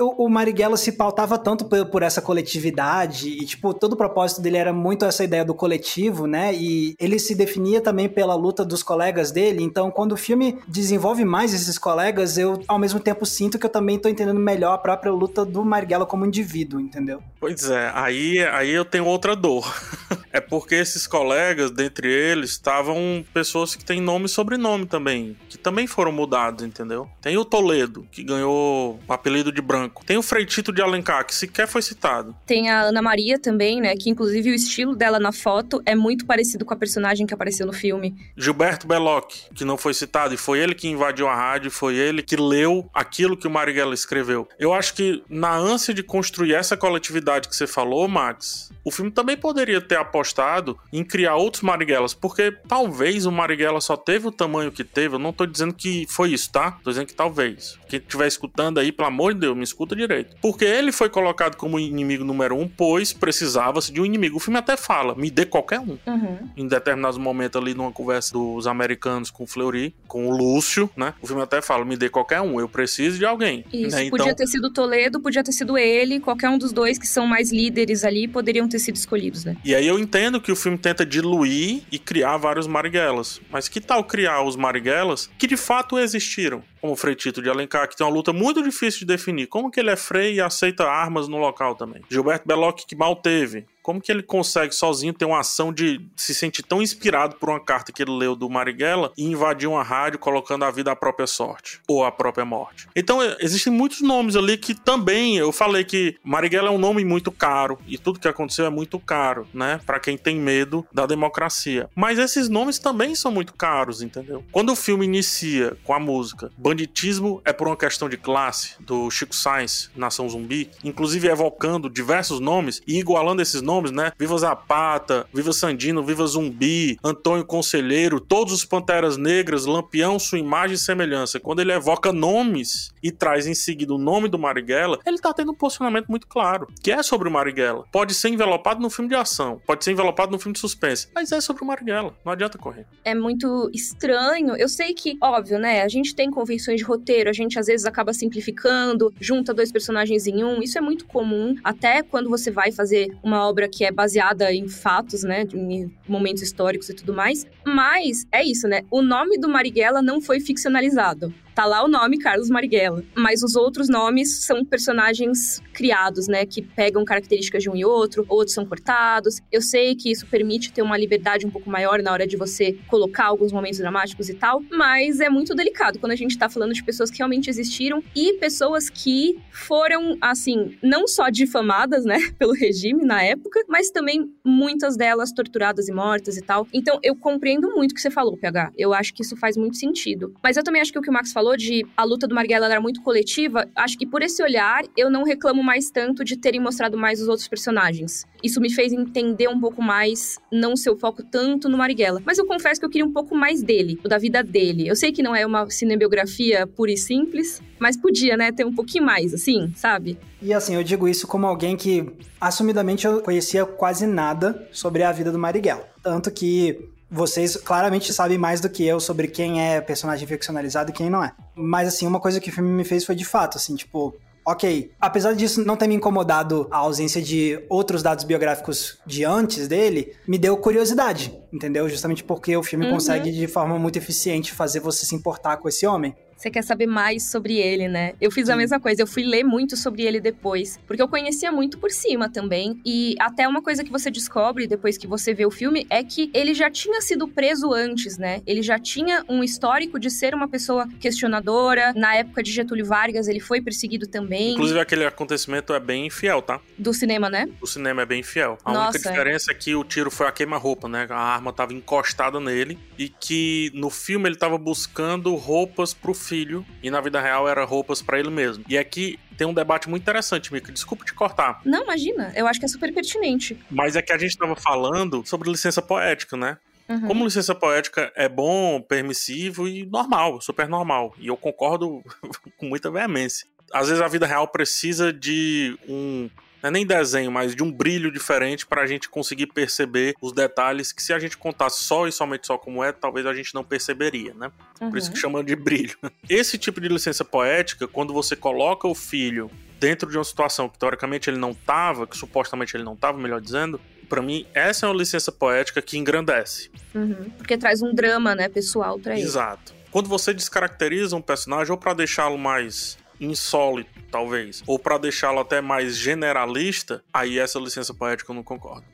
o, 0.01 0.29
Marighella 0.29 0.77
se 0.77 0.92
pautava 0.92 1.38
tanto 1.38 1.66
por, 1.66 1.87
por, 1.87 2.03
essa 2.03 2.22
coletividade 2.22 3.29
e, 3.29 3.44
tipo, 3.44 3.74
todo 3.74 3.92
o 3.92 3.96
propósito 3.96 4.40
dele 4.40 4.57
era 4.57 4.72
muito 4.72 5.05
essa 5.05 5.24
ideia 5.24 5.44
do 5.44 5.55
coletivo, 5.55 6.27
né? 6.27 6.55
E 6.55 6.94
ele 6.98 7.18
se 7.18 7.35
definia 7.35 7.81
também 7.81 8.09
pela 8.09 8.35
luta 8.35 8.64
dos 8.64 8.83
colegas 8.83 9.31
dele, 9.31 9.62
então 9.62 9.90
quando 9.90 10.12
o 10.12 10.16
filme 10.16 10.59
desenvolve 10.66 11.24
mais 11.24 11.53
esses 11.53 11.79
colegas, 11.79 12.38
eu 12.38 12.62
ao 12.66 12.79
mesmo 12.79 13.01
tempo 13.01 13.27
sinto 13.27 13.59
que 13.59 13.66
eu 13.66 13.70
também 13.70 13.98
tô 13.98 14.09
entendendo 14.09 14.40
melhor 14.40 14.74
a 14.74 14.79
própria 14.79 15.12
luta 15.12 15.44
do 15.44 15.64
Marighella 15.64 16.07
como 16.07 16.24
indivíduo, 16.24 16.81
entendeu? 16.81 17.22
Pois 17.40 17.68
é, 17.68 17.90
aí, 17.94 18.38
aí 18.44 18.78
eu 18.79 18.85
tenho 18.85 19.05
outra 19.05 19.35
dor. 19.37 19.73
é 20.33 20.41
porque 20.41 20.75
esses 20.75 21.07
colegas, 21.07 21.71
dentre 21.71 22.11
eles, 22.11 22.51
estavam 22.51 23.25
pessoas 23.33 23.75
que 23.75 23.85
têm 23.85 24.01
nome 24.01 24.27
e 24.27 24.29
sobrenome 24.29 24.87
também, 24.87 25.37
que 25.49 25.59
também 25.59 25.87
foram 25.87 26.12
mudados, 26.12 26.64
entendeu? 26.64 27.09
Tem 27.21 27.37
o 27.37 27.45
Toledo, 27.45 28.07
que 28.11 28.23
ganhou 28.23 29.01
o 29.07 29.12
apelido 29.12 29.51
de 29.53 29.61
branco. 29.61 30.05
Tem 30.05 30.17
o 30.17 30.23
Freitito 30.23 30.73
de 30.73 30.83
Alencar, 30.83 31.25
que 31.27 31.35
sequer 31.35 31.67
foi 31.67 31.83
citado. 31.83 32.35
Tem 32.47 32.71
a 32.71 32.83
Ana 32.83 33.03
Maria 33.03 33.38
também, 33.38 33.81
né? 33.81 33.95
Que 33.97 34.11
inclusive 34.11 34.51
o 34.51 34.55
estilo 34.55 34.95
dela 34.95 35.19
na 35.19 35.33
foto 35.33 35.83
é 35.85 35.95
muito 35.95 36.27
parecido 36.27 36.64
com 36.64 36.75
a 36.75 36.77
personagem 36.77 37.27
que 37.27 37.35
apareceu 37.35 37.67
no 37.67 37.73
filme. 37.73 38.14
Gilberto 38.37 38.87
Belloc, 38.87 39.33
que 39.55 39.64
não 39.64 39.77
foi 39.77 39.95
citado, 39.95 40.35
e 40.35 40.37
foi 40.37 40.59
ele 40.59 40.75
que 40.75 40.88
invadiu 40.88 41.29
a 41.29 41.35
rádio, 41.35 41.71
foi 41.71 41.97
ele 41.97 42.23
que 42.23 42.37
leu 42.37 42.88
aquilo 42.93 43.37
que 43.37 43.47
o 43.47 43.51
Marighella 43.51 43.95
escreveu. 43.95 44.49
Eu 44.59 44.73
acho 44.73 44.95
que 44.95 45.23
na 45.29 45.55
ânsia 45.55 45.95
de 45.95 46.03
construir 46.03 46.55
essa 46.55 46.77
coletividade 46.77 47.49
que 47.49 47.57
você 47.57 47.67
falou, 47.67 48.07
Max, 48.09 48.71
o 48.85 48.91
filme 48.91 49.11
também 49.11 49.37
poderia 49.37 49.81
ter 49.81 49.97
apostado 50.19 50.77
em 50.93 51.05
criar 51.05 51.37
outros 51.37 51.63
Marighellas, 51.63 52.15
porque 52.15 52.53
talvez 52.67 53.27
o 53.27 53.33
Marighella 53.33 53.81
só 53.81 53.97
teve 53.97 54.27
o 54.27 54.33
tamanho 54.33 54.73
que 54.73 54.85
teve. 54.85 55.15
Eu 55.15 55.19
não 55.19 55.33
tô 55.33 55.47
dizendo 55.47 55.73
que 55.73 56.07
foi 56.09 56.33
isso, 56.33 56.51
tá? 56.51 56.73
Tô 56.83 56.91
dizendo 56.91 57.07
que 57.07 57.15
talvez. 57.15 57.79
Quem 57.89 57.99
estiver 57.99 58.27
escutando 58.27 58.79
aí, 58.79 58.91
pelo 58.91 59.09
amor 59.09 59.35
de 59.35 59.41
Deus, 59.41 59.57
me 59.57 59.63
escuta 59.63 59.95
direito. 59.95 60.37
Porque 60.43 60.65
ele 60.65 60.93
foi 60.93 61.09
colocado 61.09 61.57
como 61.57 61.79
inimigo 61.79 62.25
número 62.25 62.57
um, 62.57 62.69
pois 62.69 63.13
precisava-se 63.13 63.93
de 63.93 64.01
um 64.01 64.05
inimigo. 64.05 64.37
O 64.37 64.41
filme 64.41 64.59
até 64.59 64.77
fala, 64.77 65.15
me 65.15 65.31
dê 65.31 65.47
qualquer 65.47 65.81
um. 65.81 65.99
Uhum. 66.07 66.51
Em 66.57 66.67
determinados 66.67 67.19
momentos 67.19 67.61
ali, 67.61 67.75
numa 67.75 67.93
conversa 67.93 68.33
dos 68.33 68.67
americanos 68.67 69.31
com 69.31 69.45
o 69.45 69.47
Fleury, 69.47 69.95
com 70.07 70.29
o 70.29 70.37
Lúcio, 70.37 70.91
né? 70.97 71.15
O 71.23 71.27
filme 71.27 71.43
até 71.43 71.63
fala, 71.63 71.85
me 71.85 71.97
dê 71.97 72.09
qualquer 72.09 72.41
um, 72.41 72.59
eu 72.61 72.69
preciso 72.69 73.19
de 73.19 73.25
alguém. 73.25 73.65
Isso, 73.73 73.97
né? 73.97 74.11
podia 74.11 74.25
então... 74.25 74.37
ter 74.37 74.47
sido 74.47 74.73
Toledo, 74.73 75.21
podia 75.21 75.43
ter 75.43 75.53
sido 75.53 75.79
ele, 75.79 76.21
qualquer 76.21 76.49
um 76.49 76.59
dos 76.59 76.73
dois 76.73 76.99
que 76.99 77.07
são 77.07 77.27
mais 77.27 77.53
líderes 77.53 78.05
ali 78.05 78.29
poderiam 78.29 78.69
ter 78.69 78.79
sido 78.79 78.97
escolhidos, 78.97 79.45
né? 79.45 79.57
E 79.65 79.75
aí 79.75 79.87
eu 79.87 79.99
entendo 80.09 80.40
que 80.40 80.51
o 80.51 80.57
filme 80.57 80.79
tenta 80.79 81.05
diluir 81.05 81.83
e 81.92 81.99
criar 81.99 82.38
vários 82.38 82.66
Marighellas. 82.66 83.42
Mas 83.51 83.68
que 83.68 83.79
tal 83.79 84.03
criar 84.03 84.42
os 84.42 84.57
Marighellas 84.57 85.31
que 85.38 85.47
de 85.47 85.57
fato 85.57 85.99
existiram? 85.99 86.64
Como 86.81 86.93
o 86.93 86.97
Frei 86.97 87.14
Tito 87.14 87.43
de 87.43 87.49
Alencar, 87.49 87.88
que 87.88 87.97
tem 87.97 88.07
uma 88.07 88.12
luta 88.12 88.33
muito 88.33 88.62
difícil 88.62 89.01
de 89.01 89.07
definir. 89.07 89.47
Como 89.47 89.71
que 89.71 89.81
ele 89.81 89.91
é 89.91 89.97
Frei 89.97 90.35
e 90.35 90.41
aceita 90.41 90.85
armas 90.85 91.29
no 91.29 91.37
local 91.37 91.75
também? 91.75 92.03
Gilberto 92.11 92.47
Belloc, 92.47 92.81
que 92.87 92.97
mal 92.97 93.17
teve. 93.17 93.67
Como 93.88 94.03
que 94.03 94.12
ele 94.12 94.23
consegue 94.23 94.75
sozinho 94.75 95.14
ter 95.14 95.25
uma 95.25 95.41
ação 95.41 95.73
de 95.73 95.99
se 96.14 96.35
sentir 96.35 96.62
tão 96.62 96.83
inspirado 96.83 97.37
por 97.37 97.49
uma 97.49 97.59
carta 97.59 97.91
que 97.91 98.03
ele 98.03 98.11
leu 98.11 98.37
do 98.37 98.49
Marighella 98.51 99.11
e 99.17 99.25
invadir 99.25 99.67
uma 99.67 99.83
rádio 99.83 100.19
colocando 100.19 100.67
a 100.67 100.71
vida 100.71 100.93
à 100.93 100.97
própria 100.97 101.27
sorte 101.27 101.81
ou 101.88 102.05
à 102.05 102.12
própria 102.12 102.45
morte? 102.45 102.87
Então 102.95 103.21
existem 103.41 103.73
muitos 103.73 104.03
nomes 104.03 104.37
ali 104.37 104.59
que 104.59 104.75
também 104.75 105.38
eu 105.38 105.51
falei 105.53 105.85
que 105.85 106.17
Marighella 106.23 106.69
é 106.69 106.71
um 106.71 106.77
nome 106.77 107.03
muito 107.03 107.33
caro 107.33 107.79
e 107.87 107.97
tudo 107.97 108.21
que 108.21 108.29
aconteceu 108.29 108.67
é 108.67 108.71
muito 108.71 108.99
caro, 108.99 109.49
né? 109.55 109.81
Para 109.87 109.99
quem 109.99 110.19
tem 110.19 110.37
medo 110.37 110.87
da 110.93 111.07
democracia. 111.07 111.88
Mas 111.95 112.19
esses 112.19 112.51
nomes 112.51 112.79
também 112.79 113.14
são 113.14 113.33
muito 113.33 113.55
caros, 113.55 114.03
entendeu? 114.03 114.45
Quando 114.53 114.71
o 114.71 114.77
filme 114.77 115.07
inicia 115.07 115.75
com 115.83 115.95
a 115.95 115.99
música 115.99 116.53
banditismo 116.69 117.41
é 117.47 117.53
por 117.53 117.67
uma 117.67 117.77
questão 117.77 118.11
de 118.11 118.19
classe, 118.19 118.75
do 118.79 119.11
Chico 119.11 119.35
Sainz, 119.35 119.91
Nação 119.97 120.29
Zumbi, 120.29 120.71
inclusive 120.85 121.27
evocando 121.27 121.89
diversos 121.89 122.41
nomes 122.41 122.83
e 122.87 122.99
igualando 122.99 123.41
esses 123.41 123.63
nomes, 123.63 123.91
né? 123.91 124.13
Viva 124.19 124.37
Zapata, 124.37 125.27
Viva 125.33 125.51
Sandino, 125.55 126.05
Viva 126.05 126.27
Zumbi, 126.27 126.99
Antônio 127.03 127.47
Conselheiro, 127.47 128.21
todos 128.21 128.53
os 128.53 128.67
Panteras 128.67 129.17
Negras, 129.17 129.65
Lampião, 129.65 130.19
sua 130.19 130.39
imagem 130.39 130.75
e 130.75 130.79
semelhança. 130.79 131.41
Quando 131.41 131.61
ele 131.61 131.73
evoca 131.73 132.13
nomes 132.13 132.93
e 133.03 133.11
traz 133.11 133.47
em 133.47 133.55
seguida 133.55 133.95
o 133.95 133.99
nome 133.99 134.29
do 134.29 134.39
Marighella, 134.39 134.99
ele 135.07 135.19
tá 135.19 135.33
tendo 135.33 135.53
um 135.53 135.55
posicionamento 135.55 136.09
muito 136.09 136.27
claro, 136.27 136.69
que 136.83 136.93
é 136.93 137.03
sobre 137.03 137.29
o 137.29 137.33
Marighella. 137.33 137.87
Pode 137.91 138.13
ser 138.13 138.29
envelopado 138.29 138.79
no 138.79 138.91
filme 138.91 139.09
de 139.09 139.15
ação, 139.15 139.59
pode 139.67 139.83
ser 139.85 139.93
envelopado 139.93 140.31
no 140.31 140.39
filme 140.39 140.53
de 140.53 140.61
suspense, 140.61 141.09
mas 141.15 141.33
é 141.33 141.41
sobre 141.41 141.63
o 141.63 141.67
Marighella, 141.67 142.15
não 142.23 142.33
adianta 142.33 142.59
correr. 142.59 142.85
É 143.07 143.15
muito 143.15 143.71
estranho. 143.73 144.55
Eu 144.55 144.69
sei 144.69 144.93
que, 144.93 145.17
óbvio, 145.23 145.59
né? 145.59 145.81
A 145.81 145.89
gente 145.89 146.15
tem 146.15 146.31
de 146.59 146.83
roteiro, 146.83 147.31
a 147.31 147.33
gente 147.33 147.59
às 147.59 147.66
vezes 147.66 147.87
acaba 147.87 148.12
simplificando, 148.12 149.12
junta 149.21 149.55
dois 149.55 149.73
personagens 149.73 150.27
em 150.27 150.44
um. 150.44 150.62
Isso 150.62 150.79
é 150.79 150.81
muito 150.81 151.07
comum, 151.07 151.57
até 151.62 152.03
quando 152.03 152.29
você 152.29 152.51
vai 152.51 152.73
fazer 152.73 153.09
uma 153.23 153.49
obra 153.49 153.68
que 153.68 153.85
é 153.85 153.90
baseada 153.90 154.53
em 154.53 154.68
fatos, 154.68 155.23
né? 155.23 155.47
Em 155.55 155.90
momentos 156.07 156.42
históricos 156.42 156.88
e 156.88 156.94
tudo 156.94 157.12
mais. 157.14 157.47
Mas 157.64 158.27
é 158.33 158.44
isso, 158.44 158.66
né? 158.68 158.83
O 158.90 159.03
nome 159.03 159.38
do 159.38 159.49
Marighella 159.49 160.03
não 160.03 160.21
foi 160.21 160.40
ficcionalizado. 160.40 161.33
Tá 161.59 161.64
lá 161.64 161.85
o 161.85 161.88
nome 161.88 162.18
Carlos 162.18 162.49
Marighella, 162.49 163.03
mas 163.16 163.42
os 163.42 163.57
outros 163.57 163.88
nomes 163.88 164.44
são 164.44 164.64
personagens 164.64 165.61
criados, 165.75 166.29
né, 166.29 166.47
que 166.47 166.62
pegam 166.62 167.05
características 167.05 167.64
de 167.64 167.68
um 167.68 167.75
e 167.75 167.85
outro, 167.85 168.25
outros 168.29 168.55
são 168.55 168.64
cortados. 168.64 169.40
Eu 169.51 169.61
sei 169.61 169.97
que 169.97 170.09
isso 170.09 170.25
permite 170.29 170.73
ter 170.73 170.83
uma 170.83 170.97
liberdade 170.97 171.44
um 171.44 171.51
pouco 171.51 171.68
maior 171.68 172.01
na 172.01 172.12
hora 172.12 172.29
de 172.29 172.37
você 172.37 172.79
colocar 172.87 173.25
alguns 173.25 173.51
momentos 173.51 173.81
dramáticos 173.81 174.29
e 174.29 174.35
tal, 174.35 174.62
mas 174.71 175.18
é 175.18 175.29
muito 175.29 175.53
delicado 175.53 175.99
quando 175.99 176.12
a 176.12 176.16
gente 176.16 176.38
tá 176.38 176.49
falando 176.49 176.73
de 176.73 176.85
pessoas 176.85 177.11
que 177.11 177.18
realmente 177.18 177.51
existiram 177.51 178.05
e 178.14 178.35
pessoas 178.35 178.88
que 178.88 179.37
foram, 179.51 180.16
assim, 180.21 180.79
não 180.81 181.09
só 181.09 181.29
difamadas, 181.29 182.05
né, 182.05 182.18
pelo 182.38 182.53
regime 182.53 183.05
na 183.05 183.21
época, 183.21 183.64
mas 183.68 183.90
também 183.90 184.33
muitas 184.44 184.97
delas 184.97 185.33
torturadas 185.33 185.88
e 185.88 185.92
mortas 185.92 186.37
e 186.37 186.40
tal. 186.40 186.68
Então 186.73 187.01
eu 187.03 187.16
compreendo 187.16 187.68
muito 187.75 187.90
o 187.90 187.94
que 187.97 188.01
você 188.01 188.12
falou, 188.12 188.37
PH. 188.37 188.71
Eu 188.79 188.94
acho 188.94 189.12
que 189.12 189.23
isso 189.23 189.37
faz 189.37 189.57
muito 189.57 189.77
sentido. 189.77 190.33
Mas 190.40 190.57
eu 190.57 190.62
também 190.62 190.81
acho 190.81 190.92
que 190.92 190.99
o 191.01 191.03
que 191.03 191.11
o 191.11 191.12
Max 191.12 191.33
falou 191.33 191.48
falou 191.49 191.57
de 191.57 191.87
a 191.97 192.05
luta 192.05 192.27
do 192.27 192.35
Marighella 192.35 192.67
era 192.67 192.81
muito 192.81 193.01
coletiva, 193.03 193.67
acho 193.75 193.97
que 193.97 194.07
por 194.07 194.23
esse 194.23 194.43
olhar 194.43 194.83
eu 194.97 195.11
não 195.11 195.25
reclamo 195.25 195.63
mais 195.63 195.91
tanto 195.91 196.25
de 196.25 196.37
terem 196.37 196.61
mostrado 196.61 196.99
mais 196.99 197.23
os 197.23 197.29
outros 197.29 197.49
personagens. 197.49 198.27
Isso 198.43 198.61
me 198.61 198.71
fez 198.71 198.93
entender 198.93 199.49
um 199.49 199.59
pouco 199.59 199.83
mais, 199.83 200.39
não 200.53 200.77
seu 200.77 200.97
foco 200.97 201.23
tanto 201.23 201.69
no 201.69 201.79
Marighella. 201.79 202.21
Mas 202.25 202.39
eu 202.39 202.47
confesso 202.47 202.81
que 202.81 202.87
eu 202.87 202.91
queria 202.91 203.07
um 203.07 203.13
pouco 203.13 203.35
mais 203.35 203.63
dele, 203.63 203.99
da 204.05 204.19
vida 204.19 204.43
dele. 204.43 204.87
Eu 204.87 204.95
sei 204.95 205.11
que 205.11 205.23
não 205.23 205.35
é 205.35 205.47
uma 205.47 205.69
cinebiografia 205.71 206.67
pura 206.67 206.93
e 206.93 206.97
simples, 206.97 207.63
mas 207.79 207.97
podia, 207.97 208.37
né, 208.37 208.53
ter 208.53 208.65
um 208.65 208.75
pouquinho 208.75 209.05
mais, 209.05 209.33
assim, 209.33 209.73
sabe? 209.75 210.19
E 210.43 210.53
assim, 210.53 210.75
eu 210.75 210.85
digo 210.85 211.09
isso 211.09 211.27
como 211.27 211.47
alguém 211.47 211.77
que, 211.77 212.13
assumidamente, 212.41 213.07
eu 213.07 213.23
conhecia 213.23 213.65
quase 213.65 214.07
nada 214.07 214.69
sobre 214.71 215.03
a 215.03 215.11
vida 215.11 215.33
do 215.33 215.39
Marighella. 215.39 215.89
Tanto 216.03 216.31
que 216.31 216.89
vocês 217.11 217.57
claramente 217.57 218.12
sabem 218.12 218.38
mais 218.38 218.61
do 218.61 218.68
que 218.68 218.87
eu 218.87 219.01
sobre 219.01 219.29
quem 219.29 219.61
é 219.61 219.81
personagem 219.81 220.27
ficcionalizado 220.27 220.90
e 220.90 220.92
quem 220.92 221.09
não 221.09 221.23
é. 221.23 221.33
Mas, 221.55 221.88
assim, 221.88 222.07
uma 222.07 222.21
coisa 222.21 222.40
que 222.40 222.51
o 222.51 222.53
filme 222.53 222.71
me 222.71 222.85
fez 222.85 223.05
foi 223.05 223.14
de 223.14 223.25
fato, 223.25 223.57
assim, 223.57 223.75
tipo, 223.75 224.14
ok. 224.47 224.90
Apesar 225.01 225.35
disso 225.35 225.64
não 225.64 225.77
ter 225.77 225.87
me 225.87 225.94
incomodado 225.94 226.66
a 226.71 226.79
ausência 226.79 227.21
de 227.21 227.64
outros 227.68 228.03
dados 228.03 228.25
biográficos 228.25 228.99
de 229.07 229.25
antes 229.25 229.68
dele, 229.68 230.16
me 230.27 230.38
deu 230.38 230.57
curiosidade, 230.57 231.38
entendeu? 231.53 231.88
Justamente 231.88 232.25
porque 232.25 232.57
o 232.57 232.62
filme 232.62 232.87
uhum. 232.87 232.92
consegue, 232.92 233.31
de 233.31 233.47
forma 233.47 233.79
muito 233.79 233.97
eficiente, 233.97 234.53
fazer 234.53 234.81
você 234.81 235.05
se 235.05 235.14
importar 235.14 235.59
com 235.59 235.68
esse 235.68 235.87
homem 235.87 236.14
você 236.38 236.51
quer 236.51 236.62
saber 236.62 236.87
mais 236.87 237.31
sobre 237.31 237.57
ele, 237.57 237.88
né? 237.88 238.14
Eu 238.20 238.31
fiz 238.31 238.48
a 238.48 238.55
mesma 238.55 238.79
coisa, 238.79 239.03
eu 239.03 239.07
fui 239.07 239.24
ler 239.24 239.42
muito 239.42 239.77
sobre 239.77 240.03
ele 240.03 240.20
depois, 240.20 240.79
porque 240.87 241.03
eu 241.03 241.09
conhecia 241.09 241.51
muito 241.51 241.79
por 241.79 241.90
cima 241.90 242.29
também. 242.29 242.81
E 242.87 243.16
até 243.18 243.46
uma 243.48 243.61
coisa 243.61 243.83
que 243.83 243.90
você 243.90 244.09
descobre 244.09 244.68
depois 244.68 244.96
que 244.96 245.07
você 245.07 245.35
vê 245.35 245.44
o 245.44 245.51
filme 245.51 245.85
é 245.90 246.05
que 246.05 246.31
ele 246.33 246.55
já 246.55 246.70
tinha 246.70 247.01
sido 247.01 247.27
preso 247.27 247.72
antes, 247.72 248.16
né? 248.16 248.40
Ele 248.46 248.62
já 248.62 248.79
tinha 248.79 249.24
um 249.29 249.42
histórico 249.42 249.98
de 249.98 250.11
ser 250.11 250.33
uma 250.33 250.46
pessoa 250.46 250.88
questionadora. 251.01 251.92
Na 251.94 252.14
época 252.14 252.40
de 252.40 252.53
Getúlio 252.53 252.87
Vargas, 252.87 253.27
ele 253.27 253.40
foi 253.40 253.61
perseguido 253.61 254.07
também. 254.07 254.53
Inclusive, 254.53 254.79
aquele 254.79 255.05
acontecimento 255.05 255.74
é 255.74 255.81
bem 255.81 256.09
fiel, 256.09 256.40
tá? 256.40 256.61
Do 256.79 256.94
cinema, 256.94 257.29
né? 257.29 257.48
O 257.61 257.66
cinema 257.66 258.03
é 258.03 258.07
bem 258.07 258.22
fiel. 258.22 258.59
A 258.64 258.72
Nossa, 258.72 258.96
única 258.96 259.11
diferença 259.11 259.51
é. 259.51 259.55
é 259.55 259.59
que 259.59 259.74
o 259.74 259.83
tiro 259.83 260.11
foi 260.11 260.29
a 260.29 260.33
queima-roupa, 260.33 260.88
né? 260.88 261.09
A 261.11 261.18
arma 261.18 261.53
tava 261.53 261.72
encostada 261.72 262.38
nele 262.38 262.79
e 262.96 263.09
que 263.09 263.72
no 263.74 263.90
filme 263.90 264.29
ele 264.29 264.37
tava 264.37 264.57
buscando 264.57 265.35
roupas 265.35 265.92
pro 265.92 266.14
filho 266.29 266.64
e 266.83 266.91
na 266.91 267.01
vida 267.01 267.21
real 267.21 267.49
era 267.49 267.64
roupas 267.64 268.03
para 268.03 268.19
ele 268.19 268.31
mesmo. 268.31 268.64
E 268.69 268.77
aqui 268.77 269.19
tem 269.37 269.47
um 269.47 269.55
debate 269.55 269.88
muito 269.88 270.03
interessante, 270.03 270.53
Mika. 270.53 270.71
Desculpa 270.71 271.05
te 271.05 271.14
cortar. 271.14 271.61
Não, 271.64 271.85
imagina. 271.85 272.33
Eu 272.35 272.47
acho 272.47 272.61
que 272.61 272.67
é 272.67 272.69
super 272.69 272.93
pertinente. 272.93 273.59
Mas 273.71 273.97
é 273.97 274.03
que 274.03 274.12
a 274.12 274.19
gente 274.19 274.31
estava 274.31 274.55
falando 274.55 275.25
sobre 275.25 275.51
licença 275.51 275.81
poética, 275.81 276.37
né? 276.37 276.59
Uhum. 276.88 277.07
Como 277.07 277.25
licença 277.25 277.55
poética 277.55 278.12
é 278.17 278.29
bom, 278.29 278.81
permissivo 278.81 279.69
e 279.69 279.85
normal, 279.87 280.41
super 280.41 280.69
normal. 280.69 281.14
E 281.19 281.29
eu 281.29 281.37
concordo 281.37 282.03
com 282.57 282.67
muita 282.67 282.91
veemência. 282.91 283.47
Às 283.73 283.88
vezes 283.88 284.03
a 284.03 284.09
vida 284.09 284.27
real 284.27 284.49
precisa 284.49 285.12
de 285.12 285.79
um 285.87 286.31
não 286.62 286.68
é 286.68 286.71
nem 286.71 286.87
desenho, 286.87 287.31
mas 287.31 287.55
de 287.55 287.62
um 287.62 287.71
brilho 287.71 288.11
diferente 288.11 288.66
para 288.66 288.83
a 288.83 288.87
gente 288.87 289.09
conseguir 289.09 289.47
perceber 289.47 290.14
os 290.21 290.33
detalhes 290.33 290.92
que 290.92 291.03
se 291.03 291.12
a 291.12 291.18
gente 291.18 291.37
contasse 291.37 291.83
só 291.83 292.07
e 292.07 292.12
somente 292.12 292.47
só 292.47 292.59
como 292.59 292.83
é, 292.83 292.92
talvez 292.92 293.27
a 293.27 293.35
gente 293.35 293.55
não 293.55 293.64
perceberia, 293.64 294.35
né? 294.35 294.51
Uhum. 294.81 294.90
Por 294.90 294.99
isso 294.99 295.11
que 295.11 295.16
uhum. 295.16 295.23
chamam 295.23 295.44
de 295.44 295.55
brilho. 295.55 295.97
Esse 296.29 296.59
tipo 296.59 296.81
de 296.81 296.88
licença 296.88 297.25
poética, 297.25 297.87
quando 297.87 298.12
você 298.12 298.35
coloca 298.35 298.87
o 298.88 298.94
filho 298.94 299.51
dentro 299.79 300.11
de 300.11 300.18
uma 300.18 300.25
situação 300.25 300.68
que 300.68 300.79
teoricamente 300.79 301.31
ele 301.31 301.38
não 301.38 301.55
tava, 301.55 302.07
que 302.07 302.16
supostamente 302.16 302.77
ele 302.77 302.85
não 302.85 302.97
tava, 302.97 303.18
melhor 303.18 303.40
dizendo, 303.40 303.81
para 304.09 304.21
mim 304.21 304.47
essa 304.53 304.87
é 304.87 304.88
uma 304.88 304.97
licença 304.97 305.31
poética 305.31 305.81
que 305.81 305.97
engrandece. 305.97 306.71
Uhum. 306.94 307.31
Porque 307.37 307.57
traz 307.57 307.83
um 307.83 307.94
drama, 307.94 308.35
né, 308.35 308.49
pessoal 308.49 308.99
para 308.99 309.14
ele. 309.14 309.23
Exato. 309.23 309.73
Quando 309.90 310.09
você 310.09 310.35
descaracteriza 310.35 311.16
um 311.16 311.23
personagem 311.23 311.71
ou 311.71 311.79
para 311.79 311.94
deixá-lo 311.94 312.37
mais 312.37 312.99
insólito, 313.21 313.91
talvez, 314.11 314.63
ou 314.67 314.79
para 314.79 314.99
deixá-lo 314.99 315.41
até 315.41 315.61
mais 315.61 315.97
generalista, 315.97 317.03
aí 317.13 317.39
essa 317.39 317.59
licença 317.59 317.93
poética 317.95 318.31
eu 318.31 318.35
não 318.35 318.43
concordo. 318.43 318.85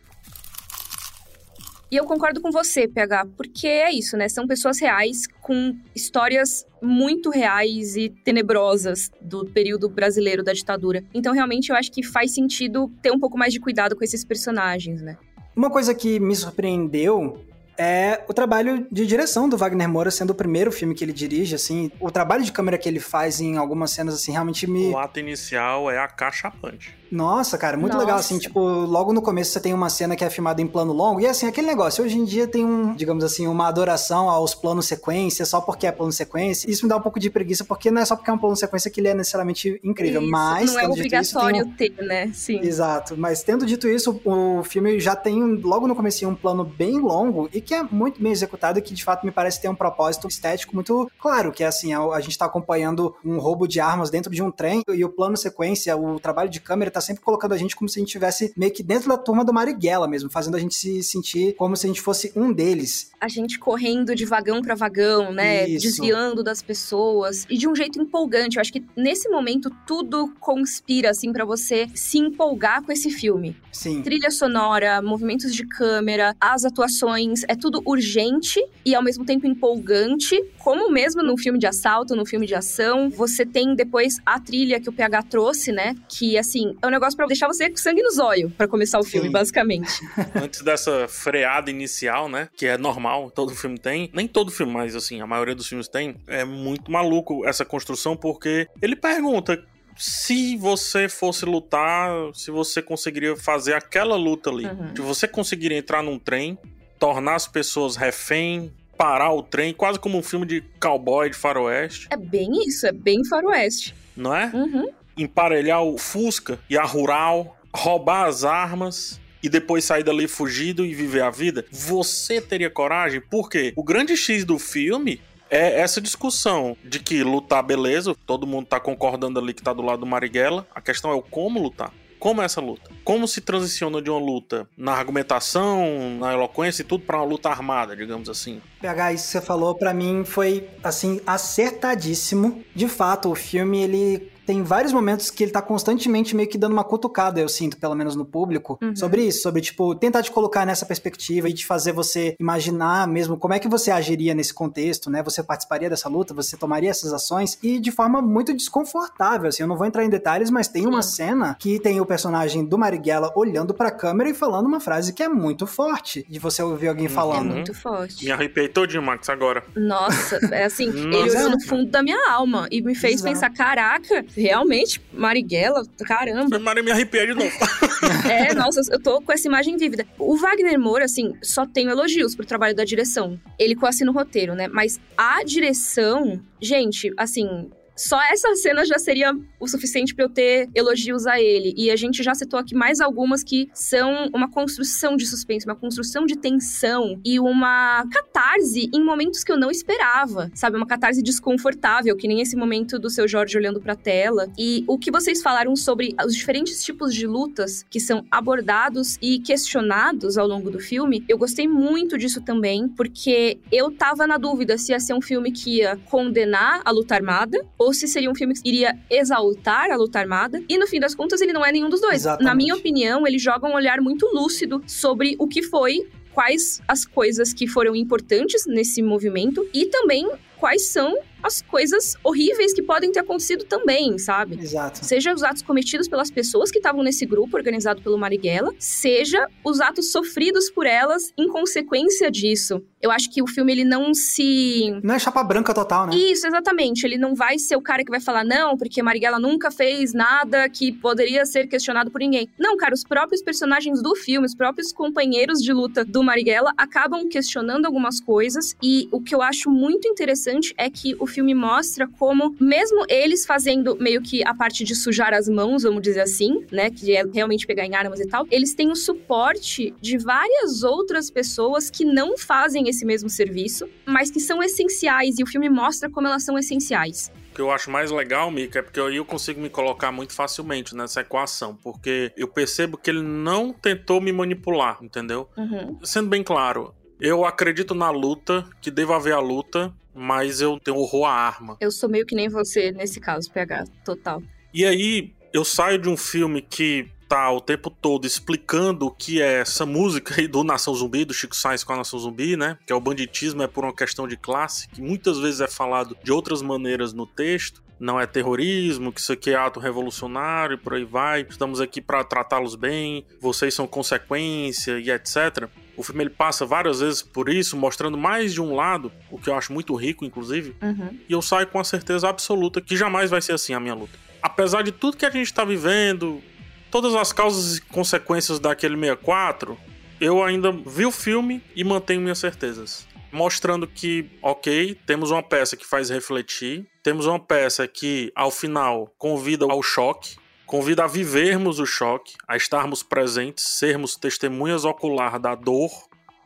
E 1.95 1.97
eu 1.97 2.05
concordo 2.07 2.41
com 2.41 2.51
você, 2.51 2.89
PH, 2.89 3.27
porque 3.37 3.69
é 3.69 3.93
isso, 3.93 4.17
né? 4.17 4.29
São 4.29 4.49
pessoas 4.49 4.81
reais 4.81 5.29
com 5.41 5.77
histórias 5.95 6.67
muito 6.83 7.31
reais 7.31 7.95
e 7.95 8.09
tenebrosas 8.09 9.13
do 9.21 9.47
período 9.47 9.89
brasileiro 9.89 10.43
da 10.43 10.53
ditadura. 10.53 11.05
Então, 11.15 11.33
realmente, 11.33 11.71
eu 11.71 11.77
acho 11.77 11.93
que 11.93 12.03
faz 12.03 12.35
sentido 12.35 12.91
ter 13.01 13.13
um 13.13 13.21
pouco 13.21 13.39
mais 13.39 13.53
de 13.53 13.61
cuidado 13.61 13.95
com 13.95 14.03
esses 14.03 14.25
personagens, 14.25 15.03
né? 15.03 15.17
Uma 15.55 15.71
coisa 15.71 15.95
que 15.95 16.19
me 16.19 16.35
surpreendeu 16.35 17.45
é 17.77 18.23
o 18.29 18.35
trabalho 18.35 18.87
de 18.91 19.07
direção 19.07 19.49
do 19.49 19.57
Wagner 19.57 19.89
Moura, 19.89 20.11
sendo 20.11 20.31
o 20.31 20.35
primeiro 20.35 20.71
filme 20.71 20.95
que 20.95 21.05
ele 21.05 21.13
dirige, 21.13 21.55
assim, 21.55 21.91
o 22.01 22.11
trabalho 22.11 22.45
de 22.45 22.53
câmera 22.53 22.79
que 22.79 22.89
ele 22.89 23.01
faz 23.01 23.41
em 23.41 23.57
algumas 23.57 23.91
cenas, 23.91 24.15
assim, 24.15 24.33
realmente 24.33 24.67
me... 24.67 24.91
O 24.91 24.99
ato 24.99 25.19
inicial 25.19 25.91
é 25.91 25.99
a 25.99 26.09
caixa 26.09 26.51
punch. 26.51 26.95
Nossa, 27.15 27.57
cara, 27.57 27.77
muito 27.77 27.93
Nossa. 27.93 28.05
legal, 28.05 28.19
assim, 28.19 28.39
tipo, 28.39 28.61
logo 28.61 29.13
no 29.13 29.23
começo 29.23 29.53
você 29.53 29.61
tem 29.61 29.73
uma 29.73 29.89
cena 29.89 30.17
que 30.17 30.25
é 30.25 30.29
filmada 30.29 30.61
em 30.61 30.67
plano 30.67 30.93
longo, 30.93 31.21
e 31.21 31.27
assim, 31.27 31.47
aquele 31.47 31.69
negócio, 31.69 32.05
hoje 32.05 32.19
em 32.19 32.25
dia 32.25 32.49
tem 32.49 32.65
um, 32.65 32.93
digamos 32.95 33.23
assim, 33.23 33.47
uma 33.47 33.69
adoração 33.69 34.29
aos 34.29 34.53
planos 34.55 34.87
sequência, 34.87 35.47
só 35.47 35.61
porque 35.61 35.87
é 35.87 35.93
plano 35.93 36.13
sequência, 36.13 36.69
isso 36.69 36.85
me 36.85 36.89
dá 36.89 36.97
um 36.97 37.01
pouco 37.01 37.21
de 37.21 37.31
preguiça, 37.31 37.65
porque 37.65 37.89
não 37.89 38.03
é 38.03 38.05
só 38.05 38.17
porque 38.17 38.31
é 38.31 38.33
um 38.33 38.39
plano 38.39 38.57
sequência 38.57 38.91
que 38.91 39.01
ele 39.01 39.09
é 39.09 39.15
necessariamente 39.15 39.81
incrível, 39.85 40.23
isso, 40.23 40.31
mas... 40.31 40.73
Não 40.73 40.81
é 40.81 40.89
obrigatório 40.89 41.61
isso, 41.63 41.69
um... 41.69 41.73
ter, 41.73 41.95
né, 42.03 42.31
sim. 42.35 42.59
Exato, 42.61 43.15
mas 43.17 43.45
tendo 43.45 43.65
dito 43.65 43.87
isso, 43.87 44.21
o 44.25 44.65
filme 44.65 44.99
já 44.99 45.15
tem, 45.15 45.41
logo 45.57 45.87
no 45.87 45.95
começo, 45.95 46.27
um 46.27 46.35
plano 46.35 46.65
bem 46.65 46.99
longo, 46.99 47.49
e 47.53 47.61
que 47.61 47.75
é 47.75 47.83
muito 47.85 48.21
bem 48.21 48.33
executado, 48.33 48.81
e 48.81 48.83
que 48.83 48.93
de 48.93 49.05
fato 49.05 49.25
me 49.25 49.31
parece 49.31 49.61
ter 49.61 49.69
um 49.69 49.75
propósito 49.75 50.27
estético 50.27 50.75
muito 50.75 51.09
claro, 51.21 51.53
que 51.53 51.63
é 51.63 51.67
assim, 51.69 51.93
a, 51.93 52.01
a 52.01 52.21
gente 52.21 52.37
tá 52.37 52.47
acompanhando 52.47 53.15
um 53.25 53.39
roubo 53.39 53.69
de 53.69 53.79
armas 53.79 54.11
dentro 54.11 54.33
de 54.33 54.43
um 54.43 54.51
trem, 54.51 54.83
e 54.93 55.05
o 55.05 55.09
plano 55.09 55.37
sequência, 55.37 55.97
o 55.97 56.19
trabalho 56.19 56.51
de 56.51 56.61
câmera 56.61 56.91
tá 56.91 57.04
sempre 57.05 57.23
colocando 57.23 57.53
a 57.53 57.57
gente 57.57 57.77
como 57.77 57.89
se 57.89 57.99
a 57.99 58.01
gente 58.01 58.09
estivesse 58.09 58.53
meio 58.57 58.73
que 58.73 58.83
dentro 58.83 59.09
da 59.09 59.17
turma 59.17 59.45
do 59.45 59.53
Marighella 59.53 60.09
mesmo, 60.09 60.31
fazendo 60.31 60.57
a 60.57 60.61
gente 60.61 60.75
se 60.75 61.03
sentir 61.03 61.55
como 61.57 61.77
se 61.77 61.87
a 61.87 61.89
gente 61.89 62.01
fosse 62.01 62.33
um 62.35 62.53
deles. 62.53 63.11
A 63.21 63.29
gente 63.29 63.59
correndo 63.59 64.15
de 64.15 64.25
vagão 64.25 64.63
para 64.63 64.75
vagão, 64.75 65.33
né? 65.33 65.69
Isso. 65.69 65.87
Desviando 65.87 66.43
das 66.43 66.63
pessoas 66.63 67.47
e 67.49 67.57
de 67.57 67.69
um 67.69 67.75
jeito 67.75 68.01
empolgante. 68.01 68.57
Eu 68.57 68.61
acho 68.61 68.73
que 68.73 68.85
nesse 68.97 69.29
momento 69.29 69.71
tudo 69.87 70.33
conspira 70.41 71.11
assim 71.11 71.33
para 71.33 71.45
você 71.45 71.89
se 71.95 72.19
empolgar 72.19 72.83
com 72.83 72.93
esse 72.93 73.11
filme. 73.11 73.57
Sim. 73.73 74.03
Trilha 74.03 74.31
sonora, 74.31 75.03
movimentos 75.03 75.55
de 75.55 75.67
câmera, 75.67 76.35
as 76.41 76.65
atuações, 76.65 77.43
é 77.49 77.57
tudo 77.57 77.83
urgente 77.85 78.65
e 78.85 78.95
ao 78.95 79.03
mesmo 79.03 79.25
tempo 79.25 79.47
empolgante, 79.47 80.41
como 80.59 80.91
mesmo 80.91 81.23
no 81.23 81.37
filme 81.37 81.59
de 81.59 81.67
assalto, 81.67 82.15
no 82.15 82.25
filme 82.25 82.47
de 82.47 82.55
ação. 82.55 83.11
Você 83.11 83.45
tem 83.45 83.75
depois 83.75 84.19
a 84.25 84.39
trilha 84.39 84.81
que 84.81 84.89
o 84.89 84.93
PH 84.93 85.23
trouxe, 85.25 85.73
né? 85.73 85.95
Que 86.09 86.39
assim, 86.39 86.77
é 86.85 86.87
um 86.87 86.91
negócio 86.91 87.17
para 87.17 87.27
deixar 87.27 87.47
você 87.47 87.71
com 87.71 87.77
sangue 87.77 88.03
nos 88.03 88.19
olhos 88.19 88.53
para 88.53 88.69
começar 88.69 88.99
o 88.99 89.05
filme, 89.05 89.29
Sim. 89.29 89.33
basicamente. 89.33 89.91
Antes 90.37 90.61
dessa 90.61 91.09
freada 91.09 91.71
inicial, 91.71 92.29
né? 92.29 92.49
Que 92.55 92.67
é 92.67 92.77
normal, 92.77 93.31
todo 93.31 93.55
filme 93.55 93.79
tem. 93.79 94.11
Nem 94.13 94.29
todo 94.29 94.51
filme, 94.51 94.73
mas 94.73 94.95
assim, 94.95 95.21
a 95.21 95.27
maioria 95.27 95.55
dos 95.55 95.67
filmes 95.67 95.89
tem. 95.89 96.17
É 96.27 96.45
muito 96.45 96.91
maluco 96.91 97.47
essa 97.47 97.65
construção, 97.65 98.17
porque 98.17 98.69
ele 98.83 98.95
pergunta 98.95 99.65
se 99.97 100.57
você 100.57 101.09
fosse 101.09 101.45
lutar, 101.45 102.11
se 102.35 102.51
você 102.51 102.83
conseguiria 102.83 103.37
fazer 103.37 103.75
aquela 103.75 104.17
luta 104.17 104.51
ali. 104.51 104.67
Uhum. 104.67 104.95
Se 104.95 105.03
você 105.03 105.29
conseguiria 105.29 105.79
entrar 105.79 106.03
num 106.03 106.19
trem, 106.19 106.59
tornar 106.99 107.37
as 107.37 107.47
pessoas 107.47 107.97
refém, 107.97 108.73
parar 108.99 109.33
o 109.33 109.43
trem, 109.43 109.73
quase 109.73 109.99
como 109.99 110.19
um 110.19 110.23
filme 110.23 110.47
de 110.47 110.61
cowboy 110.81 111.31
de 111.31 111.37
faroeste. 111.37 112.09
É 112.11 112.17
bem 112.17 112.51
isso, 112.67 112.87
é 112.87 112.93
bem 112.93 113.25
faroeste. 113.25 113.95
Não 114.17 114.35
é? 114.35 114.51
Uhum. 114.53 114.91
Emparelhar 115.17 115.83
o 115.83 115.99
Fusca 115.99 116.59
e 116.69 116.77
a 116.77 116.85
Rural, 116.85 117.57
roubar 117.73 118.27
as 118.27 118.45
armas 118.45 119.21
e 119.43 119.49
depois 119.49 119.85
sair 119.85 120.03
dali 120.03 120.27
fugido 120.27 120.87
e 120.87 120.95
viver 120.95 121.23
a 121.23 121.31
vida. 121.31 121.65
Você 121.71 122.41
teria 122.41 122.71
coragem? 122.71 123.21
Porque 123.21 123.73
o 123.77 123.83
grande 123.83 124.17
X 124.17 124.45
do 124.45 124.59
filme 124.59 125.21
é 125.51 125.81
essa 125.81 126.01
discussão 126.01 126.77
de 126.83 126.99
que 126.99 127.23
lutar, 127.23 127.63
beleza, 127.63 128.15
todo 128.27 128.47
mundo 128.47 128.67
tá 128.67 128.81
concordando 128.81 129.39
ali 129.39 129.53
que 129.53 129.63
tá 129.63 129.73
do 129.73 129.83
lado 129.83 130.01
do 130.01 130.07
Marighella. 130.07 130.67
A 130.75 130.81
questão 130.81 131.11
é 131.11 131.15
o 131.15 131.23
como 131.23 131.61
lutar. 131.61 131.93
Como 132.19 132.41
é 132.41 132.47
essa 132.47 132.59
luta? 132.59 132.91
Como 133.05 133.29
se 133.29 133.43
transiciona 133.43 134.01
de 134.01 134.09
uma 134.09 134.19
luta 134.19 134.67
na 134.79 134.93
argumentação, 134.93 136.17
na 136.19 136.33
eloquência 136.33 136.81
e 136.81 136.85
tudo 136.85 137.05
para 137.05 137.19
uma 137.19 137.25
luta 137.27 137.51
armada, 137.51 137.95
digamos 137.95 138.31
assim? 138.31 138.63
PH, 138.81 139.13
isso 139.13 139.25
que 139.27 139.31
você 139.33 139.41
falou 139.43 139.75
para 139.75 139.93
mim 139.93 140.25
foi 140.25 140.67
assim 140.83 141.21
acertadíssimo. 141.27 142.65
De 142.75 142.89
fato, 142.89 143.31
o 143.31 143.35
filme 143.35 143.83
ele 143.83 144.33
tem 144.47 144.63
vários 144.63 144.93
momentos 144.93 145.31
que 145.31 145.45
ele 145.45 145.53
tá 145.53 145.63
constantemente 145.63 146.35
meio 146.37 146.49
que 146.49 146.59
dando 146.59 146.73
uma 146.73 146.85
cutucada, 146.85 147.41
eu 147.41 147.49
sinto, 147.49 147.77
pelo 147.77 147.95
menos 147.95 148.15
no 148.17 148.25
público, 148.25 148.79
uhum. 148.83 148.95
sobre 148.95 149.23
isso, 149.23 149.43
sobre, 149.43 149.61
tipo, 149.61 149.95
tentar 149.95 150.23
te 150.23 150.31
colocar 150.31 150.67
nessa 150.67 150.87
perspectiva 150.87 151.49
e 151.49 151.55
te 151.55 151.67
fazer 151.67 151.93
você 151.93 152.37
imaginar 152.39 153.07
mesmo 153.09 153.37
como 153.37 153.55
é 153.55 153.59
que 153.59 153.69
você 153.69 153.91
agiria 153.91 154.35
nesse 154.35 154.53
contexto, 154.53 155.11
né? 155.11 155.23
Você 155.23 155.43
participaria 155.43 155.89
dessa 155.91 156.09
luta, 156.09 156.35
você 156.35 156.57
tomaria 156.57 156.91
essas 156.91 157.13
ações 157.13 157.59
e 157.63 157.79
de 157.79 157.91
forma 157.91 158.21
muito 158.21 158.53
desconfortável, 158.55 159.49
assim, 159.49 159.63
eu 159.63 159.69
não 159.69 159.77
vou 159.77 159.87
entrar 159.87 160.05
em 160.05 160.11
detalhes, 160.11 160.51
mas 160.51 160.69
tem 160.69 160.87
uma 160.87 161.03
cena 161.03 161.57
que 161.59 161.79
tem 161.79 162.01
o 162.01 162.07
personagem 162.07 162.65
do 162.65 162.79
Marighella 162.79 163.33
olhando 163.35 163.75
pra 163.75 163.91
câmera 163.91 164.31
e 164.31 164.35
falando 164.35 164.67
uma 164.67 164.81
frase 164.81 165.13
que 165.13 165.23
é 165.23 165.29
muito 165.29 165.67
forte, 165.67 166.25
de 166.29 166.39
você 166.39 166.63
ouvir 166.63 166.89
alguém 166.89 167.07
uhum. 167.07 167.13
falando. 167.13 167.51
É 167.51 167.55
muito 167.55 167.75
forte. 167.75 168.25
Me 168.25 168.31
arrepiei 168.31 168.69
todinho, 168.69 169.03
Max, 169.03 169.29
agora. 169.29 169.65
Nossa, 169.77 170.37
é 170.53 170.65
assim, 170.65 170.89
ele 170.89 171.31
olhou 171.31 171.51
no 171.51 171.61
fundo 171.63 171.91
da 171.91 172.03
minha 172.03 172.31
alma 172.31 172.69
e 172.71 172.83
me 172.83 172.95
fez 172.95 173.15
Exato. 173.15 173.29
pensar, 173.29 173.51
caraca, 173.51 174.25
realmente, 174.37 175.01
Marighella, 175.13 175.85
caramba. 176.07 176.59
Maria 176.59 176.83
me 176.83 176.91
arrepiar 176.91 177.27
de 177.27 177.35
novo. 177.35 177.51
é, 178.31 178.55
nossa, 178.55 178.81
eu 178.93 179.01
tô 179.01 179.21
com 179.21 179.33
essa 179.33 179.47
imagem 179.47 179.77
vívida. 179.77 180.07
O 180.19 180.37
Wagner 180.37 180.79
Moura, 180.79 181.05
assim, 181.05 181.35
só 181.43 181.67
tenho 181.67 181.91
elogios 181.91 182.35
pro 182.35 182.47
trabalho 182.47 182.75
da 182.75 182.85
direção. 182.85 183.41
Ele 183.59 183.75
coassina 183.75 184.11
o 184.11 184.15
roteiro, 184.15 184.55
né? 184.55 184.69
Mas 184.69 185.01
a 185.17 185.43
direção, 185.45 186.41
gente, 186.61 187.13
assim, 187.17 187.71
só 187.97 188.21
essa 188.31 188.55
cena 188.57 188.85
já 188.85 188.99
seria 188.99 189.33
o 189.59 189.69
suficiente 189.69 190.15
para 190.15 190.25
eu 190.25 190.29
ter 190.29 190.69
elogios 190.75 191.27
a 191.27 191.41
ele. 191.41 191.75
E 191.77 191.91
a 191.91 191.97
gente 191.97 192.23
já 192.23 192.35
citou 192.35 192.59
aqui 192.59 192.75
mais 192.75 193.01
algumas 193.01 193.43
que 193.43 193.71
são 193.73 194.29
uma 194.35 194.51
construção 194.51 195.17
de 195.17 195.27
suspense, 195.27 195.67
uma 195.67 195.77
construção 195.77 196.27
de 196.27 196.37
tensão 196.37 197.21
e 197.25 197.39
uma 197.39 198.07
catarse 198.11 198.91
em 198.93 199.03
momentos 199.03 199.45
que 199.45 199.53
eu 199.53 199.57
não 199.57 199.71
esperava, 199.71 200.51
sabe? 200.55 200.77
Uma 200.77 200.87
catarse 200.87 201.23
desconfortável, 201.23 202.17
que 202.17 202.29
nem 202.29 202.41
esse 202.41 202.57
momento 202.57 202.99
do 202.99 203.09
seu 203.09 203.29
Jorge 203.29 203.57
olhando 203.57 203.81
pra 203.81 203.95
tela. 203.95 204.49
E 204.59 204.85
o 204.87 204.99
que 204.99 205.11
vocês 205.11 205.43
falaram 205.43 205.77
sobre 205.77 206.15
os 206.25 206.35
diferentes 206.35 206.83
tipos 206.85 207.15
de 207.15 207.27
lutas 207.27 207.85
que 207.89 208.01
são 208.01 208.25
abordados 208.31 209.17
e 209.23 209.39
questionados 209.39 210.37
ao 210.37 210.47
longo 210.47 210.71
do 210.71 210.81
filme, 210.81 211.25
eu 211.29 211.39
gostei 211.39 211.69
muito 211.69 212.19
disso 212.19 212.41
também, 212.41 212.89
porque 212.89 213.59
eu 213.71 213.91
tava 213.91 214.27
na 214.27 214.37
dúvida 214.37 214.77
se 214.77 214.93
ia 214.93 215.01
ser 215.01 215.15
um 215.15 215.23
filme 215.23 215.53
que 215.53 215.79
ia 215.79 215.97
condenar 216.11 216.83
a 216.85 216.91
luta 216.91 217.15
armada 217.15 217.65
ou 217.85 217.93
se 217.93 218.09
seria 218.09 218.31
um 218.31 218.35
filme 218.35 218.55
que 218.55 218.69
iria 218.69 218.99
exaltar 219.11 219.91
a 219.91 219.97
luta 219.97 220.19
armada. 220.19 220.63
E 220.69 220.79
no 220.79 220.87
fim 220.87 220.99
das 220.99 221.15
contas, 221.15 221.41
ele 221.41 221.53
não 221.53 221.65
é 221.65 221.71
nenhum 221.71 221.89
dos 221.89 222.01
dois. 222.01 222.17
Exatamente. 222.17 222.45
Na 222.45 222.55
minha 222.55 222.75
opinião, 222.75 223.27
ele 223.27 223.39
joga 223.39 223.67
um 223.67 223.75
olhar 223.75 224.01
muito 224.01 224.27
lúcido 224.35 224.83
sobre 224.87 225.37
o 225.39 225.47
que 225.47 225.63
foi 225.63 226.09
quais 226.33 226.83
as 226.89 227.07
coisas 227.07 227.53
que 227.53 227.67
foram 227.67 227.95
importantes 227.95 228.67
nesse 228.67 229.01
movimento 229.01 229.65
e 229.73 229.87
também 229.87 230.29
quais 230.59 230.89
são 230.89 231.17
as 231.43 231.61
coisas 231.61 232.17
horríveis 232.25 232.73
que 232.73 232.83
podem 232.83 233.13
ter 233.13 233.21
acontecido 233.21 233.67
também, 233.67 234.17
sabe? 234.19 234.59
Exato. 234.59 235.05
Seja 235.05 235.35
os 235.35 235.43
atos 235.43 235.61
cometidos 235.61 236.09
pelas 236.09 236.31
pessoas 236.31 236.71
que 236.71 236.79
estavam 236.79 237.03
nesse 237.03 237.27
grupo 237.27 237.55
organizado 237.55 238.01
pelo 238.01 238.17
Marighella, 238.17 238.73
seja 238.79 239.47
os 239.63 239.79
atos 239.79 240.11
sofridos 240.11 240.71
por 240.71 240.87
elas 240.87 241.35
em 241.37 241.47
consequência 241.47 242.31
disso. 242.31 242.83
Eu 243.03 243.11
acho 243.11 243.31
que 243.31 243.43
o 243.43 243.47
filme 243.47 243.73
ele 243.73 243.85
não 243.85 244.15
se 244.15 244.99
não 245.03 245.15
é 245.15 245.19
chapa 245.19 245.45
branca 245.45 245.75
total, 245.75 246.07
né? 246.07 246.17
Isso, 246.17 246.47
exatamente. 246.47 247.05
Ele 247.05 247.19
não 247.19 247.35
vai 247.35 247.59
ser 247.59 247.77
o 247.77 247.83
cara 247.83 248.03
que 248.03 248.11
vai 248.11 248.21
falar 248.21 248.43
não, 248.43 248.79
porque 248.79 249.03
Marighella 249.03 249.39
nunca 249.39 249.71
fez 249.71 250.15
nada 250.15 250.67
que 250.71 250.93
poderia 250.93 251.45
ser 251.45 251.67
questionado 251.67 252.11
por 252.11 252.21
ninguém. 252.21 252.49
Não, 252.59 252.75
cara, 252.79 252.95
os 252.95 253.05
próprios 253.05 253.43
personagens 253.43 254.01
do 254.01 254.17
filme, 254.17 254.47
os 254.47 254.55
próprios 254.55 254.95
companheiros 254.95 255.59
de 255.59 255.75
luta 255.75 256.07
do 256.07 256.23
Marighella 256.23 256.73
acabam 256.79 257.29
questionando 257.29 257.85
algumas 257.85 258.19
coisas 258.19 258.75
e 258.83 259.07
o 259.13 259.21
que 259.21 259.35
eu 259.35 259.43
acho 259.43 259.71
muito 259.71 260.09
interessante 260.09 260.44
é 260.77 260.91
que 260.91 261.17
o 261.19 261.27
filme 261.27 261.55
mostra 261.55 262.07
como, 262.07 262.55
mesmo 262.61 263.05
eles 263.09 263.47
fazendo 263.47 263.97
meio 263.97 264.23
que 264.23 264.45
a 264.45 264.55
parte 264.55 264.85
de 264.85 264.95
sujar 264.95 265.33
as 265.33 265.49
mãos, 265.49 265.83
vamos 265.83 266.03
dizer 266.03 266.21
assim, 266.21 266.65
né? 266.71 266.91
Que 266.91 267.17
é 267.17 267.25
realmente 267.25 267.67
pegar 267.67 267.85
em 267.85 267.95
armas 267.95 268.21
e 268.21 268.27
tal, 268.27 268.47
eles 268.51 268.75
têm 268.75 268.91
o 268.91 268.97
suporte 268.97 269.95
de 270.01 270.19
várias 270.19 270.83
outras 270.83 271.31
pessoas 271.31 271.91
que 271.91 272.05
não 272.05 272.37
fazem 272.37 272.89
esse 272.89 273.05
mesmo 273.05 273.29
serviço, 273.29 273.89
mas 274.07 274.31
que 274.31 274.41
são 274.41 274.63
essenciais, 274.63 275.39
e 275.39 275.43
o 275.43 275.47
filme 275.47 275.69
mostra 275.69 276.11
como 276.11 276.27
elas 276.27 276.43
são 276.43 276.59
essenciais. 276.59 277.33
O 277.53 277.55
que 277.55 277.61
eu 277.61 277.71
acho 277.71 277.89
mais 277.91 278.11
legal, 278.11 278.51
Mika, 278.51 278.81
é 278.81 278.83
porque 278.83 278.99
aí 278.99 279.17
eu 279.17 279.25
consigo 279.25 279.61
me 279.61 279.71
colocar 279.71 280.11
muito 280.11 280.33
facilmente 280.33 280.95
nessa 280.97 281.21
equação, 281.21 281.77
porque 281.77 282.33
eu 282.37 282.49
percebo 282.49 282.99
que 282.99 283.09
ele 283.09 283.23
não 283.23 283.73
tentou 283.73 284.21
me 284.21 284.33
manipular, 284.33 284.99
entendeu? 285.01 285.49
Uhum. 285.57 285.99
Sendo 286.03 286.29
bem 286.29 286.43
claro, 286.43 286.93
eu 287.21 287.45
acredito 287.45 287.95
na 287.95 288.11
luta, 288.11 288.69
que 288.81 288.91
deva 288.91 289.17
haver 289.17 289.35
a 289.35 289.39
luta, 289.39 289.95
mas 290.15 290.61
eu 290.61 290.79
tenho 290.79 290.97
horror 290.97 291.27
à 291.27 291.33
arma. 291.33 291.77
Eu 291.81 291.91
sou 291.91 292.09
meio 292.09 292.25
que 292.25 292.35
nem 292.35 292.49
você 292.49 292.93
nesse 292.93 293.21
caso, 293.21 293.51
PH, 293.51 293.85
total. 294.05 294.43
E 294.73 294.85
aí, 294.85 295.33
eu 295.53 295.65
saio 295.65 295.99
de 295.99 296.09
um 296.09 296.17
filme 296.17 296.63
que 296.63 297.09
tá 297.29 297.51
o 297.51 297.61
tempo 297.61 297.91
todo 297.91 298.27
explicando 298.27 299.07
o 299.07 299.11
que 299.11 299.41
é 299.41 299.61
essa 299.61 299.87
música 299.87 300.35
aí 300.39 300.47
do 300.47 300.63
Nação 300.63 300.95
Zumbi, 300.95 301.25
do 301.25 301.35
Chico 301.35 301.57
Sainz 301.57 301.83
com 301.83 301.93
a 301.93 301.97
Nação 301.97 302.19
Zumbi, 302.19 302.57
né? 302.57 302.79
Que 302.87 302.93
é 302.93 302.97
o 302.97 303.01
banditismo 303.01 303.63
é 303.63 303.67
por 303.67 303.85
uma 303.85 303.95
questão 303.95 304.29
de 304.29 304.37
classe, 304.37 304.89
que 304.89 305.01
muitas 305.01 305.39
vezes 305.39 305.61
é 305.61 305.69
falado 305.69 306.17
de 306.23 306.33
outras 306.33 306.63
maneiras 306.63 307.13
no 307.13 307.27
texto. 307.27 307.83
Não 307.99 308.21
é 308.21 308.27
terrorismo, 308.27 309.13
que 309.13 309.21
isso 309.21 309.33
aqui 309.33 309.51
é 309.51 309.55
ato 309.55 309.79
revolucionário 309.79 310.75
e 310.75 310.77
por 310.77 310.95
aí 310.95 311.05
vai. 311.05 311.47
Estamos 311.49 311.81
aqui 311.81 312.01
para 312.01 312.25
tratá-los 312.25 312.75
bem, 312.75 313.25
vocês 313.41 313.73
são 313.73 313.87
consequência 313.87 314.99
e 314.99 315.11
etc. 315.11 315.69
O 315.97 316.03
filme 316.03 316.25
ele 316.25 316.31
passa 316.31 316.67
várias 316.67 317.01
vezes 317.01 317.23
por 317.23 317.49
isso, 317.49 317.77
mostrando 317.77 318.19
mais 318.19 318.53
de 318.53 318.61
um 318.61 318.75
lado, 318.75 319.13
o 319.31 319.39
que 319.39 319.49
eu 319.49 319.55
acho 319.55 319.73
muito 319.73 319.95
rico, 319.95 320.25
inclusive. 320.25 320.75
Uhum. 320.83 321.19
E 321.29 321.33
eu 321.33 321.41
saio 321.41 321.67
com 321.67 321.79
a 321.79 321.85
certeza 321.85 322.29
absoluta 322.29 322.81
que 322.81 322.97
jamais 322.97 323.31
vai 323.31 323.41
ser 323.41 323.53
assim 323.53 323.75
a 323.75 323.81
minha 323.81 323.95
luta. 323.95 324.19
Apesar 324.43 324.83
de 324.83 324.93
tudo 324.93 325.17
que 325.17 325.25
a 325.25 325.31
gente 325.31 325.47
está 325.47 325.65
vivendo, 325.65 326.43
todas 326.91 327.15
as 327.15 327.33
causas 327.33 327.79
e 327.79 327.81
consequências 327.81 328.59
daquele 328.59 328.95
64, 328.95 329.79
eu 330.21 330.43
ainda 330.43 330.71
vi 330.71 331.07
o 331.07 331.11
filme 331.11 331.63
e 331.75 331.83
mantenho 331.83 332.21
minhas 332.21 332.39
certezas. 332.39 333.07
Mostrando 333.33 333.87
que, 333.87 334.31
ok, 334.41 334.97
temos 335.07 335.31
uma 335.31 335.43
peça 335.43 335.77
que 335.77 335.85
faz 335.85 336.09
refletir, 336.09 336.87
temos 337.03 337.27
uma 337.27 337.39
peça 337.39 337.89
que, 337.89 338.33
ao 338.35 338.51
final, 338.51 339.13
convida 339.19 339.65
ao 339.65 339.83
choque, 339.83 340.37
Convida 340.67 341.05
a 341.05 341.07
vivermos 341.07 341.79
o 341.79 341.87
choque, 341.87 342.35
a 342.49 342.57
estarmos 342.57 343.03
presentes, 343.03 343.65
sermos 343.65 344.17
testemunhas 344.17 344.85
ocular 344.85 345.39
da 345.39 345.55
dor, 345.55 345.91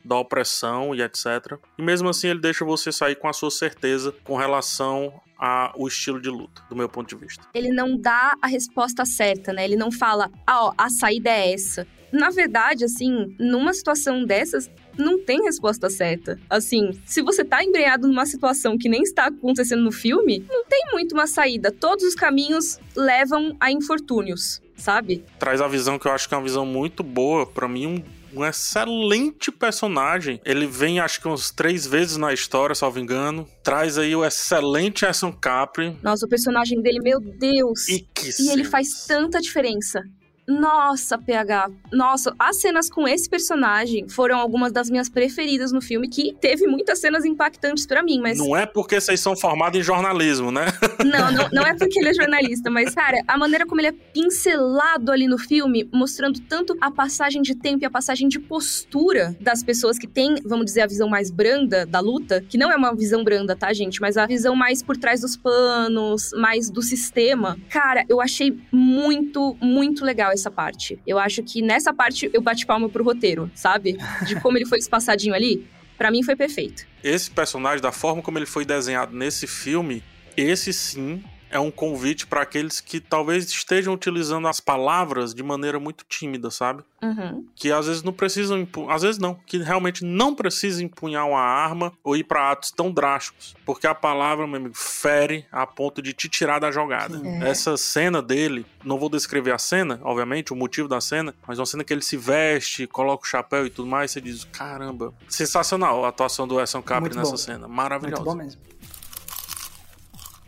da 0.04 0.16
opressão 0.16 0.94
e 0.94 1.02
etc. 1.02 1.58
E 1.78 1.82
mesmo 1.82 2.08
assim 2.08 2.28
ele 2.28 2.40
deixa 2.40 2.64
você 2.64 2.90
sair 2.90 3.16
com 3.16 3.28
a 3.28 3.32
sua 3.32 3.50
certeza 3.50 4.12
com 4.24 4.36
relação 4.36 5.20
ao 5.38 5.86
estilo 5.86 6.20
de 6.20 6.28
luta, 6.28 6.62
do 6.68 6.74
meu 6.74 6.88
ponto 6.88 7.08
de 7.08 7.14
vista. 7.14 7.46
Ele 7.54 7.68
não 7.68 7.96
dá 7.96 8.34
a 8.42 8.48
resposta 8.48 9.04
certa, 9.04 9.52
né? 9.52 9.64
Ele 9.64 9.76
não 9.76 9.92
fala, 9.92 10.30
ah, 10.44 10.66
ó, 10.66 10.74
a 10.76 10.90
saída 10.90 11.30
é 11.30 11.52
essa. 11.52 11.86
Na 12.12 12.30
verdade, 12.30 12.84
assim, 12.84 13.36
numa 13.38 13.72
situação 13.72 14.24
dessas, 14.24 14.68
não 14.98 15.22
tem 15.22 15.42
resposta 15.42 15.88
certa. 15.88 16.38
Assim, 16.48 16.90
se 17.04 17.22
você 17.22 17.44
tá 17.44 17.62
embrenhado 17.62 18.06
numa 18.06 18.26
situação 18.26 18.76
que 18.76 18.88
nem 18.88 19.02
está 19.02 19.26
acontecendo 19.26 19.82
no 19.82 19.92
filme, 19.92 20.44
não 20.48 20.64
tem 20.64 20.84
muito 20.92 21.12
uma 21.12 21.26
saída. 21.26 21.70
Todos 21.70 22.04
os 22.04 22.14
caminhos 22.14 22.78
levam 22.96 23.56
a 23.60 23.70
infortúnios, 23.70 24.60
sabe? 24.76 25.24
Traz 25.38 25.60
a 25.60 25.68
visão 25.68 25.98
que 25.98 26.06
eu 26.06 26.12
acho 26.12 26.28
que 26.28 26.34
é 26.34 26.36
uma 26.36 26.44
visão 26.44 26.66
muito 26.66 27.02
boa, 27.02 27.46
para 27.46 27.68
mim, 27.68 27.86
um 27.86 28.18
um 28.32 28.44
excelente 28.44 29.50
personagem. 29.50 30.40
Ele 30.44 30.66
vem, 30.66 31.00
acho 31.00 31.20
que 31.20 31.28
umas 31.28 31.50
três 31.50 31.86
vezes 31.86 32.16
na 32.16 32.32
história, 32.32 32.74
salvo 32.74 32.98
engano. 32.98 33.48
Traz 33.62 33.98
aí 33.98 34.14
o 34.14 34.24
excelente 34.24 35.06
Action 35.06 35.32
Capri. 35.32 35.96
Nossa, 36.02 36.26
o 36.26 36.28
personagem 36.28 36.80
dele, 36.80 37.00
meu 37.00 37.20
Deus! 37.20 37.88
E, 37.88 38.06
que 38.14 38.30
e 38.42 38.50
ele 38.50 38.64
faz 38.64 39.06
tanta 39.06 39.40
diferença 39.40 40.02
Nossa, 40.48 41.18
PH. 41.18 41.70
Nossa, 41.92 42.34
as 42.38 42.58
cenas 42.60 42.88
com 42.88 43.06
esse 43.06 43.28
personagem 43.28 44.08
foram 44.08 44.38
algumas 44.38 44.72
das 44.72 44.88
minhas 44.88 45.08
preferidas 45.10 45.70
no 45.72 45.82
filme, 45.82 46.08
que 46.08 46.34
teve 46.40 46.66
muitas 46.66 46.98
cenas 47.00 47.26
impactantes 47.26 47.86
para 47.86 48.02
mim, 48.02 48.18
mas. 48.18 48.38
Não 48.38 48.56
é 48.56 48.64
porque 48.64 48.98
vocês 48.98 49.20
são 49.20 49.36
formados 49.36 49.78
em 49.78 49.82
jornalismo, 49.82 50.50
né? 50.50 50.66
Não, 51.04 51.32
não, 51.32 51.48
não 51.52 51.62
é 51.62 51.74
porque 51.74 51.98
ele 51.98 52.08
é 52.10 52.14
jornalista, 52.14 52.70
mas, 52.70 52.94
cara, 52.94 53.22
a 53.26 53.38
maneira 53.38 53.64
como 53.64 53.80
ele 53.80 53.88
é 53.88 53.92
pincelado 53.92 55.10
ali 55.10 55.26
no 55.26 55.38
filme, 55.38 55.88
mostrando 55.92 56.40
tanto 56.40 56.76
a 56.80 56.90
passagem 56.90 57.40
de 57.40 57.54
tempo 57.54 57.84
e 57.84 57.86
a 57.86 57.90
passagem 57.90 58.28
de 58.28 58.38
postura 58.38 59.36
das 59.40 59.62
pessoas 59.62 59.98
que 59.98 60.06
têm, 60.06 60.34
vamos 60.44 60.66
dizer, 60.66 60.82
a 60.82 60.86
visão 60.86 61.08
mais 61.08 61.30
branda 61.30 61.86
da 61.86 62.00
luta, 62.00 62.44
que 62.46 62.58
não 62.58 62.70
é 62.70 62.76
uma 62.76 62.94
visão 62.94 63.22
branda, 63.24 63.54
tá, 63.56 63.72
gente? 63.72 64.00
Mas 64.00 64.16
a 64.16 64.26
visão 64.26 64.54
mais 64.54 64.82
por 64.82 64.96
trás 64.96 65.20
dos 65.20 65.36
panos, 65.36 66.30
mais 66.36 66.68
do 66.68 66.82
sistema. 66.82 67.56
Cara, 67.70 68.04
eu 68.08 68.20
achei 68.20 68.58
muito, 68.72 69.56
muito 69.60 70.04
legal 70.04 70.32
essa 70.38 70.50
parte. 70.50 70.98
Eu 71.06 71.18
acho 71.18 71.42
que 71.42 71.60
nessa 71.62 71.92
parte 71.92 72.30
eu 72.32 72.40
bati 72.40 72.66
palma 72.66 72.88
pro 72.88 73.04
roteiro, 73.04 73.50
sabe? 73.54 73.96
De 74.26 74.40
como 74.40 74.56
ele 74.58 74.66
foi 74.66 74.78
espaçadinho 74.80 75.34
ali. 75.34 75.66
Para 75.96 76.10
mim 76.10 76.22
foi 76.22 76.36
perfeito. 76.36 76.86
Esse 77.02 77.30
personagem, 77.30 77.82
da 77.82 77.90
forma 77.92 78.22
como 78.22 78.38
ele 78.38 78.46
foi 78.46 78.64
desenhado 78.64 79.16
nesse 79.16 79.46
filme, 79.46 80.02
esse 80.36 80.72
sim 80.72 81.22
é 81.50 81.58
um 81.58 81.70
convite 81.70 82.26
para 82.26 82.42
aqueles 82.42 82.80
que 82.80 83.00
talvez 83.00 83.46
estejam 83.46 83.94
utilizando 83.94 84.48
as 84.48 84.60
palavras 84.60 85.34
de 85.34 85.42
maneira 85.42 85.78
muito 85.78 86.04
tímida, 86.08 86.50
sabe? 86.50 86.82
Uhum. 87.02 87.46
Que 87.54 87.70
às 87.70 87.86
vezes 87.86 88.02
não 88.02 88.12
precisam, 88.12 88.66
às 88.88 89.02
vezes 89.02 89.18
não, 89.18 89.34
que 89.34 89.58
realmente 89.58 90.04
não 90.04 90.34
precisa 90.34 90.82
empunhar 90.82 91.26
uma 91.26 91.40
arma 91.40 91.92
ou 92.02 92.16
ir 92.16 92.24
para 92.24 92.50
atos 92.50 92.70
tão 92.70 92.90
drásticos, 92.90 93.54
porque 93.64 93.86
a 93.86 93.94
palavra, 93.94 94.46
meu 94.46 94.56
amigo, 94.56 94.74
fere 94.74 95.46
a 95.50 95.66
ponto 95.66 96.02
de 96.02 96.12
te 96.12 96.28
tirar 96.28 96.58
da 96.58 96.70
jogada. 96.70 97.20
É. 97.24 97.50
Essa 97.50 97.76
cena 97.76 98.20
dele, 98.20 98.66
não 98.84 98.98
vou 98.98 99.08
descrever 99.08 99.52
a 99.52 99.58
cena, 99.58 100.00
obviamente, 100.02 100.52
o 100.52 100.56
motivo 100.56 100.88
da 100.88 101.00
cena, 101.00 101.34
mas 101.46 101.58
uma 101.58 101.66
cena 101.66 101.84
que 101.84 101.92
ele 101.92 102.02
se 102.02 102.16
veste, 102.16 102.86
coloca 102.86 103.24
o 103.24 103.28
chapéu 103.28 103.66
e 103.66 103.70
tudo 103.70 103.88
mais, 103.88 104.10
você 104.10 104.20
diz, 104.20 104.44
caramba, 104.44 105.14
sensacional 105.28 106.04
a 106.04 106.08
atuação 106.08 106.46
do 106.46 106.60
Edson 106.60 106.82
Capri 106.82 107.14
nessa 107.14 107.30
bom. 107.30 107.36
cena, 107.36 107.68
maravilhosa. 107.68 108.22
Muito 108.22 108.36
bom 108.36 108.42
mesmo 108.42 108.68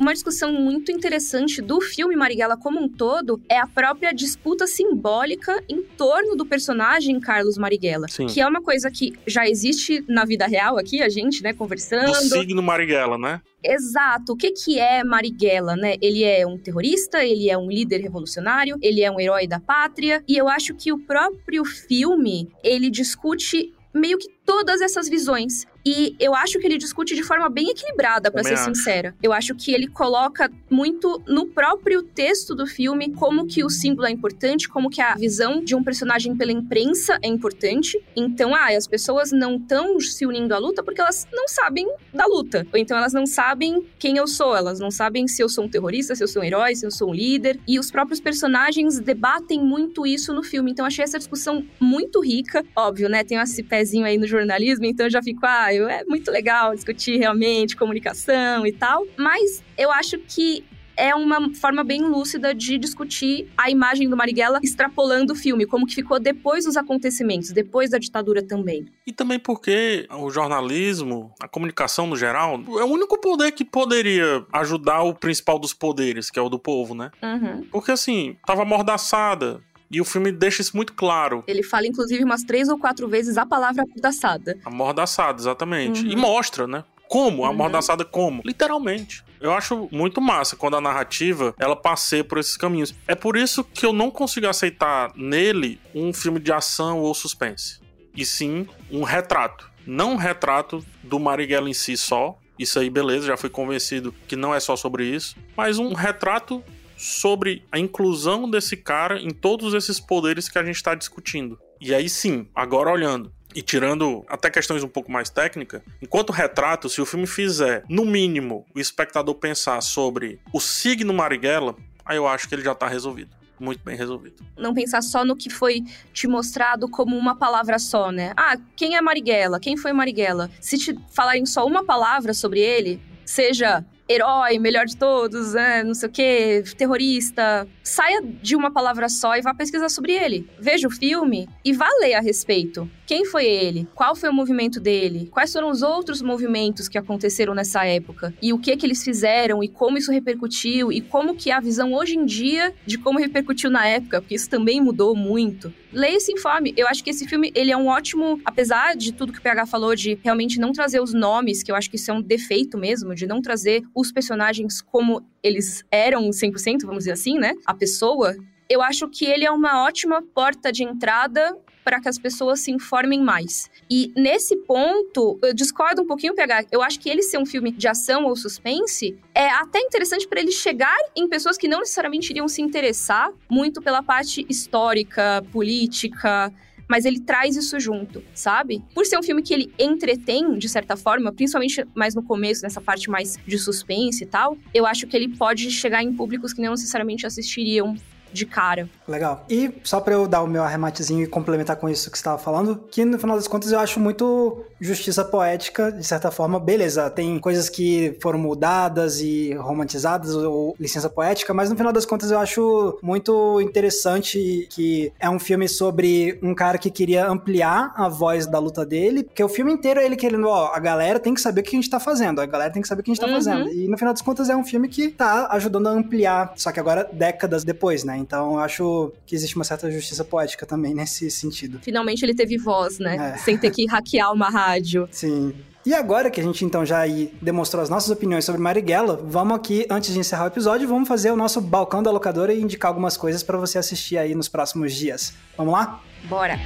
uma 0.00 0.14
discussão 0.14 0.50
muito 0.54 0.90
interessante 0.90 1.60
do 1.60 1.78
filme 1.78 2.16
Marighella 2.16 2.56
como 2.56 2.82
um 2.82 2.88
todo 2.88 3.38
é 3.46 3.58
a 3.58 3.66
própria 3.66 4.12
disputa 4.12 4.66
simbólica 4.66 5.62
em 5.68 5.82
torno 5.82 6.34
do 6.34 6.46
personagem 6.46 7.20
Carlos 7.20 7.58
Marighella. 7.58 8.08
Sim. 8.08 8.26
Que 8.26 8.40
é 8.40 8.46
uma 8.46 8.62
coisa 8.62 8.90
que 8.90 9.12
já 9.26 9.46
existe 9.46 10.02
na 10.08 10.24
vida 10.24 10.46
real 10.46 10.78
aqui, 10.78 11.02
a 11.02 11.08
gente, 11.10 11.42
né, 11.42 11.52
conversando. 11.52 12.06
Do 12.06 12.14
signo 12.14 12.62
Marighella, 12.62 13.18
né? 13.18 13.42
Exato. 13.62 14.32
O 14.32 14.36
que, 14.36 14.52
que 14.52 14.78
é 14.78 15.04
Marighella, 15.04 15.76
né? 15.76 15.96
Ele 16.00 16.24
é 16.24 16.46
um 16.46 16.56
terrorista, 16.56 17.22
ele 17.22 17.50
é 17.50 17.58
um 17.58 17.68
líder 17.68 17.98
revolucionário, 17.98 18.78
ele 18.80 19.02
é 19.02 19.10
um 19.10 19.20
herói 19.20 19.46
da 19.46 19.60
pátria. 19.60 20.24
E 20.26 20.34
eu 20.34 20.48
acho 20.48 20.74
que 20.74 20.90
o 20.90 20.98
próprio 20.98 21.62
filme, 21.62 22.48
ele 22.64 22.88
discute 22.88 23.74
meio 23.92 24.18
que 24.18 24.28
todas 24.46 24.80
essas 24.80 25.08
visões. 25.08 25.66
E 25.84 26.14
eu 26.18 26.34
acho 26.34 26.58
que 26.58 26.66
ele 26.66 26.78
discute 26.78 27.14
de 27.14 27.22
forma 27.22 27.48
bem 27.48 27.70
equilibrada, 27.70 28.30
para 28.30 28.42
ser 28.42 28.54
acho. 28.54 28.64
sincera. 28.64 29.14
Eu 29.22 29.32
acho 29.32 29.54
que 29.54 29.72
ele 29.72 29.86
coloca 29.86 30.50
muito 30.68 31.22
no 31.26 31.46
próprio 31.46 32.02
texto 32.02 32.54
do 32.54 32.66
filme 32.66 33.12
como 33.12 33.46
que 33.46 33.64
o 33.64 33.70
símbolo 33.70 34.06
é 34.06 34.10
importante, 34.10 34.68
como 34.68 34.90
que 34.90 35.00
a 35.00 35.14
visão 35.14 35.62
de 35.62 35.74
um 35.74 35.82
personagem 35.82 36.36
pela 36.36 36.52
imprensa 36.52 37.18
é 37.22 37.28
importante. 37.28 38.02
Então, 38.14 38.54
ah, 38.54 38.68
as 38.76 38.86
pessoas 38.86 39.32
não 39.32 39.56
estão 39.56 39.98
se 40.00 40.26
unindo 40.26 40.54
à 40.54 40.58
luta 40.58 40.82
porque 40.82 41.00
elas 41.00 41.26
não 41.32 41.48
sabem 41.48 41.90
da 42.12 42.26
luta. 42.26 42.66
Ou 42.72 42.78
então 42.78 42.96
elas 42.96 43.12
não 43.12 43.26
sabem 43.26 43.84
quem 43.98 44.16
eu 44.16 44.26
sou, 44.26 44.56
elas 44.56 44.78
não 44.78 44.90
sabem 44.90 45.26
se 45.26 45.42
eu 45.42 45.48
sou 45.48 45.64
um 45.64 45.68
terrorista, 45.68 46.14
se 46.14 46.22
eu 46.22 46.28
sou 46.28 46.42
um 46.42 46.44
herói, 46.44 46.74
se 46.74 46.86
eu 46.86 46.90
sou 46.90 47.10
um 47.10 47.14
líder. 47.14 47.58
E 47.66 47.78
os 47.78 47.90
próprios 47.90 48.20
personagens 48.20 48.98
debatem 49.00 49.60
muito 49.60 50.06
isso 50.06 50.32
no 50.32 50.42
filme. 50.42 50.70
Então, 50.70 50.84
achei 50.84 51.04
essa 51.04 51.18
discussão 51.18 51.64
muito 51.78 52.20
rica. 52.20 52.64
Óbvio, 52.76 53.08
né? 53.08 53.24
Tem 53.24 53.38
esse 53.38 53.62
pezinho 53.62 54.04
aí 54.04 54.18
no 54.18 54.26
jornalismo, 54.26 54.84
então 54.84 55.06
eu 55.06 55.10
já 55.10 55.22
fico, 55.22 55.44
ah, 55.44 55.69
é 55.70 56.04
muito 56.04 56.30
legal 56.30 56.74
discutir 56.74 57.18
realmente 57.18 57.76
comunicação 57.76 58.66
e 58.66 58.72
tal, 58.72 59.06
mas 59.16 59.62
eu 59.76 59.90
acho 59.90 60.18
que 60.18 60.64
é 61.00 61.14
uma 61.14 61.54
forma 61.54 61.82
bem 61.82 62.02
lúcida 62.02 62.54
de 62.54 62.76
discutir 62.76 63.50
a 63.56 63.70
imagem 63.70 64.06
do 64.08 64.16
Marighella 64.16 64.60
extrapolando 64.62 65.32
o 65.32 65.36
filme, 65.36 65.64
como 65.64 65.86
que 65.86 65.94
ficou 65.94 66.20
depois 66.20 66.66
dos 66.66 66.76
acontecimentos, 66.76 67.50
depois 67.52 67.90
da 67.90 67.96
ditadura 67.96 68.42
também. 68.42 68.84
E 69.06 69.12
também 69.12 69.38
porque 69.38 70.06
o 70.10 70.30
jornalismo, 70.30 71.32
a 71.40 71.48
comunicação 71.48 72.06
no 72.06 72.16
geral, 72.16 72.60
é 72.78 72.84
o 72.84 72.86
único 72.86 73.18
poder 73.18 73.52
que 73.52 73.64
poderia 73.64 74.44
ajudar 74.52 75.02
o 75.02 75.14
principal 75.14 75.58
dos 75.58 75.72
poderes, 75.72 76.30
que 76.30 76.38
é 76.38 76.42
o 76.42 76.50
do 76.50 76.58
povo, 76.58 76.94
né? 76.94 77.10
Uhum. 77.22 77.64
Porque 77.72 77.92
assim, 77.92 78.36
tava 78.46 78.62
amordaçada, 78.62 79.62
e 79.90 80.00
o 80.00 80.04
filme 80.04 80.30
deixa 80.30 80.62
isso 80.62 80.76
muito 80.76 80.92
claro. 80.92 81.42
Ele 81.46 81.62
fala, 81.62 81.86
inclusive, 81.86 82.22
umas 82.22 82.44
três 82.44 82.68
ou 82.68 82.78
quatro 82.78 83.08
vezes 83.08 83.36
a 83.36 83.44
palavra 83.44 83.82
amordaçada. 83.82 84.58
Amordaçada, 84.64 85.40
exatamente. 85.40 86.04
Uhum. 86.04 86.12
E 86.12 86.16
mostra, 86.16 86.66
né? 86.66 86.84
Como? 87.08 87.42
Uhum. 87.42 87.48
Amordaçada 87.48 88.04
como? 88.04 88.40
Literalmente. 88.44 89.24
Eu 89.40 89.52
acho 89.52 89.88
muito 89.90 90.20
massa 90.20 90.54
quando 90.54 90.76
a 90.76 90.80
narrativa 90.80 91.54
ela 91.58 91.74
passeia 91.74 92.22
por 92.22 92.38
esses 92.38 92.56
caminhos. 92.56 92.94
É 93.08 93.14
por 93.14 93.36
isso 93.36 93.64
que 93.64 93.84
eu 93.84 93.92
não 93.92 94.10
consigo 94.10 94.46
aceitar 94.46 95.10
nele 95.16 95.80
um 95.94 96.12
filme 96.12 96.38
de 96.38 96.52
ação 96.52 97.00
ou 97.00 97.12
suspense. 97.14 97.80
E 98.14 98.24
sim 98.24 98.68
um 98.90 99.02
retrato. 99.02 99.70
Não 99.86 100.12
um 100.12 100.16
retrato 100.16 100.84
do 101.02 101.18
Marighella 101.18 101.68
em 101.68 101.74
si 101.74 101.96
só. 101.96 102.38
Isso 102.58 102.78
aí, 102.78 102.90
beleza, 102.90 103.26
já 103.26 103.36
fui 103.36 103.48
convencido 103.48 104.14
que 104.28 104.36
não 104.36 104.54
é 104.54 104.60
só 104.60 104.76
sobre 104.76 105.04
isso. 105.04 105.34
Mas 105.56 105.78
um 105.78 105.94
retrato 105.94 106.62
sobre 107.00 107.64
a 107.72 107.78
inclusão 107.78 108.48
desse 108.48 108.76
cara 108.76 109.18
em 109.18 109.30
todos 109.30 109.72
esses 109.72 109.98
poderes 109.98 110.50
que 110.50 110.58
a 110.58 110.64
gente 110.64 110.76
está 110.76 110.94
discutindo. 110.94 111.58
E 111.80 111.94
aí 111.94 112.10
sim, 112.10 112.46
agora 112.54 112.92
olhando, 112.92 113.32
e 113.54 113.62
tirando 113.62 114.22
até 114.28 114.50
questões 114.50 114.84
um 114.84 114.88
pouco 114.88 115.10
mais 115.10 115.30
técnicas, 115.30 115.80
enquanto 116.02 116.30
retrato, 116.30 116.90
se 116.90 117.00
o 117.00 117.06
filme 117.06 117.26
fizer, 117.26 117.84
no 117.88 118.04
mínimo, 118.04 118.66
o 118.74 118.78
espectador 118.78 119.34
pensar 119.34 119.80
sobre 119.80 120.40
o 120.52 120.60
signo 120.60 121.14
Marighella, 121.14 121.74
aí 122.04 122.18
eu 122.18 122.28
acho 122.28 122.46
que 122.46 122.54
ele 122.54 122.62
já 122.62 122.74
tá 122.74 122.86
resolvido. 122.86 123.34
Muito 123.58 123.82
bem 123.82 123.96
resolvido. 123.96 124.44
Não 124.56 124.74
pensar 124.74 125.02
só 125.02 125.24
no 125.24 125.36
que 125.36 125.48
foi 125.48 125.82
te 126.12 126.26
mostrado 126.26 126.88
como 126.88 127.16
uma 127.16 127.34
palavra 127.34 127.78
só, 127.78 128.12
né? 128.12 128.32
Ah, 128.36 128.58
quem 128.76 128.96
é 128.96 129.00
Marighella? 129.00 129.58
Quem 129.58 129.76
foi 129.76 129.92
Marighella? 129.92 130.50
Se 130.60 130.78
te 130.78 130.98
falarem 131.10 131.46
só 131.46 131.66
uma 131.66 131.84
palavra 131.84 132.32
sobre 132.32 132.60
ele, 132.60 133.00
seja 133.24 133.84
herói, 134.10 134.58
melhor 134.58 134.86
de 134.86 134.96
todos, 134.96 135.54
né, 135.54 135.84
não 135.84 135.94
sei 135.94 136.08
o 136.08 136.12
quê, 136.12 136.64
terrorista. 136.76 137.66
Saia 137.82 138.20
de 138.20 138.56
uma 138.56 138.70
palavra 138.70 139.08
só 139.08 139.36
e 139.36 139.40
vá 139.40 139.54
pesquisar 139.54 139.88
sobre 139.88 140.12
ele. 140.12 140.48
Veja 140.58 140.88
o 140.88 140.90
filme 140.90 141.48
e 141.64 141.72
vá 141.72 141.88
ler 142.00 142.14
a 142.14 142.20
respeito. 142.20 142.90
Quem 143.06 143.24
foi 143.24 143.44
ele? 143.44 143.88
Qual 143.94 144.16
foi 144.16 144.28
o 144.28 144.32
movimento 144.32 144.80
dele? 144.80 145.28
Quais 145.30 145.52
foram 145.52 145.70
os 145.70 145.82
outros 145.82 146.22
movimentos 146.22 146.88
que 146.88 146.98
aconteceram 146.98 147.54
nessa 147.54 147.84
época? 147.84 148.34
E 148.42 148.52
o 148.52 148.58
que 148.58 148.76
que 148.76 148.86
eles 148.86 149.04
fizeram 149.04 149.62
e 149.62 149.68
como 149.68 149.98
isso 149.98 150.12
repercutiu 150.12 150.92
e 150.92 151.00
como 151.00 151.36
que 151.36 151.50
é 151.50 151.54
a 151.54 151.60
visão 151.60 151.92
hoje 151.92 152.16
em 152.16 152.24
dia 152.24 152.74
de 152.86 152.98
como 152.98 153.18
repercutiu 153.18 153.70
na 153.70 153.86
época, 153.86 154.20
porque 154.20 154.34
isso 154.34 154.50
também 154.50 154.80
mudou 154.80 155.14
muito. 155.14 155.72
Leia 155.92 156.16
esse 156.16 156.32
informe. 156.32 156.72
Eu 156.76 156.86
acho 156.86 157.02
que 157.02 157.10
esse 157.10 157.26
filme, 157.26 157.50
ele 157.54 157.72
é 157.72 157.76
um 157.76 157.88
ótimo, 157.88 158.40
apesar 158.44 158.96
de 158.96 159.12
tudo 159.12 159.32
que 159.32 159.38
o 159.38 159.42
PH 159.42 159.66
falou 159.66 159.94
de 159.94 160.18
realmente 160.22 160.60
não 160.60 160.72
trazer 160.72 161.00
os 161.00 161.12
nomes, 161.12 161.62
que 161.62 161.72
eu 161.72 161.76
acho 161.76 161.90
que 161.90 161.96
isso 161.96 162.10
é 162.10 162.14
um 162.14 162.22
defeito 162.22 162.78
mesmo, 162.78 163.14
de 163.14 163.26
não 163.26 163.42
trazer 163.42 163.82
os 163.94 164.12
personagens 164.12 164.80
como 164.80 165.24
eles 165.42 165.84
eram 165.90 166.30
100%, 166.30 166.82
vamos 166.82 166.98
dizer 166.98 167.12
assim, 167.12 167.38
né? 167.38 167.54
A 167.66 167.74
pessoa, 167.74 168.36
eu 168.68 168.80
acho 168.82 169.08
que 169.08 169.24
ele 169.24 169.44
é 169.44 169.50
uma 169.50 169.84
ótima 169.84 170.22
porta 170.22 170.70
de 170.70 170.84
entrada 170.84 171.56
para 171.82 172.00
que 172.00 172.08
as 172.08 172.18
pessoas 172.18 172.60
se 172.60 172.70
informem 172.70 173.20
mais. 173.20 173.68
E 173.90 174.12
nesse 174.16 174.56
ponto, 174.56 175.36
eu 175.42 175.52
discordo 175.52 176.02
um 176.02 176.06
pouquinho, 176.06 176.32
PH. 176.32 176.66
Eu 176.70 176.80
acho 176.80 177.00
que 177.00 177.10
ele 177.10 177.22
ser 177.22 177.38
um 177.38 177.44
filme 177.44 177.72
de 177.72 177.88
ação 177.88 178.24
ou 178.24 178.36
suspense 178.36 179.18
é 179.34 179.48
até 179.48 179.80
interessante 179.80 180.28
para 180.28 180.40
ele 180.40 180.52
chegar 180.52 180.96
em 181.16 181.28
pessoas 181.28 181.58
que 181.58 181.66
não 181.66 181.80
necessariamente 181.80 182.30
iriam 182.30 182.46
se 182.46 182.62
interessar 182.62 183.32
muito 183.50 183.82
pela 183.82 184.00
parte 184.00 184.46
histórica, 184.48 185.42
política, 185.50 186.52
mas 186.88 187.04
ele 187.04 187.18
traz 187.18 187.56
isso 187.56 187.80
junto, 187.80 188.22
sabe? 188.32 188.80
Por 188.94 189.06
ser 189.06 189.18
um 189.18 189.22
filme 189.24 189.42
que 189.42 189.52
ele 189.52 189.72
entretém, 189.76 190.56
de 190.56 190.68
certa 190.68 190.96
forma, 190.96 191.32
principalmente 191.32 191.84
mais 191.92 192.14
no 192.14 192.22
começo, 192.22 192.62
nessa 192.62 192.80
parte 192.80 193.10
mais 193.10 193.38
de 193.44 193.58
suspense 193.58 194.22
e 194.22 194.26
tal, 194.26 194.56
eu 194.72 194.86
acho 194.86 195.06
que 195.08 195.16
ele 195.16 195.36
pode 195.36 195.68
chegar 195.70 196.02
em 196.02 196.12
públicos 196.12 196.52
que 196.52 196.62
não 196.62 196.72
necessariamente 196.72 197.26
assistiriam 197.26 197.96
de 198.32 198.46
cara. 198.46 198.88
Legal. 199.06 199.44
E 199.48 199.72
só 199.84 200.00
para 200.00 200.14
eu 200.14 200.26
dar 200.26 200.42
o 200.42 200.46
meu 200.46 200.62
arrematezinho 200.62 201.24
e 201.24 201.26
complementar 201.26 201.76
com 201.76 201.88
isso 201.88 202.10
que 202.10 202.16
você 202.16 202.20
estava 202.20 202.38
falando, 202.38 202.76
que 202.90 203.04
no 203.04 203.18
final 203.18 203.36
das 203.36 203.48
contas 203.48 203.72
eu 203.72 203.78
acho 203.78 203.98
muito 203.98 204.64
justiça 204.80 205.24
poética, 205.24 205.92
de 205.92 206.04
certa 206.04 206.30
forma. 206.30 206.58
Beleza, 206.58 207.10
tem 207.10 207.38
coisas 207.38 207.68
que 207.68 208.16
foram 208.22 208.38
mudadas 208.38 209.20
e 209.20 209.52
romantizadas 209.54 210.34
ou 210.34 210.74
licença 210.78 211.08
poética, 211.08 211.52
mas 211.52 211.70
no 211.70 211.76
final 211.76 211.92
das 211.92 212.06
contas 212.06 212.30
eu 212.30 212.38
acho 212.38 212.98
muito 213.02 213.60
interessante 213.60 214.66
que 214.70 215.12
é 215.18 215.28
um 215.28 215.38
filme 215.38 215.68
sobre 215.68 216.38
um 216.42 216.54
cara 216.54 216.78
que 216.78 216.90
queria 216.90 217.26
ampliar 217.26 217.92
a 217.96 218.08
voz 218.08 218.46
da 218.46 218.58
luta 218.58 218.84
dele, 218.84 219.24
porque 219.24 219.42
o 219.42 219.48
filme 219.48 219.72
inteiro 219.72 220.00
é 220.00 220.06
ele 220.06 220.16
querendo, 220.16 220.48
ó, 220.48 220.72
a 220.72 220.78
galera 220.78 221.18
tem 221.18 221.34
que 221.34 221.40
saber 221.40 221.60
o 221.60 221.64
que 221.64 221.76
a 221.76 221.78
gente 221.78 221.90
tá 221.90 222.00
fazendo, 222.00 222.40
a 222.40 222.46
galera 222.46 222.72
tem 222.72 222.82
que 222.82 222.88
saber 222.88 223.00
o 223.02 223.04
que 223.04 223.10
a 223.10 223.14
gente 223.14 223.20
tá 223.20 223.26
uhum. 223.26 223.34
fazendo. 223.34 223.70
E 223.70 223.88
no 223.88 223.98
final 223.98 224.14
das 224.14 224.22
contas 224.22 224.48
é 224.48 224.56
um 224.56 224.64
filme 224.64 224.88
que 224.88 225.08
tá 225.08 225.48
ajudando 225.50 225.88
a 225.88 225.90
ampliar, 225.90 226.52
só 226.56 226.72
que 226.72 226.80
agora 226.80 227.08
décadas 227.12 227.64
depois, 227.64 228.04
né? 228.04 228.16
Então 228.20 228.52
eu 228.54 228.58
acho 228.60 229.12
que 229.26 229.34
existe 229.34 229.56
uma 229.56 229.64
certa 229.64 229.90
justiça 229.90 230.24
poética 230.24 230.66
também 230.66 230.94
nesse 230.94 231.30
sentido. 231.30 231.78
Finalmente 231.82 232.24
ele 232.24 232.34
teve 232.34 232.58
voz, 232.58 232.98
né? 232.98 233.34
É. 233.34 233.38
Sem 233.38 233.56
ter 233.58 233.70
que 233.70 233.86
hackear 233.86 234.32
uma 234.32 234.48
rádio. 234.48 235.08
Sim. 235.10 235.54
E 235.84 235.94
agora 235.94 236.30
que 236.30 236.40
a 236.40 236.44
gente 236.44 236.62
então 236.64 236.84
já 236.84 236.98
aí 236.98 237.32
demonstrou 237.40 237.82
as 237.82 237.88
nossas 237.88 238.10
opiniões 238.10 238.44
sobre 238.44 238.60
Marighella, 238.60 239.16
vamos 239.24 239.56
aqui, 239.56 239.86
antes 239.88 240.12
de 240.12 240.18
encerrar 240.18 240.44
o 240.44 240.48
episódio, 240.48 240.86
vamos 240.86 241.08
fazer 241.08 241.30
o 241.30 241.36
nosso 241.36 241.58
balcão 241.60 242.02
da 242.02 242.10
locadora 242.10 242.52
e 242.52 242.60
indicar 242.60 242.90
algumas 242.90 243.16
coisas 243.16 243.42
para 243.42 243.56
você 243.56 243.78
assistir 243.78 244.18
aí 244.18 244.34
nos 244.34 244.48
próximos 244.48 244.92
dias. 244.92 245.32
Vamos 245.56 245.72
lá? 245.72 246.02
Bora! 246.28 246.58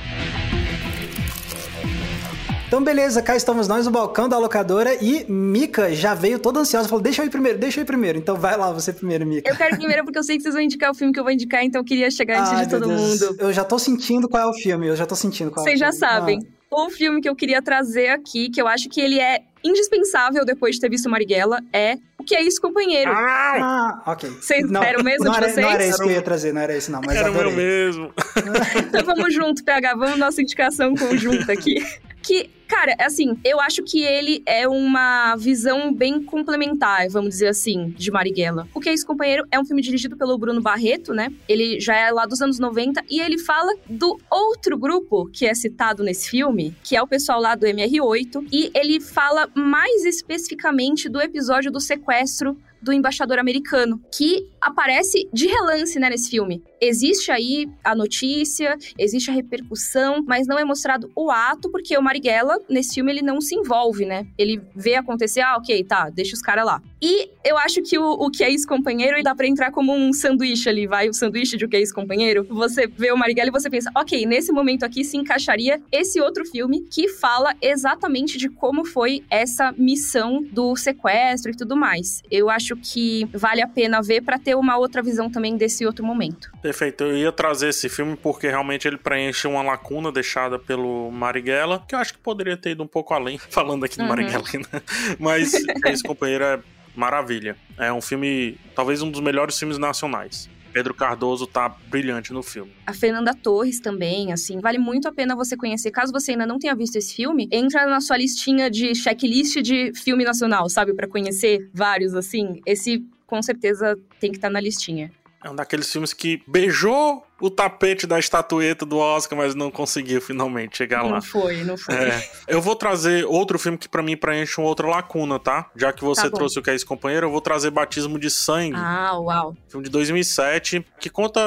Então, 2.74 2.82
beleza, 2.82 3.22
cá 3.22 3.36
estamos 3.36 3.68
nós 3.68 3.86
no 3.86 3.92
balcão 3.92 4.28
da 4.28 4.36
locadora 4.36 4.96
e 5.00 5.24
Mika 5.28 5.94
já 5.94 6.12
veio 6.12 6.40
toda 6.40 6.58
ansiosa, 6.58 6.88
falou: 6.88 7.00
deixa 7.00 7.22
eu 7.22 7.26
ir 7.26 7.30
primeiro, 7.30 7.56
deixa 7.56 7.78
eu 7.78 7.82
ir 7.82 7.84
primeiro. 7.84 8.18
Então 8.18 8.34
vai 8.34 8.56
lá 8.56 8.72
você 8.72 8.92
primeiro, 8.92 9.24
Mika. 9.24 9.48
Eu 9.48 9.54
quero 9.54 9.76
primeiro 9.76 10.02
porque 10.02 10.18
eu 10.18 10.24
sei 10.24 10.36
que 10.36 10.42
vocês 10.42 10.56
vão 10.56 10.60
indicar 10.60 10.90
o 10.90 10.94
filme 10.94 11.12
que 11.12 11.20
eu 11.20 11.22
vou 11.22 11.32
indicar, 11.32 11.62
então 11.64 11.82
eu 11.82 11.84
queria 11.84 12.10
chegar 12.10 12.40
antes 12.40 12.50
Ai, 12.50 12.64
de 12.64 12.70
todo 12.72 12.88
mundo. 12.88 13.36
Eu 13.38 13.52
já 13.52 13.62
tô 13.62 13.78
sentindo 13.78 14.28
qual 14.28 14.42
é 14.42 14.46
o 14.46 14.52
filme, 14.54 14.88
eu 14.88 14.96
já 14.96 15.06
tô 15.06 15.14
sentindo 15.14 15.52
qual 15.52 15.64
vocês 15.64 15.80
é 15.80 15.86
o 15.86 15.92
filme. 15.92 15.98
Vocês 16.00 16.10
já 16.10 16.18
sabem. 16.18 16.40
Ah 16.42 16.54
o 16.76 16.90
filme 16.90 17.20
que 17.20 17.28
eu 17.28 17.36
queria 17.36 17.62
trazer 17.62 18.08
aqui, 18.08 18.50
que 18.50 18.60
eu 18.60 18.66
acho 18.66 18.88
que 18.88 19.00
ele 19.00 19.20
é 19.20 19.42
indispensável 19.62 20.44
depois 20.44 20.74
de 20.74 20.80
ter 20.80 20.90
visto 20.90 21.08
Marighella, 21.08 21.60
é 21.72 21.96
O 22.18 22.24
Que 22.24 22.34
É 22.34 22.42
Isso, 22.42 22.60
Companheiro. 22.60 23.12
Ah, 23.14 24.02
ok. 24.06 24.28
Vocês 24.30 24.68
não, 24.68 24.82
eram 24.82 25.04
mesmo 25.04 25.24
não 25.24 25.32
de 25.32 25.38
era, 25.38 25.48
vocês? 25.48 25.64
Não 25.64 25.72
era 25.72 25.86
isso 25.86 25.98
que 25.98 26.04
eu 26.04 26.10
ia 26.10 26.22
trazer, 26.22 26.52
não 26.52 26.60
era 26.60 26.76
isso 26.76 26.90
não, 26.90 27.00
mas 27.00 27.16
era 27.16 27.28
adorei. 27.28 27.52
o 27.52 27.56
meu 27.56 27.64
mesmo. 27.64 28.12
então 28.88 29.04
vamos 29.04 29.32
junto, 29.32 29.62
PH, 29.62 29.94
vamos 29.94 30.18
nossa 30.18 30.42
indicação 30.42 30.96
conjunta 30.96 31.52
aqui. 31.52 31.76
que 32.24 32.50
Cara, 32.66 32.94
assim, 33.00 33.38
eu 33.44 33.60
acho 33.60 33.82
que 33.82 34.02
ele 34.02 34.42
é 34.46 34.66
uma 34.66 35.36
visão 35.36 35.92
bem 35.92 36.22
complementar, 36.22 37.08
vamos 37.08 37.30
dizer 37.30 37.48
assim, 37.48 37.90
de 37.90 38.10
Marighella. 38.10 38.68
O 38.74 38.80
Que 38.80 38.88
é 38.90 38.94
isso, 38.94 39.06
companheiro? 39.06 39.46
É 39.50 39.58
um 39.58 39.64
filme 39.64 39.82
dirigido 39.82 40.16
pelo 40.16 40.36
Bruno 40.38 40.60
Barreto, 40.60 41.12
né? 41.12 41.28
Ele 41.48 41.78
já 41.80 41.96
é 41.96 42.10
lá 42.10 42.26
dos 42.26 42.40
anos 42.40 42.58
90 42.58 43.02
e 43.08 43.20
ele 43.20 43.38
fala 43.38 43.72
do 43.88 44.18
outro 44.30 44.78
grupo 44.78 45.26
que 45.32 45.46
é 45.46 45.54
citado 45.54 46.02
nesse 46.02 46.30
filme, 46.30 46.74
que 46.82 46.96
é 46.96 47.02
o 47.02 47.06
pessoal 47.06 47.40
lá 47.40 47.54
do 47.54 47.66
MR8, 47.66 48.46
e 48.52 48.70
ele 48.74 49.00
fala 49.00 49.48
mais 49.54 50.04
especificamente 50.04 51.08
do 51.08 51.20
episódio 51.20 51.70
do 51.70 51.80
sequestro 51.80 52.56
do 52.84 52.92
embaixador 52.92 53.38
americano, 53.38 54.00
que 54.14 54.46
aparece 54.60 55.28
de 55.32 55.46
relance 55.46 55.98
né, 55.98 56.10
nesse 56.10 56.28
filme. 56.28 56.62
Existe 56.78 57.32
aí 57.32 57.66
a 57.82 57.94
notícia, 57.94 58.76
existe 58.98 59.30
a 59.30 59.32
repercussão, 59.34 60.22
mas 60.26 60.46
não 60.46 60.58
é 60.58 60.64
mostrado 60.64 61.10
o 61.16 61.30
ato, 61.30 61.70
porque 61.70 61.96
o 61.96 62.02
Marighella, 62.02 62.53
nesse 62.68 62.94
filme, 62.94 63.12
ele 63.12 63.22
não 63.22 63.40
se 63.40 63.54
envolve, 63.54 64.04
né? 64.04 64.26
Ele 64.36 64.60
vê 64.74 64.94
acontecer, 64.94 65.40
ah, 65.40 65.56
ok, 65.56 65.84
tá, 65.84 66.10
deixa 66.10 66.34
os 66.34 66.42
caras 66.42 66.64
lá. 66.64 66.82
E 67.00 67.30
eu 67.44 67.58
acho 67.58 67.82
que 67.82 67.98
o, 67.98 68.12
o 68.12 68.30
que 68.30 68.42
é 68.42 68.50
isso, 68.50 68.66
companheiro, 68.66 69.22
dá 69.22 69.34
pra 69.34 69.46
entrar 69.46 69.70
como 69.70 69.94
um 69.94 70.12
sanduíche 70.12 70.68
ali, 70.68 70.86
vai, 70.86 71.08
o 71.08 71.14
sanduíche 71.14 71.56
de 71.56 71.64
o 71.64 71.68
que 71.68 71.76
é 71.76 71.82
isso, 71.82 71.94
companheiro. 71.94 72.46
Você 72.48 72.86
vê 72.86 73.12
o 73.12 73.16
Marighella 73.16 73.48
e 73.48 73.52
você 73.52 73.68
pensa, 73.68 73.90
ok, 73.94 74.24
nesse 74.26 74.52
momento 74.52 74.84
aqui 74.84 75.04
se 75.04 75.16
encaixaria 75.16 75.80
esse 75.92 76.20
outro 76.20 76.44
filme 76.46 76.80
que 76.80 77.08
fala 77.08 77.54
exatamente 77.60 78.38
de 78.38 78.48
como 78.48 78.84
foi 78.84 79.22
essa 79.28 79.72
missão 79.76 80.42
do 80.50 80.74
sequestro 80.76 81.50
e 81.50 81.56
tudo 81.56 81.76
mais. 81.76 82.22
Eu 82.30 82.48
acho 82.48 82.76
que 82.76 83.28
vale 83.32 83.62
a 83.62 83.68
pena 83.68 84.00
ver 84.00 84.22
para 84.22 84.38
ter 84.38 84.54
uma 84.54 84.76
outra 84.76 85.02
visão 85.02 85.30
também 85.30 85.56
desse 85.56 85.84
outro 85.86 86.04
momento. 86.04 86.50
Perfeito. 86.62 87.04
Eu 87.04 87.16
ia 87.16 87.32
trazer 87.32 87.68
esse 87.68 87.88
filme 87.88 88.16
porque 88.16 88.48
realmente 88.48 88.86
ele 88.86 88.96
preenche 88.96 89.46
uma 89.46 89.62
lacuna 89.62 90.10
deixada 90.10 90.58
pelo 90.58 91.10
Marighella, 91.10 91.84
que 91.86 91.94
eu 91.94 91.98
acho 91.98 92.14
que 92.14 92.18
poderia 92.18 92.43
ter 92.56 92.70
ido 92.70 92.82
um 92.82 92.86
pouco 92.86 93.14
além, 93.14 93.38
falando 93.50 93.84
aqui 93.84 93.96
do 93.96 94.02
uhum. 94.02 94.08
Marighella, 94.08 94.44
né? 94.72 94.82
Mas 95.18 95.52
esse 95.86 96.02
companheiro 96.02 96.44
é 96.44 96.60
maravilha. 96.94 97.56
É 97.78 97.92
um 97.92 98.00
filme, 98.00 98.58
talvez 98.74 99.02
um 99.02 99.10
dos 99.10 99.20
melhores 99.20 99.58
filmes 99.58 99.78
nacionais. 99.78 100.48
Pedro 100.72 100.92
Cardoso 100.92 101.46
tá 101.46 101.68
brilhante 101.68 102.32
no 102.32 102.42
filme. 102.42 102.72
A 102.84 102.92
Fernanda 102.92 103.32
Torres 103.32 103.78
também, 103.78 104.32
assim, 104.32 104.58
vale 104.58 104.76
muito 104.76 105.06
a 105.06 105.12
pena 105.12 105.36
você 105.36 105.56
conhecer. 105.56 105.92
Caso 105.92 106.12
você 106.12 106.32
ainda 106.32 106.44
não 106.44 106.58
tenha 106.58 106.74
visto 106.74 106.96
esse 106.96 107.14
filme, 107.14 107.48
entra 107.52 107.86
na 107.86 108.00
sua 108.00 108.16
listinha 108.16 108.68
de 108.68 108.92
checklist 108.92 109.62
de 109.62 109.92
filme 109.94 110.24
nacional, 110.24 110.68
sabe, 110.68 110.92
para 110.92 111.06
conhecer 111.06 111.70
vários 111.72 112.12
assim. 112.12 112.60
Esse 112.66 113.04
com 113.24 113.40
certeza 113.40 113.96
tem 114.18 114.32
que 114.32 114.36
estar 114.36 114.48
tá 114.48 114.52
na 114.52 114.60
listinha. 114.60 115.12
É 115.44 115.50
um 115.50 115.54
daqueles 115.54 115.92
filmes 115.92 116.12
que 116.12 116.42
beijou 116.48 117.24
o 117.40 117.50
tapete 117.50 118.06
da 118.06 118.18
estatueta 118.18 118.86
do 118.86 118.98
Oscar, 118.98 119.36
mas 119.36 119.54
não 119.54 119.70
conseguiu 119.70 120.20
finalmente 120.20 120.76
chegar 120.76 121.02
não 121.02 121.10
lá. 121.10 121.14
Não 121.16 121.22
foi, 121.22 121.64
não 121.64 121.76
foi. 121.76 121.94
É. 121.94 122.30
Eu 122.46 122.60
vou 122.60 122.76
trazer 122.76 123.24
outro 123.24 123.58
filme 123.58 123.76
que 123.76 123.88
para 123.88 124.02
mim 124.02 124.16
preenche 124.16 124.58
uma 124.58 124.68
outra 124.68 124.86
lacuna, 124.86 125.38
tá? 125.38 125.70
Já 125.74 125.92
que 125.92 126.04
você 126.04 126.30
tá 126.30 126.36
trouxe 126.36 126.58
o 126.58 126.62
que 126.62 126.70
é 126.70 126.74
esse 126.74 126.86
companheiro, 126.86 127.26
eu 127.26 127.30
vou 127.30 127.40
trazer 127.40 127.70
Batismo 127.70 128.18
de 128.18 128.30
Sangue. 128.30 128.76
Ah, 128.76 129.18
uau. 129.18 129.56
Filme 129.68 129.84
de 129.84 129.90
2007, 129.90 130.84
que 131.00 131.10
conta, 131.10 131.40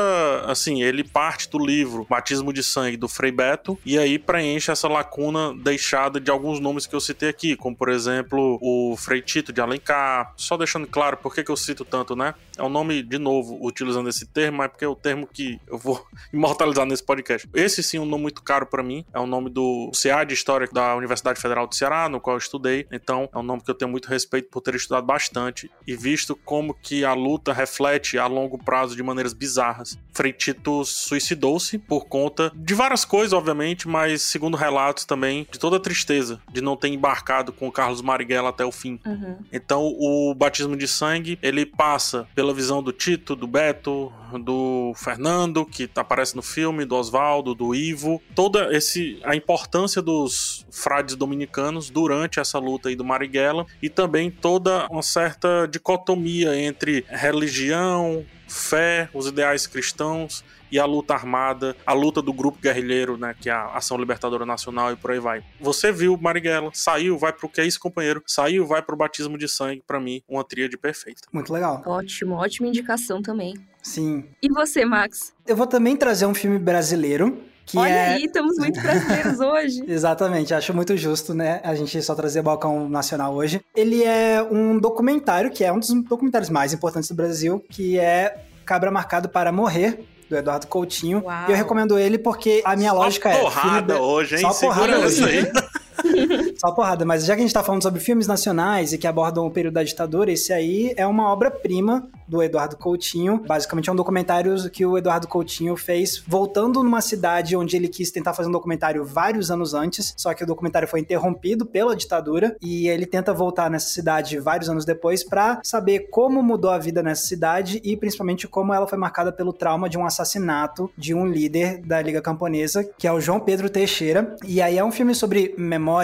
assim, 0.45 0.81
ele 0.83 1.03
parte 1.03 1.49
do 1.49 1.57
livro 1.57 2.05
Batismo 2.09 2.51
de 2.51 2.63
Sangue 2.63 2.97
do 2.97 3.07
Frei 3.07 3.31
Beto, 3.31 3.79
e 3.85 3.97
aí 3.97 4.19
preenche 4.19 4.71
essa 4.71 4.87
lacuna 4.87 5.53
deixada 5.55 6.19
de 6.19 6.29
alguns 6.29 6.59
nomes 6.59 6.85
que 6.85 6.95
eu 6.95 6.99
citei 6.99 7.29
aqui, 7.29 7.55
como 7.55 7.75
por 7.75 7.89
exemplo 7.89 8.59
o 8.61 8.95
Frei 8.97 9.21
Tito 9.21 9.53
de 9.53 9.61
Alencar. 9.61 10.33
Só 10.35 10.57
deixando 10.57 10.87
claro 10.87 11.17
por 11.17 11.33
que, 11.33 11.43
que 11.43 11.51
eu 11.51 11.57
cito 11.57 11.85
tanto, 11.85 12.15
né? 12.15 12.33
É 12.57 12.63
um 12.63 12.69
nome, 12.69 13.01
de 13.03 13.17
novo, 13.17 13.57
utilizando 13.61 14.09
esse 14.09 14.25
termo, 14.25 14.57
mas 14.57 14.69
porque 14.69 14.85
é 14.85 14.87
o 14.87 14.95
termo 14.95 15.27
que 15.27 15.59
eu 15.67 15.76
vou 15.77 16.05
imortalizar 16.33 16.85
nesse 16.85 17.03
podcast. 17.03 17.47
Esse 17.53 17.83
sim 17.83 17.97
é 17.97 18.01
um 18.01 18.05
nome 18.05 18.23
muito 18.23 18.43
caro 18.43 18.65
para 18.65 18.83
mim. 18.83 19.05
É 19.13 19.19
um 19.19 19.27
nome 19.27 19.49
do 19.49 19.91
CA 19.91 20.23
de 20.23 20.33
História 20.33 20.67
da 20.71 20.95
Universidade 20.95 21.39
Federal 21.39 21.67
do 21.67 21.75
Ceará, 21.75 22.09
no 22.09 22.19
qual 22.19 22.35
eu 22.35 22.39
estudei. 22.39 22.87
Então, 22.91 23.29
é 23.33 23.37
um 23.37 23.43
nome 23.43 23.61
que 23.63 23.69
eu 23.69 23.75
tenho 23.75 23.89
muito 23.89 24.07
respeito 24.07 24.49
por 24.49 24.61
ter 24.61 24.75
estudado 24.75 25.05
bastante 25.05 25.69
e 25.85 25.95
visto 25.95 26.35
como 26.35 26.73
que 26.73 27.05
a 27.05 27.13
luta 27.13 27.53
reflete 27.53 28.17
a 28.17 28.27
longo 28.27 28.57
prazo 28.57 28.95
de 28.95 29.03
maneiras 29.03 29.33
bizarras. 29.33 29.97
Frei 30.13 30.33
Tito 30.33 30.83
suicidou-se 30.83 31.77
por 31.77 32.05
conta 32.05 32.51
de 32.55 32.73
várias 32.73 33.05
coisas, 33.05 33.33
obviamente, 33.33 33.87
mas 33.87 34.21
segundo 34.23 34.57
relatos 34.57 35.05
também, 35.05 35.47
de 35.51 35.59
toda 35.59 35.77
a 35.77 35.79
tristeza 35.79 36.41
de 36.51 36.61
não 36.61 36.75
ter 36.75 36.89
embarcado 36.89 37.51
com 37.51 37.67
o 37.67 37.71
Carlos 37.71 38.01
Marighella 38.01 38.49
até 38.49 38.65
o 38.65 38.71
fim. 38.71 38.99
Uhum. 39.05 39.37
Então, 39.51 39.83
o 39.85 40.33
batismo 40.33 40.75
de 40.75 40.87
sangue, 40.87 41.37
ele 41.41 41.65
passa 41.65 42.27
pela 42.33 42.53
visão 42.53 42.81
do 42.81 42.91
Tito, 42.91 43.35
do 43.35 43.47
Beto, 43.47 44.11
do 44.43 44.93
Fernando, 44.95 45.66
que 45.71 45.89
aparece 45.95 46.35
no 46.35 46.41
filme, 46.41 46.85
do 46.85 46.95
Oswaldo, 46.95 47.53
do 47.53 47.75
Ivo, 47.75 48.21
toda 48.35 48.75
esse 48.75 49.19
a 49.23 49.35
importância 49.35 50.01
dos 50.01 50.65
frades 50.71 51.15
dominicanos 51.15 51.89
durante 51.89 52.39
essa 52.39 52.59
luta 52.59 52.89
aí 52.89 52.95
do 52.95 53.05
Marighella 53.05 53.65
e 53.81 53.89
também 53.89 54.29
toda 54.31 54.87
uma 54.87 55.01
certa 55.01 55.67
dicotomia 55.67 56.55
entre 56.59 57.05
religião, 57.09 58.25
fé, 58.47 59.09
os 59.13 59.27
ideais 59.27 59.67
cristãos 59.67 60.43
e 60.71 60.79
a 60.79 60.85
luta 60.85 61.13
armada, 61.13 61.75
a 61.85 61.93
luta 61.93 62.21
do 62.21 62.33
grupo 62.33 62.59
guerrilheiro, 62.61 63.17
né, 63.17 63.35
que 63.39 63.49
é 63.49 63.53
a 63.53 63.75
Ação 63.75 63.97
Libertadora 63.97 64.45
Nacional 64.45 64.91
e 64.91 64.95
por 64.95 65.11
aí 65.11 65.19
vai. 65.19 65.43
Você 65.59 65.91
viu 65.91 66.17
Marighella, 66.17 66.71
saiu, 66.73 67.17
vai 67.17 67.31
pro 67.31 67.49
que 67.49 67.61
é 67.61 67.65
isso, 67.65 67.79
companheiro? 67.79 68.21
Saiu, 68.25 68.65
vai 68.65 68.81
pro 68.81 68.95
batismo 68.95 69.37
de 69.37 69.47
sangue, 69.47 69.81
para 69.85 69.99
mim, 69.99 70.21
uma 70.27 70.43
tríade 70.43 70.77
perfeita. 70.77 71.21
Muito 71.31 71.53
legal. 71.53 71.81
Ótimo, 71.85 72.35
ótima 72.35 72.67
indicação 72.67 73.21
também. 73.21 73.55
Sim. 73.87 74.25
E 74.41 74.49
você, 74.49 74.83
Max? 74.83 75.33
Eu 75.47 75.55
vou 75.55 75.65
também 75.65 75.95
trazer 75.95 76.25
um 76.25 76.33
filme 76.33 76.59
brasileiro, 76.59 77.37
que 77.65 77.77
Olha 77.77 77.89
é... 77.89 78.13
aí, 78.15 78.25
estamos 78.25 78.57
muito 78.57 78.81
brasileiros 78.81 79.39
hoje. 79.39 79.83
Exatamente, 79.87 80.53
acho 80.53 80.73
muito 80.73 80.97
justo, 80.97 81.33
né? 81.33 81.61
A 81.63 81.73
gente 81.73 82.01
só 82.01 82.13
trazer 82.13 82.41
balcão 82.41 82.89
nacional 82.89 83.33
hoje. 83.33 83.61
Ele 83.73 84.03
é 84.03 84.43
um 84.43 84.77
documentário, 84.77 85.49
que 85.49 85.63
é 85.63 85.71
um 85.71 85.79
dos 85.79 85.89
documentários 86.03 86.49
mais 86.49 86.73
importantes 86.73 87.09
do 87.09 87.15
Brasil, 87.15 87.63
que 87.69 87.97
é 87.97 88.43
Cabra 88.65 88.91
Marcado 88.91 89.29
para 89.29 89.53
Morrer, 89.53 90.03
do 90.29 90.35
Eduardo 90.35 90.67
Coutinho. 90.67 91.23
Uau. 91.23 91.45
E 91.47 91.51
eu 91.51 91.55
recomendo 91.55 91.97
ele 91.97 92.17
porque 92.17 92.61
a 92.65 92.75
minha 92.75 92.91
Só 92.91 92.97
lógica 92.97 93.29
é. 93.29 93.39
porrada 93.39 94.01
hoje, 94.01 94.35
hein? 94.35 94.41
Só 94.41 94.51
Segura 94.51 94.97
porrada 94.97 95.05
hoje. 95.05 95.51
Só 96.57 96.71
porrada, 96.71 97.05
mas 97.05 97.25
já 97.25 97.35
que 97.35 97.41
a 97.41 97.43
gente 97.43 97.53
tá 97.53 97.63
falando 97.63 97.83
sobre 97.83 97.99
filmes 97.99 98.27
nacionais 98.27 98.93
e 98.93 98.97
que 98.97 99.07
abordam 99.07 99.45
o 99.45 99.51
período 99.51 99.75
da 99.75 99.83
ditadura, 99.83 100.31
esse 100.31 100.51
aí 100.51 100.93
é 100.97 101.05
uma 101.05 101.31
obra-prima 101.31 102.07
do 102.27 102.43
Eduardo 102.43 102.75
Coutinho. 102.75 103.41
Basicamente 103.47 103.89
é 103.89 103.93
um 103.93 103.95
documentário 103.95 104.69
que 104.69 104.85
o 104.85 104.97
Eduardo 104.97 105.27
Coutinho 105.27 105.75
fez 105.77 106.21
voltando 106.27 106.83
numa 106.83 107.01
cidade 107.01 107.55
onde 107.55 107.75
ele 107.75 107.87
quis 107.87 108.11
tentar 108.11 108.33
fazer 108.33 108.49
um 108.49 108.51
documentário 108.51 109.05
vários 109.05 109.49
anos 109.49 109.73
antes, 109.73 110.13
só 110.17 110.33
que 110.33 110.43
o 110.43 110.47
documentário 110.47 110.87
foi 110.87 110.99
interrompido 110.99 111.65
pela 111.65 111.95
ditadura 111.95 112.55
e 112.61 112.87
ele 112.87 113.05
tenta 113.05 113.33
voltar 113.33 113.69
nessa 113.69 113.89
cidade 113.89 114.39
vários 114.39 114.69
anos 114.69 114.85
depois 114.85 115.23
para 115.23 115.59
saber 115.63 116.09
como 116.09 116.43
mudou 116.43 116.71
a 116.71 116.77
vida 116.77 117.01
nessa 117.01 117.25
cidade 117.25 117.79
e 117.83 117.95
principalmente 117.95 118.47
como 118.47 118.73
ela 118.73 118.87
foi 118.87 118.97
marcada 118.97 119.31
pelo 119.31 119.53
trauma 119.53 119.89
de 119.89 119.97
um 119.97 120.05
assassinato 120.05 120.89
de 120.97 121.13
um 121.13 121.25
líder 121.25 121.81
da 121.81 122.01
Liga 122.01 122.21
Camponesa, 122.21 122.83
que 122.97 123.07
é 123.07 123.11
o 123.11 123.21
João 123.21 123.39
Pedro 123.39 123.69
Teixeira. 123.69 124.35
E 124.45 124.61
aí 124.61 124.77
é 124.77 124.83
um 124.83 124.91
filme 124.91 125.15
sobre 125.15 125.53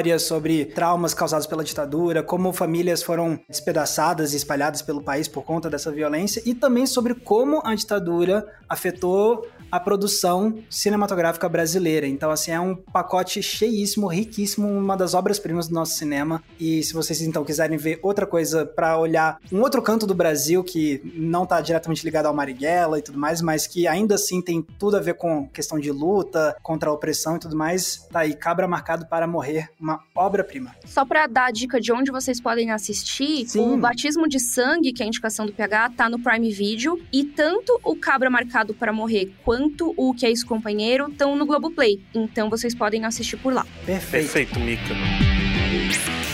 memórias, 0.03 0.23
sobre 0.23 0.65
traumas 0.65 1.13
causados 1.13 1.47
pela 1.47 1.63
ditadura, 1.63 2.21
como 2.21 2.51
famílias 2.51 3.01
foram 3.01 3.39
despedaçadas 3.47 4.33
e 4.33 4.37
espalhadas 4.37 4.81
pelo 4.81 5.01
país 5.01 5.27
por 5.27 5.43
conta 5.43 5.69
dessa 5.69 5.91
violência 5.91 6.41
e 6.45 6.53
também 6.53 6.85
sobre 6.85 7.15
como 7.15 7.61
a 7.63 7.73
ditadura 7.73 8.45
afetou 8.67 9.47
a 9.73 9.79
produção 9.79 10.59
cinematográfica 10.69 11.49
brasileira. 11.49 12.05
Então, 12.05 12.29
assim, 12.29 12.51
é 12.51 12.59
um 12.59 12.75
pacote 12.75 13.41
cheíssimo, 13.41 14.05
riquíssimo, 14.05 14.67
uma 14.67 14.95
das 14.95 15.15
obras-primas 15.15 15.67
do 15.67 15.73
nosso 15.73 15.95
cinema. 15.95 16.43
E 16.59 16.83
se 16.83 16.93
vocês 16.93 17.23
então 17.23 17.43
quiserem 17.43 17.75
ver 17.75 17.99
outra 18.03 18.27
coisa 18.27 18.67
para 18.67 18.99
olhar 18.99 19.39
um 19.51 19.61
outro 19.61 19.81
canto 19.81 20.05
do 20.05 20.13
Brasil 20.13 20.63
que 20.63 21.01
não 21.15 21.43
tá 21.43 21.59
diretamente 21.59 22.05
ligado 22.05 22.27
ao 22.27 22.35
Marighella 22.35 22.99
e 22.99 23.01
tudo 23.01 23.17
mais, 23.17 23.41
mas 23.41 23.65
que 23.65 23.87
ainda 23.87 24.13
assim 24.13 24.43
tem 24.43 24.61
tudo 24.77 24.95
a 24.95 24.99
ver 24.99 25.15
com 25.15 25.47
questão 25.47 25.79
de 25.79 25.91
luta 25.91 26.55
contra 26.61 26.91
a 26.91 26.93
opressão 26.93 27.37
e 27.37 27.39
tudo 27.39 27.55
mais, 27.55 28.07
tá 28.11 28.19
aí 28.19 28.35
Cabra 28.35 28.67
Marcado 28.67 29.07
para 29.07 29.25
Morrer, 29.25 29.71
uma 29.81 30.03
obra-prima. 30.13 30.75
Só 30.85 31.03
para 31.03 31.25
dar 31.25 31.47
a 31.47 31.51
dica 31.51 31.81
de 31.81 31.91
onde 31.91 32.11
vocês 32.11 32.39
podem 32.39 32.69
assistir, 32.69 33.47
Sim. 33.47 33.73
o 33.73 33.77
Batismo 33.77 34.27
de 34.29 34.39
Sangue, 34.39 34.93
que 34.93 35.01
é 35.01 35.05
a 35.05 35.07
indicação 35.07 35.47
do 35.47 35.51
PH, 35.51 35.93
tá 35.97 36.07
no 36.07 36.19
Prime 36.19 36.51
Video. 36.51 37.01
E 37.11 37.23
tanto 37.23 37.79
o 37.83 37.95
Cabra 37.95 38.29
Marcado 38.29 38.75
para 38.75 38.93
Morrer 38.93 39.33
quanto 39.43 39.62
o 39.97 40.13
Que 40.13 40.25
é 40.25 40.31
Isso 40.31 40.45
Companheiro 40.45 41.07
estão 41.09 41.35
no 41.35 41.45
Globoplay. 41.45 41.99
Então 42.13 42.49
vocês 42.49 42.73
podem 42.73 43.05
assistir 43.05 43.37
por 43.37 43.53
lá. 43.53 43.65
Perfeito. 43.85 44.31
Perfeito, 44.31 44.59
Mika. 44.59 46.32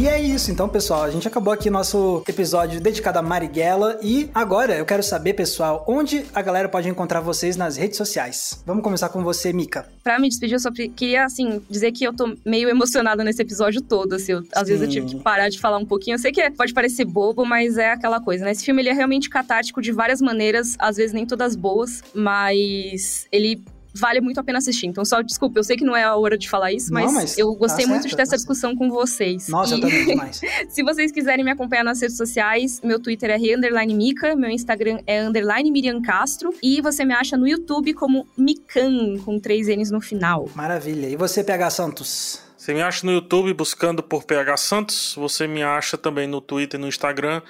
E 0.00 0.08
é 0.08 0.18
isso, 0.18 0.50
então, 0.50 0.66
pessoal. 0.66 1.02
A 1.02 1.10
gente 1.10 1.28
acabou 1.28 1.52
aqui 1.52 1.68
nosso 1.68 2.24
episódio 2.26 2.80
dedicado 2.80 3.18
a 3.18 3.22
Marighella. 3.22 4.00
E 4.02 4.30
agora 4.32 4.74
eu 4.74 4.86
quero 4.86 5.02
saber, 5.02 5.34
pessoal, 5.34 5.84
onde 5.86 6.24
a 6.34 6.40
galera 6.40 6.70
pode 6.70 6.88
encontrar 6.88 7.20
vocês 7.20 7.54
nas 7.54 7.76
redes 7.76 7.98
sociais. 7.98 8.62
Vamos 8.64 8.82
começar 8.82 9.10
com 9.10 9.22
você, 9.22 9.52
Mika. 9.52 9.86
Pra 10.02 10.18
me 10.18 10.26
despedir, 10.30 10.54
eu 10.54 10.58
só 10.58 10.70
queria, 10.72 11.26
assim, 11.26 11.60
dizer 11.68 11.92
que 11.92 12.02
eu 12.02 12.14
tô 12.16 12.34
meio 12.46 12.70
emocionada 12.70 13.22
nesse 13.22 13.42
episódio 13.42 13.82
todo, 13.82 14.14
assim. 14.14 14.32
Eu- 14.32 14.42
às 14.54 14.68
vezes 14.68 14.80
eu 14.82 14.88
tive 14.88 15.06
que 15.06 15.16
parar 15.22 15.50
de 15.50 15.60
falar 15.60 15.76
um 15.76 15.84
pouquinho. 15.84 16.14
Eu 16.14 16.18
sei 16.18 16.32
que 16.32 16.50
pode 16.52 16.72
parecer 16.72 17.04
bobo, 17.04 17.44
mas 17.44 17.76
é 17.76 17.92
aquela 17.92 18.22
coisa, 18.22 18.46
né? 18.46 18.52
Esse 18.52 18.64
filme, 18.64 18.80
ele 18.80 18.88
é 18.88 18.94
realmente 18.94 19.28
catártico 19.28 19.82
de 19.82 19.92
várias 19.92 20.22
maneiras, 20.22 20.76
às 20.78 20.96
vezes 20.96 21.12
nem 21.12 21.26
todas 21.26 21.54
boas, 21.54 22.02
mas 22.14 23.26
ele 23.30 23.62
vale 23.94 24.20
muito 24.20 24.38
a 24.38 24.44
pena 24.44 24.58
assistir. 24.58 24.86
Então, 24.86 25.04
só 25.04 25.20
desculpa, 25.22 25.58
eu 25.58 25.64
sei 25.64 25.76
que 25.76 25.84
não 25.84 25.96
é 25.96 26.04
a 26.04 26.14
hora 26.16 26.36
de 26.38 26.48
falar 26.48 26.72
isso, 26.72 26.92
Não, 26.92 27.02
mas, 27.02 27.12
mas 27.12 27.38
eu 27.38 27.52
gostei 27.54 27.84
tá 27.84 27.90
muito 27.90 28.02
certo, 28.02 28.10
de 28.10 28.16
ter 28.16 28.22
essa 28.22 28.30
tá 28.32 28.36
discussão 28.36 28.76
com 28.76 28.88
vocês. 28.90 29.48
Nossa, 29.48 29.74
E- 29.74 29.78
eu 29.78 29.80
também 29.80 30.04
demais. 30.06 30.40
se 30.68 30.82
vocês 30.82 31.10
quiserem 31.12 31.44
me 31.44 31.50
acompanhar 31.50 31.84
nas 31.84 32.00
redes 32.00 32.16
sociais, 32.16 32.80
meu 32.82 33.00
Twitter 33.00 33.30
é 33.30 33.36
re 33.36 33.54
underline 33.56 33.94
Mica, 33.94 34.34
meu 34.36 34.50
Instagram 34.50 35.00
é 35.06 35.20
underline 35.22 35.70
Miriam 35.70 36.00
Castro 36.02 36.54
e 36.62 36.80
você 36.80 37.04
me 37.04 37.14
acha 37.14 37.36
no 37.36 37.46
YouTube 37.48 37.94
como 37.94 38.26
Mican, 38.36 39.18
com 39.24 39.38
três 39.38 39.66
N's 39.68 39.90
no 39.90 40.00
final. 40.00 40.48
Maravilha. 40.54 41.08
E 41.08 41.16
você, 41.16 41.42
PH 41.44 41.70
Santos? 41.70 42.40
Você 42.56 42.74
me 42.74 42.82
acha 42.82 43.06
no 43.06 43.12
YouTube 43.12 43.54
buscando 43.54 44.02
por 44.02 44.22
PH 44.24 44.56
Santos. 44.58 45.14
Você 45.16 45.46
me 45.46 45.62
acha 45.62 45.96
também 45.96 46.26
no 46.26 46.40
Twitter 46.42 46.78
e 46.78 46.80
no 46.82 46.86
Instagram, 46.88 47.40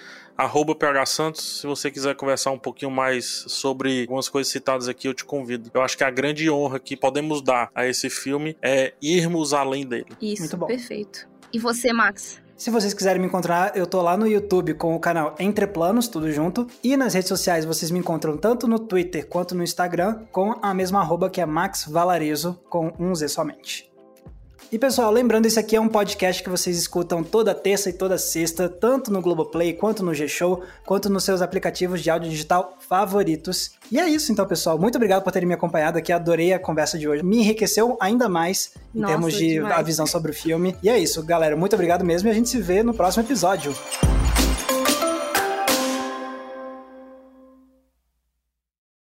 arroba 0.41 0.74
PH 0.74 1.07
Santos. 1.07 1.61
Se 1.61 1.66
você 1.66 1.91
quiser 1.91 2.14
conversar 2.14 2.51
um 2.51 2.59
pouquinho 2.59 2.91
mais 2.91 3.45
sobre 3.49 4.03
algumas 4.03 4.28
coisas 4.28 4.51
citadas 4.53 4.88
aqui, 4.88 5.07
eu 5.07 5.14
te 5.14 5.24
convido. 5.24 5.70
Eu 5.72 5.82
acho 5.82 5.97
que 5.97 6.05
a 6.05 6.11
grande 6.11 6.51
honra 6.51 6.78
que 6.78 6.97
podemos 6.97 7.43
dar 7.43 7.70
a 7.74 7.86
esse 7.86 8.09
filme 8.09 8.57
é 8.62 8.95
irmos 9.03 9.53
além 9.53 9.86
dele. 9.86 10.07
Isso, 10.20 10.43
Muito 10.43 10.57
bom. 10.57 10.66
perfeito. 10.66 11.28
E 11.53 11.59
você, 11.59 11.93
Max? 11.93 12.41
Se 12.57 12.70
vocês 12.70 12.93
quiserem 12.93 13.20
me 13.20 13.26
encontrar, 13.26 13.74
eu 13.74 13.86
tô 13.86 14.03
lá 14.03 14.18
no 14.18 14.26
YouTube 14.26 14.74
com 14.74 14.95
o 14.95 15.01
canal 15.01 15.34
Entre 15.38 15.66
Planos, 15.66 16.09
tudo 16.09 16.30
junto. 16.30 16.66
E 16.84 16.95
nas 16.95 17.14
redes 17.14 17.28
sociais 17.28 17.64
vocês 17.64 17.91
me 17.91 17.99
encontram 17.99 18.36
tanto 18.36 18.68
no 18.68 18.78
Twitter 18.78 19.26
quanto 19.26 19.55
no 19.55 19.62
Instagram 19.62 20.26
com 20.30 20.55
a 20.61 20.74
mesma 20.74 21.01
arroba 21.01 21.30
que 21.30 21.41
é 21.41 21.47
Max 21.47 21.86
Valarezo, 21.86 22.61
com 22.68 22.93
um 22.99 23.14
Z 23.14 23.28
somente. 23.28 23.89
E 24.72 24.78
pessoal, 24.78 25.10
lembrando, 25.10 25.46
esse 25.46 25.58
aqui 25.58 25.74
é 25.74 25.80
um 25.80 25.88
podcast 25.88 26.44
que 26.44 26.48
vocês 26.48 26.78
escutam 26.78 27.24
toda 27.24 27.52
terça 27.52 27.90
e 27.90 27.92
toda 27.92 28.16
sexta, 28.16 28.68
tanto 28.68 29.12
no 29.12 29.20
Globoplay, 29.20 29.72
quanto 29.72 30.04
no 30.04 30.14
G-Show, 30.14 30.62
quanto 30.86 31.10
nos 31.10 31.24
seus 31.24 31.42
aplicativos 31.42 32.00
de 32.00 32.08
áudio 32.08 32.30
digital 32.30 32.78
favoritos. 32.78 33.72
E 33.90 33.98
é 33.98 34.08
isso 34.08 34.30
então, 34.30 34.46
pessoal. 34.46 34.78
Muito 34.78 34.94
obrigado 34.94 35.24
por 35.24 35.32
terem 35.32 35.48
me 35.48 35.54
acompanhado 35.54 35.98
aqui. 35.98 36.12
Adorei 36.12 36.52
a 36.52 36.58
conversa 36.60 36.96
de 36.96 37.08
hoje. 37.08 37.24
Me 37.24 37.38
enriqueceu 37.38 37.96
ainda 38.00 38.28
mais 38.28 38.72
em 38.94 39.00
Nossa, 39.00 39.12
termos 39.12 39.34
de 39.34 39.48
demais. 39.54 39.76
a 39.76 39.82
visão 39.82 40.06
sobre 40.06 40.30
o 40.30 40.34
filme. 40.34 40.76
E 40.84 40.88
é 40.88 40.96
isso, 40.96 41.20
galera. 41.24 41.56
Muito 41.56 41.74
obrigado 41.74 42.04
mesmo 42.04 42.28
e 42.28 42.30
a 42.30 42.34
gente 42.34 42.48
se 42.48 42.60
vê 42.60 42.84
no 42.84 42.94
próximo 42.94 43.24
episódio. 43.24 43.74